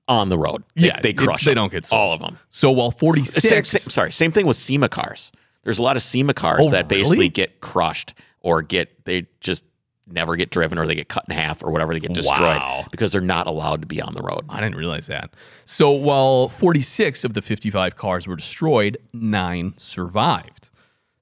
on 0.08 0.28
the 0.30 0.38
road. 0.38 0.64
They, 0.74 0.86
Yeah, 0.86 1.00
they 1.00 1.10
it- 1.10 1.18
crush. 1.18 1.44
they 1.44 1.54
don't 1.54 1.70
get 1.72 1.84
sold. 1.86 2.00
all 2.00 2.12
of 2.12 2.20
them. 2.20 2.38
So 2.50 2.70
while 2.70 2.90
46, 2.90 3.42
Same, 3.46 3.64
same, 3.64 3.90
sorry, 3.90 4.12
same 4.12 4.32
thing 4.32 4.46
with 4.46 4.56
SEMA 4.56 4.88
cars. 4.88 5.30
There's 5.64 5.78
a 5.78 5.82
lot 5.82 5.96
of 5.96 6.02
SEMA 6.02 6.34
cars 6.34 6.60
Oh, 6.66 6.70
that 6.70 6.90
really? 6.90 7.02
basically 7.02 7.28
get 7.30 7.60
crushed 7.60 8.14
or 8.40 8.62
get 8.62 9.04
they 9.04 9.26
just 9.40 9.64
never 10.06 10.36
get 10.36 10.50
driven 10.50 10.78
or 10.78 10.86
they 10.86 10.94
get 10.94 11.08
cut 11.08 11.24
in 11.28 11.34
half 11.34 11.62
or 11.64 11.70
whatever 11.70 11.94
they 11.94 12.00
get 12.00 12.12
destroyed 12.12 12.40
Wow. 12.40 12.84
because 12.90 13.12
they're 13.12 13.20
not 13.20 13.46
allowed 13.46 13.80
to 13.80 13.86
be 13.86 14.00
on 14.02 14.14
the 14.14 14.20
road. 14.22 14.44
I 14.48 14.60
didn't 14.60 14.76
realize 14.76 15.06
that. 15.06 15.30
So 15.64 15.90
while 15.90 16.48
46 16.48 17.24
of 17.24 17.34
the 17.34 17.42
55 17.42 17.96
cars 17.96 18.26
were 18.26 18.36
destroyed, 18.36 18.98
nine 19.12 19.74
survived. 19.76 20.68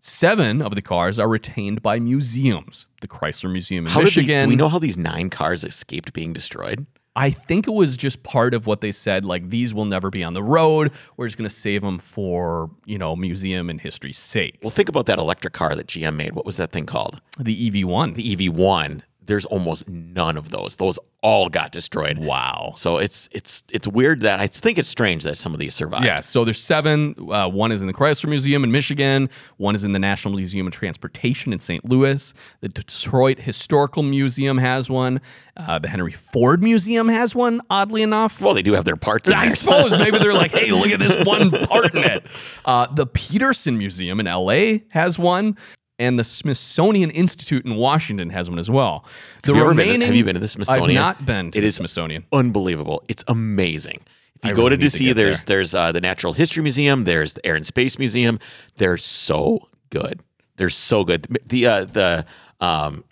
Seven 0.01 0.61
of 0.61 0.75
the 0.75 0.83
cars 0.83 1.19
are 1.21 1.29
retained 1.29 1.81
by 1.81 2.01
museums. 2.01 2.89
The 3.03 3.09
Chrysler 3.09 3.53
Museum 3.53 3.87
in 3.87 3.93
How 3.93 4.01
did 4.01 4.07
they, 4.15 4.21
Michigan. 4.23 4.41
do 4.43 4.49
we 4.49 4.57
know 4.57 4.69
how 4.69 4.81
these 4.81 4.97
nine 4.97 5.31
cars 5.31 5.63
escaped 5.65 6.13
being 6.13 6.33
destroyed? 6.33 6.87
I 7.15 7.31
think 7.31 7.67
it 7.67 7.73
was 7.73 7.97
just 7.97 8.23
part 8.23 8.55
of 8.55 8.67
what 8.67 8.81
they 8.81 8.93
said. 8.93 9.25
Like 9.25 9.51
these 9.51 9.75
will 9.75 9.85
never 9.85 10.11
be 10.11 10.25
on 10.25 10.33
the 10.33 10.43
road. 10.43 10.93
We're 11.17 11.27
just 11.27 11.37
going 11.37 11.49
to 11.49 11.55
save 11.55 11.83
them 11.83 11.99
for 11.99 12.71
you 12.87 12.99
know 12.99 13.15
museum 13.17 13.69
and 13.69 13.81
history's 13.81 14.19
sake. 14.19 14.59
Well, 14.63 14.71
think 14.71 14.89
about 14.89 15.07
that 15.07 15.19
electric 15.19 15.53
car 15.53 15.75
that 15.77 15.87
GM 15.87 16.17
made. 16.17 16.33
What 16.33 16.47
was 16.47 16.57
that 16.57 16.73
thing 16.73 16.87
called? 16.87 17.21
The 17.39 17.71
EV1. 17.71 18.15
The 18.15 18.37
EV1. 18.37 19.03
There's 19.27 19.45
almost 19.47 19.89
none 19.89 20.37
of 20.37 20.51
those. 20.51 20.77
Those 20.77 20.99
all 21.23 21.49
got 21.49 21.71
destroyed. 21.71 22.19
wow. 22.19 22.73
So 22.75 22.99
it's 22.99 23.29
it's 23.33 23.63
it's 23.71 23.87
weird 23.87 24.21
that 24.23 24.41
I 24.41 24.49
think 24.49 24.77
it's 24.79 24.89
strange 24.89 25.23
that 25.23 25.39
some 25.39 25.55
of 25.55 25.61
these 25.61 25.75
survived. 25.75 26.05
Yeah, 26.05 26.21
so 26.21 26.45
there's 26.45 26.61
seven. 26.61 27.15
Uh, 27.31 27.49
one 27.49 27.71
is 27.71 27.81
in 27.81 27.87
the 27.87 27.93
Chrysler 27.93 28.29
Museum 28.29 28.65
in 28.65 28.73
Michigan. 28.73 29.31
One 29.59 29.75
is 29.77 29.85
in 29.85 29.93
the 29.93 29.99
National 30.01 30.35
Museum 30.35 30.67
of 30.67 30.73
Transportation 30.73 31.53
in 31.53 31.61
St. 31.61 31.85
Louis. 31.89 32.35
The 32.61 32.69
Detroit 32.69 33.39
Historical 33.39 34.03
Museum 34.03 34.59
has 34.59 34.91
one. 34.91 35.21
Uh, 35.57 35.79
the 35.79 35.89
Henry 35.89 36.13
Ford 36.13 36.63
Museum 36.63 37.09
has 37.09 37.35
one. 37.35 37.61
Oddly 37.71 38.03
enough, 38.03 38.41
Well, 38.41 38.55
they 38.55 38.63
do 38.63 38.73
have 38.73 38.85
their 38.85 38.97
parts 38.97 39.29
in 39.29 39.35
I 39.35 39.49
suppose 39.49 39.97
maybe 39.97 40.19
they're 40.19 40.33
like, 40.35 40.51
hey, 40.51 40.73
look 40.73 40.91
at 40.91 40.99
this 40.99 41.15
one 41.27 41.51
part 41.51 41.95
in 41.95 42.03
it. 42.03 42.27
Uh, 42.65 42.87
the 42.93 43.07
Petersen 43.07 43.79
Museum 43.79 44.19
in 44.19 44.27
LA 44.27 44.79
has 44.91 45.19
one. 45.19 45.57
And 46.03 46.19
the 46.19 46.25
Smithsonian 46.25 47.11
Institute 47.11 47.65
in 47.65 47.77
Washington 47.77 48.31
has 48.31 48.51
one 48.51 48.59
as 48.59 48.69
well. 48.71 49.05
The 49.45 49.49
Have 49.49 49.57
you 49.57 49.63
ever 49.63 49.71
been 49.71 49.79
remaining, 49.79 50.07
have 50.07 50.15
you 50.17 50.25
been 50.25 50.35
to 50.35 50.41
the 50.41 50.49
Smithsonian? 50.49 50.91
I've 50.99 51.19
not 51.19 51.25
been 51.27 51.51
to 51.53 51.59
It 51.59 51.61
the 51.63 51.67
is 51.69 51.75
Smithsonian. 51.77 52.25
unbelievable. 52.33 53.03
It's 53.09 53.23
amazing. 53.29 54.01
If 54.37 54.45
you 54.47 54.51
I 54.51 54.53
go 54.55 54.65
really 54.65 54.77
to 54.79 54.83
need 54.83 54.91
to 54.91 54.97
DC, 54.99 55.05
get 55.07 55.17
there's 55.17 55.45
there's 55.45 55.75
uh, 55.75 55.93
the 55.93 56.01
Natural 56.01 56.33
History 56.33 56.63
Museum, 56.65 57.05
there's 57.05 57.35
the 57.35 57.47
Air 57.47 57.55
and 57.55 57.65
Space 57.65 57.99
Museum. 57.99 58.41
They're 58.77 58.99
so 58.99 59.69
good. 59.91 60.21
They're 60.57 60.71
so 60.71 61.05
good. 61.05 61.27
The 61.47 61.67
uh, 61.67 61.85
the 61.85 62.27
um, 62.61 63.05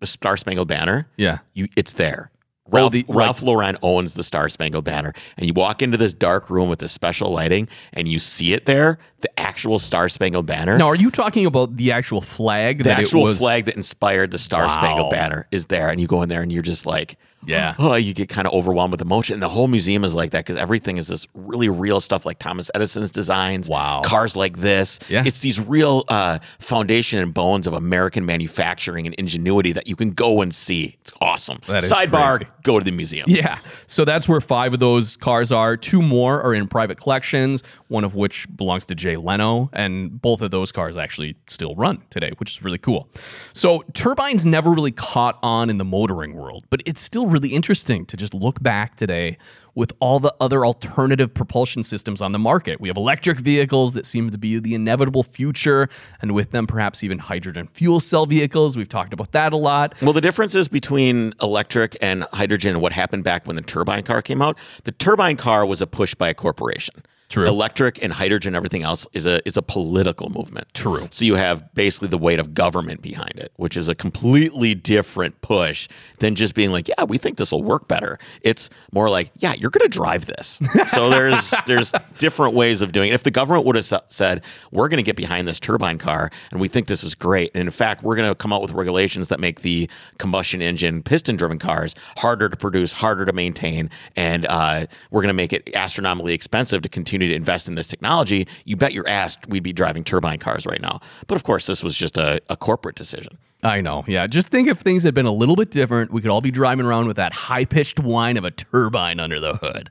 the 0.00 0.06
Star 0.06 0.36
Spangled 0.38 0.68
Banner. 0.68 1.06
Yeah. 1.18 1.38
you 1.52 1.68
it's 1.76 1.92
there. 1.92 2.30
Oh, 2.68 2.70
Ralph, 2.78 2.92
the- 2.92 3.04
Ralph 3.08 3.42
Lauren 3.42 3.76
owns 3.82 4.14
the 4.14 4.22
Star 4.22 4.48
Spangled 4.48 4.84
Banner, 4.84 5.12
and 5.36 5.46
you 5.46 5.52
walk 5.52 5.82
into 5.82 5.98
this 5.98 6.14
dark 6.14 6.48
room 6.48 6.70
with 6.70 6.78
the 6.78 6.88
special 6.88 7.30
lighting, 7.30 7.68
and 7.92 8.08
you 8.08 8.18
see 8.18 8.54
it 8.54 8.64
there, 8.64 8.98
the 9.22 9.40
actual 9.40 9.78
Star 9.78 10.08
Spangled 10.08 10.46
Banner. 10.46 10.76
Now, 10.78 10.88
are 10.88 10.94
you 10.94 11.10
talking 11.10 11.46
about 11.46 11.76
the 11.76 11.92
actual 11.92 12.20
flag 12.20 12.78
the 12.78 12.84
that 12.84 12.98
actual 13.00 13.22
was? 13.24 13.38
flag 13.38 13.64
that 13.66 13.76
inspired 13.76 14.30
the 14.30 14.38
Star 14.38 14.64
Wow. 14.66 14.70
Spangled 14.70 15.10
Banner 15.10 15.46
is 15.50 15.66
there, 15.66 15.88
and 15.88 16.00
you 16.00 16.06
go 16.06 16.22
in 16.22 16.28
there, 16.28 16.42
and 16.42 16.52
you're 16.52 16.62
just 16.62 16.84
like, 16.86 17.16
Yeah. 17.44 17.74
oh, 17.78 17.94
you 17.94 18.14
get 18.14 18.28
kind 18.28 18.46
of 18.46 18.52
overwhelmed 18.54 18.92
with 18.92 19.00
emotion. 19.00 19.34
And 19.34 19.42
the 19.42 19.48
whole 19.48 19.66
museum 19.68 20.04
is 20.04 20.14
like 20.14 20.30
that 20.30 20.44
because 20.44 20.56
everything 20.56 20.96
is 20.98 21.08
this 21.08 21.26
really 21.34 21.68
real 21.68 22.00
stuff, 22.00 22.24
like 22.26 22.38
Thomas 22.38 22.70
Edison's 22.74 23.10
designs, 23.10 23.68
Wow. 23.68 24.02
cars 24.04 24.36
like 24.36 24.58
this. 24.58 24.98
Yeah. 25.08 25.24
it's 25.26 25.40
these 25.40 25.58
real 25.60 26.04
uh, 26.08 26.38
foundation 26.60 27.18
and 27.18 27.32
bones 27.34 27.66
of 27.66 27.72
American 27.74 28.24
manufacturing 28.26 29.06
and 29.06 29.14
ingenuity 29.16 29.72
that 29.72 29.86
you 29.88 29.96
can 29.96 30.10
go 30.10 30.40
and 30.40 30.54
see. 30.54 30.96
It's 31.00 31.12
awesome. 31.20 31.58
That 31.66 31.82
is 31.82 31.90
Sidebar: 31.92 32.36
crazy. 32.38 32.50
go 32.62 32.78
to 32.78 32.84
the 32.84 32.92
museum. 32.92 33.26
Yeah. 33.28 33.58
So 33.86 34.04
that's 34.04 34.28
where 34.28 34.40
five 34.40 34.72
of 34.74 34.78
those 34.80 35.16
cars 35.16 35.50
are. 35.52 35.76
Two 35.76 36.00
more 36.02 36.40
are 36.42 36.54
in 36.54 36.68
private 36.68 36.98
collections, 37.00 37.62
one 37.88 38.04
of 38.04 38.14
which 38.14 38.46
belongs 38.56 38.86
to 38.86 38.94
Jay 38.94 39.11
Leno. 39.16 39.70
And 39.72 40.20
both 40.20 40.42
of 40.42 40.50
those 40.50 40.72
cars 40.72 40.96
actually 40.96 41.36
still 41.46 41.74
run 41.74 42.02
today, 42.10 42.32
which 42.38 42.50
is 42.50 42.62
really 42.62 42.78
cool. 42.78 43.08
So 43.52 43.82
turbines 43.94 44.44
never 44.46 44.70
really 44.70 44.92
caught 44.92 45.38
on 45.42 45.70
in 45.70 45.78
the 45.78 45.84
motoring 45.84 46.34
world, 46.34 46.64
but 46.70 46.82
it's 46.86 47.00
still 47.00 47.26
really 47.26 47.50
interesting 47.50 48.06
to 48.06 48.16
just 48.16 48.34
look 48.34 48.62
back 48.62 48.96
today 48.96 49.38
with 49.74 49.92
all 50.00 50.20
the 50.20 50.34
other 50.40 50.66
alternative 50.66 51.32
propulsion 51.32 51.82
systems 51.82 52.20
on 52.20 52.32
the 52.32 52.38
market. 52.38 52.80
We 52.80 52.88
have 52.88 52.96
electric 52.96 53.38
vehicles 53.38 53.94
that 53.94 54.04
seem 54.04 54.30
to 54.30 54.38
be 54.38 54.58
the 54.58 54.74
inevitable 54.74 55.22
future, 55.22 55.88
and 56.20 56.32
with 56.32 56.50
them, 56.50 56.66
perhaps 56.66 57.02
even 57.02 57.18
hydrogen 57.18 57.68
fuel 57.72 58.00
cell 58.00 58.26
vehicles. 58.26 58.76
We've 58.76 58.88
talked 58.88 59.12
about 59.12 59.32
that 59.32 59.52
a 59.52 59.56
lot. 59.56 59.94
Well, 60.02 60.12
the 60.12 60.20
differences 60.20 60.68
between 60.68 61.32
electric 61.40 61.96
and 62.02 62.24
hydrogen 62.32 62.72
and 62.72 62.82
what 62.82 62.92
happened 62.92 63.24
back 63.24 63.46
when 63.46 63.56
the 63.56 63.62
turbine 63.62 64.02
car 64.02 64.20
came 64.20 64.42
out, 64.42 64.58
the 64.84 64.92
turbine 64.92 65.36
car 65.36 65.64
was 65.64 65.80
a 65.80 65.86
push 65.86 66.14
by 66.14 66.28
a 66.28 66.34
corporation. 66.34 67.02
True. 67.32 67.46
Electric 67.46 68.02
and 68.02 68.12
hydrogen, 68.12 68.54
everything 68.54 68.82
else 68.82 69.06
is 69.14 69.24
a 69.24 69.40
is 69.48 69.56
a 69.56 69.62
political 69.62 70.28
movement. 70.28 70.66
True. 70.74 71.08
So 71.10 71.24
you 71.24 71.36
have 71.36 71.74
basically 71.74 72.08
the 72.08 72.18
weight 72.18 72.38
of 72.38 72.52
government 72.52 73.00
behind 73.00 73.32
it, 73.36 73.52
which 73.56 73.78
is 73.78 73.88
a 73.88 73.94
completely 73.94 74.74
different 74.74 75.40
push 75.40 75.88
than 76.18 76.34
just 76.34 76.54
being 76.54 76.72
like, 76.72 76.88
yeah, 76.88 77.04
we 77.04 77.16
think 77.16 77.38
this 77.38 77.50
will 77.50 77.62
work 77.62 77.88
better. 77.88 78.18
It's 78.42 78.68
more 78.92 79.08
like, 79.08 79.30
yeah, 79.38 79.54
you're 79.54 79.70
going 79.70 79.82
to 79.82 79.88
drive 79.88 80.26
this. 80.26 80.60
so 80.88 81.08
there's 81.08 81.54
there's 81.66 81.94
different 82.18 82.54
ways 82.54 82.82
of 82.82 82.92
doing 82.92 83.08
it. 83.08 83.14
If 83.14 83.22
the 83.22 83.30
government 83.30 83.64
would 83.64 83.76
have 83.76 84.02
said, 84.10 84.44
we're 84.70 84.88
going 84.88 84.98
to 84.98 85.02
get 85.02 85.16
behind 85.16 85.48
this 85.48 85.58
turbine 85.58 85.96
car 85.96 86.30
and 86.50 86.60
we 86.60 86.68
think 86.68 86.86
this 86.86 87.02
is 87.02 87.14
great, 87.14 87.50
and 87.54 87.62
in 87.62 87.70
fact, 87.70 88.02
we're 88.02 88.16
going 88.16 88.28
to 88.28 88.34
come 88.34 88.52
out 88.52 88.60
with 88.60 88.72
regulations 88.72 89.28
that 89.28 89.40
make 89.40 89.62
the 89.62 89.88
combustion 90.18 90.60
engine 90.60 91.02
piston 91.02 91.36
driven 91.36 91.58
cars 91.58 91.94
harder 92.18 92.50
to 92.50 92.58
produce, 92.58 92.92
harder 92.92 93.24
to 93.24 93.32
maintain, 93.32 93.88
and 94.16 94.44
uh, 94.48 94.84
we're 95.10 95.22
going 95.22 95.28
to 95.28 95.32
make 95.32 95.54
it 95.54 95.74
astronomically 95.74 96.34
expensive 96.34 96.82
to 96.82 96.90
continue 96.90 97.21
to 97.28 97.34
invest 97.34 97.68
in 97.68 97.74
this 97.74 97.88
technology, 97.88 98.46
you 98.64 98.76
bet 98.76 98.92
your 98.92 99.08
ass 99.08 99.38
we'd 99.48 99.62
be 99.62 99.72
driving 99.72 100.04
turbine 100.04 100.38
cars 100.38 100.66
right 100.66 100.80
now. 100.80 101.00
But 101.26 101.36
of 101.36 101.44
course, 101.44 101.66
this 101.66 101.82
was 101.82 101.96
just 101.96 102.18
a, 102.18 102.40
a 102.48 102.56
corporate 102.56 102.96
decision. 102.96 103.38
I 103.64 103.80
know. 103.80 104.04
Yeah. 104.08 104.26
Just 104.26 104.48
think 104.48 104.66
if 104.66 104.78
things 104.78 105.04
had 105.04 105.14
been 105.14 105.26
a 105.26 105.32
little 105.32 105.54
bit 105.54 105.70
different, 105.70 106.10
we 106.12 106.20
could 106.20 106.30
all 106.30 106.40
be 106.40 106.50
driving 106.50 106.84
around 106.84 107.06
with 107.06 107.16
that 107.16 107.32
high 107.32 107.64
pitched 107.64 108.00
whine 108.00 108.36
of 108.36 108.44
a 108.44 108.50
turbine 108.50 109.20
under 109.20 109.38
the 109.38 109.54
hood. 109.56 109.90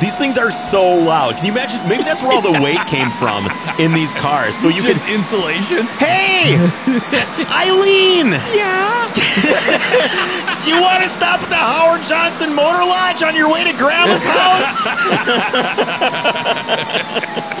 These 0.00 0.16
things 0.16 0.38
are 0.38 0.50
so 0.50 0.82
loud. 0.94 1.36
Can 1.36 1.44
you 1.44 1.52
imagine? 1.52 1.86
Maybe 1.86 2.02
that's 2.04 2.22
where 2.22 2.32
all 2.32 2.40
the 2.40 2.58
weight 2.62 2.78
came 2.86 3.10
from 3.12 3.46
in 3.78 3.92
these 3.92 4.14
cars. 4.14 4.56
So 4.56 4.68
you 4.68 4.80
Just 4.82 5.04
can. 5.04 5.16
insulation. 5.18 5.84
Hey, 5.98 6.54
Eileen. 7.52 8.32
Yeah. 8.56 8.86
you 10.66 10.80
want 10.80 11.02
to 11.02 11.08
stop 11.08 11.40
at 11.40 11.48
the 11.48 11.56
Howard 11.56 12.02
Johnson 12.02 12.54
Motor 12.54 12.84
Lodge 12.84 13.22
on 13.22 13.34
your 13.34 13.50
way 13.52 13.64
to 13.64 13.72
Grandma's 13.72 14.24
house? 14.24 14.86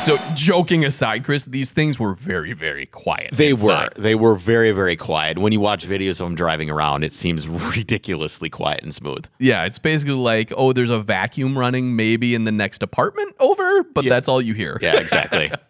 So, 0.00 0.16
joking 0.34 0.86
aside, 0.86 1.26
Chris, 1.26 1.44
these 1.44 1.72
things 1.72 1.98
were 1.98 2.14
very, 2.14 2.54
very 2.54 2.86
quiet. 2.86 3.32
They 3.34 3.50
inside. 3.50 3.94
were. 3.98 4.02
They 4.02 4.14
were 4.14 4.34
very, 4.34 4.72
very 4.72 4.96
quiet. 4.96 5.38
When 5.38 5.52
you 5.52 5.60
watch 5.60 5.86
videos 5.86 6.22
of 6.22 6.26
them 6.26 6.34
driving 6.34 6.70
around, 6.70 7.04
it 7.04 7.12
seems 7.12 7.46
ridiculously 7.76 8.48
quiet 8.48 8.82
and 8.82 8.94
smooth. 8.94 9.26
Yeah, 9.38 9.64
it's 9.64 9.78
basically 9.78 10.14
like, 10.14 10.54
oh, 10.56 10.72
there's 10.72 10.88
a 10.88 11.00
vacuum 11.00 11.56
running 11.56 11.96
maybe 11.96 12.34
in 12.34 12.44
the 12.44 12.52
next 12.52 12.82
apartment 12.82 13.36
over, 13.40 13.84
but 13.84 14.06
that's 14.06 14.26
all 14.26 14.40
you 14.40 14.54
hear. 14.54 14.78
Yeah, 14.80 14.96
exactly. 14.96 15.50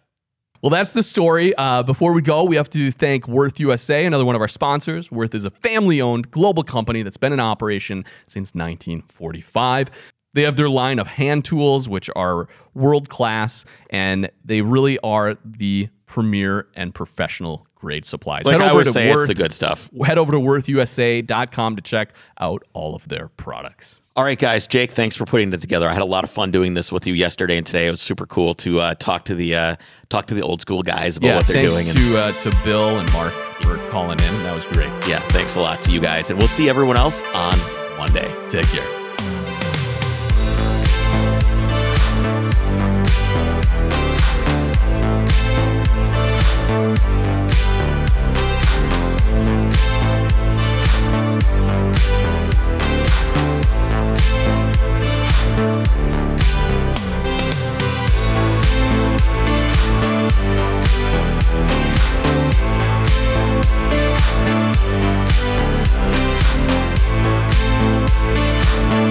Well, 0.61 0.69
that's 0.69 0.93
the 0.93 1.01
story. 1.01 1.55
Uh, 1.55 1.81
before 1.81 2.13
we 2.13 2.21
go, 2.21 2.43
we 2.43 2.55
have 2.55 2.69
to 2.71 2.91
thank 2.91 3.27
Wurth 3.27 3.59
USA, 3.59 4.05
another 4.05 4.25
one 4.25 4.35
of 4.35 4.41
our 4.41 4.47
sponsors. 4.47 5.09
Wurth 5.09 5.33
is 5.33 5.43
a 5.43 5.49
family 5.49 6.01
owned 6.01 6.29
global 6.29 6.61
company 6.63 7.01
that's 7.01 7.17
been 7.17 7.33
in 7.33 7.39
operation 7.39 8.05
since 8.27 8.53
1945. 8.53 9.89
They 10.33 10.43
have 10.43 10.57
their 10.57 10.69
line 10.69 10.99
of 10.99 11.07
hand 11.07 11.45
tools, 11.45 11.89
which 11.89 12.09
are 12.15 12.47
world 12.75 13.09
class, 13.09 13.65
and 13.89 14.29
they 14.45 14.61
really 14.61 14.99
are 14.99 15.35
the 15.43 15.89
premier 16.05 16.67
and 16.75 16.93
professional 16.93 17.65
grade 17.73 18.05
supplies. 18.05 18.45
like 18.45 18.59
Head 18.59 18.61
I 18.61 18.69
over 18.69 18.75
would 18.75 18.83
to 18.85 18.93
say, 18.93 19.11
it's 19.11 19.27
the 19.27 19.33
good 19.33 19.51
stuff. 19.51 19.89
Head 20.05 20.19
over 20.19 20.31
to 20.31 20.37
wurthusa.com 20.37 21.75
to 21.75 21.81
check 21.81 22.13
out 22.39 22.63
all 22.73 22.95
of 22.95 23.07
their 23.07 23.29
products. 23.29 24.00
All 24.13 24.25
right, 24.25 24.37
guys. 24.37 24.67
Jake, 24.67 24.91
thanks 24.91 25.15
for 25.15 25.25
putting 25.25 25.53
it 25.53 25.61
together. 25.61 25.87
I 25.87 25.93
had 25.93 26.01
a 26.01 26.05
lot 26.05 26.25
of 26.25 26.29
fun 26.29 26.51
doing 26.51 26.73
this 26.73 26.91
with 26.91 27.07
you 27.07 27.13
yesterday 27.13 27.55
and 27.55 27.65
today. 27.65 27.87
It 27.87 27.91
was 27.91 28.01
super 28.01 28.25
cool 28.25 28.53
to 28.55 28.81
uh, 28.81 28.95
talk 28.95 29.23
to 29.25 29.35
the 29.35 29.55
uh, 29.55 29.75
talk 30.09 30.27
to 30.27 30.33
the 30.33 30.41
old 30.41 30.59
school 30.59 30.83
guys 30.83 31.15
about 31.15 31.27
yeah, 31.27 31.35
what 31.37 31.47
they're 31.47 31.71
thanks 31.71 31.73
doing. 31.73 31.87
And, 31.87 31.97
to 31.97 32.17
uh, 32.17 32.31
to 32.33 32.63
Bill 32.65 32.99
and 32.99 33.11
Mark 33.13 33.31
for 33.31 33.77
calling 33.89 34.19
in. 34.19 34.43
That 34.43 34.53
was 34.53 34.65
great. 34.65 34.91
yeah, 35.07 35.19
thanks 35.29 35.55
a 35.55 35.61
lot 35.61 35.81
to 35.83 35.93
you 35.93 36.01
guys, 36.01 36.29
and 36.29 36.37
we'll 36.37 36.49
see 36.49 36.69
everyone 36.69 36.97
else 36.97 37.21
on 37.33 37.57
Monday. 37.97 38.35
Take 38.49 38.67
care. 38.67 39.00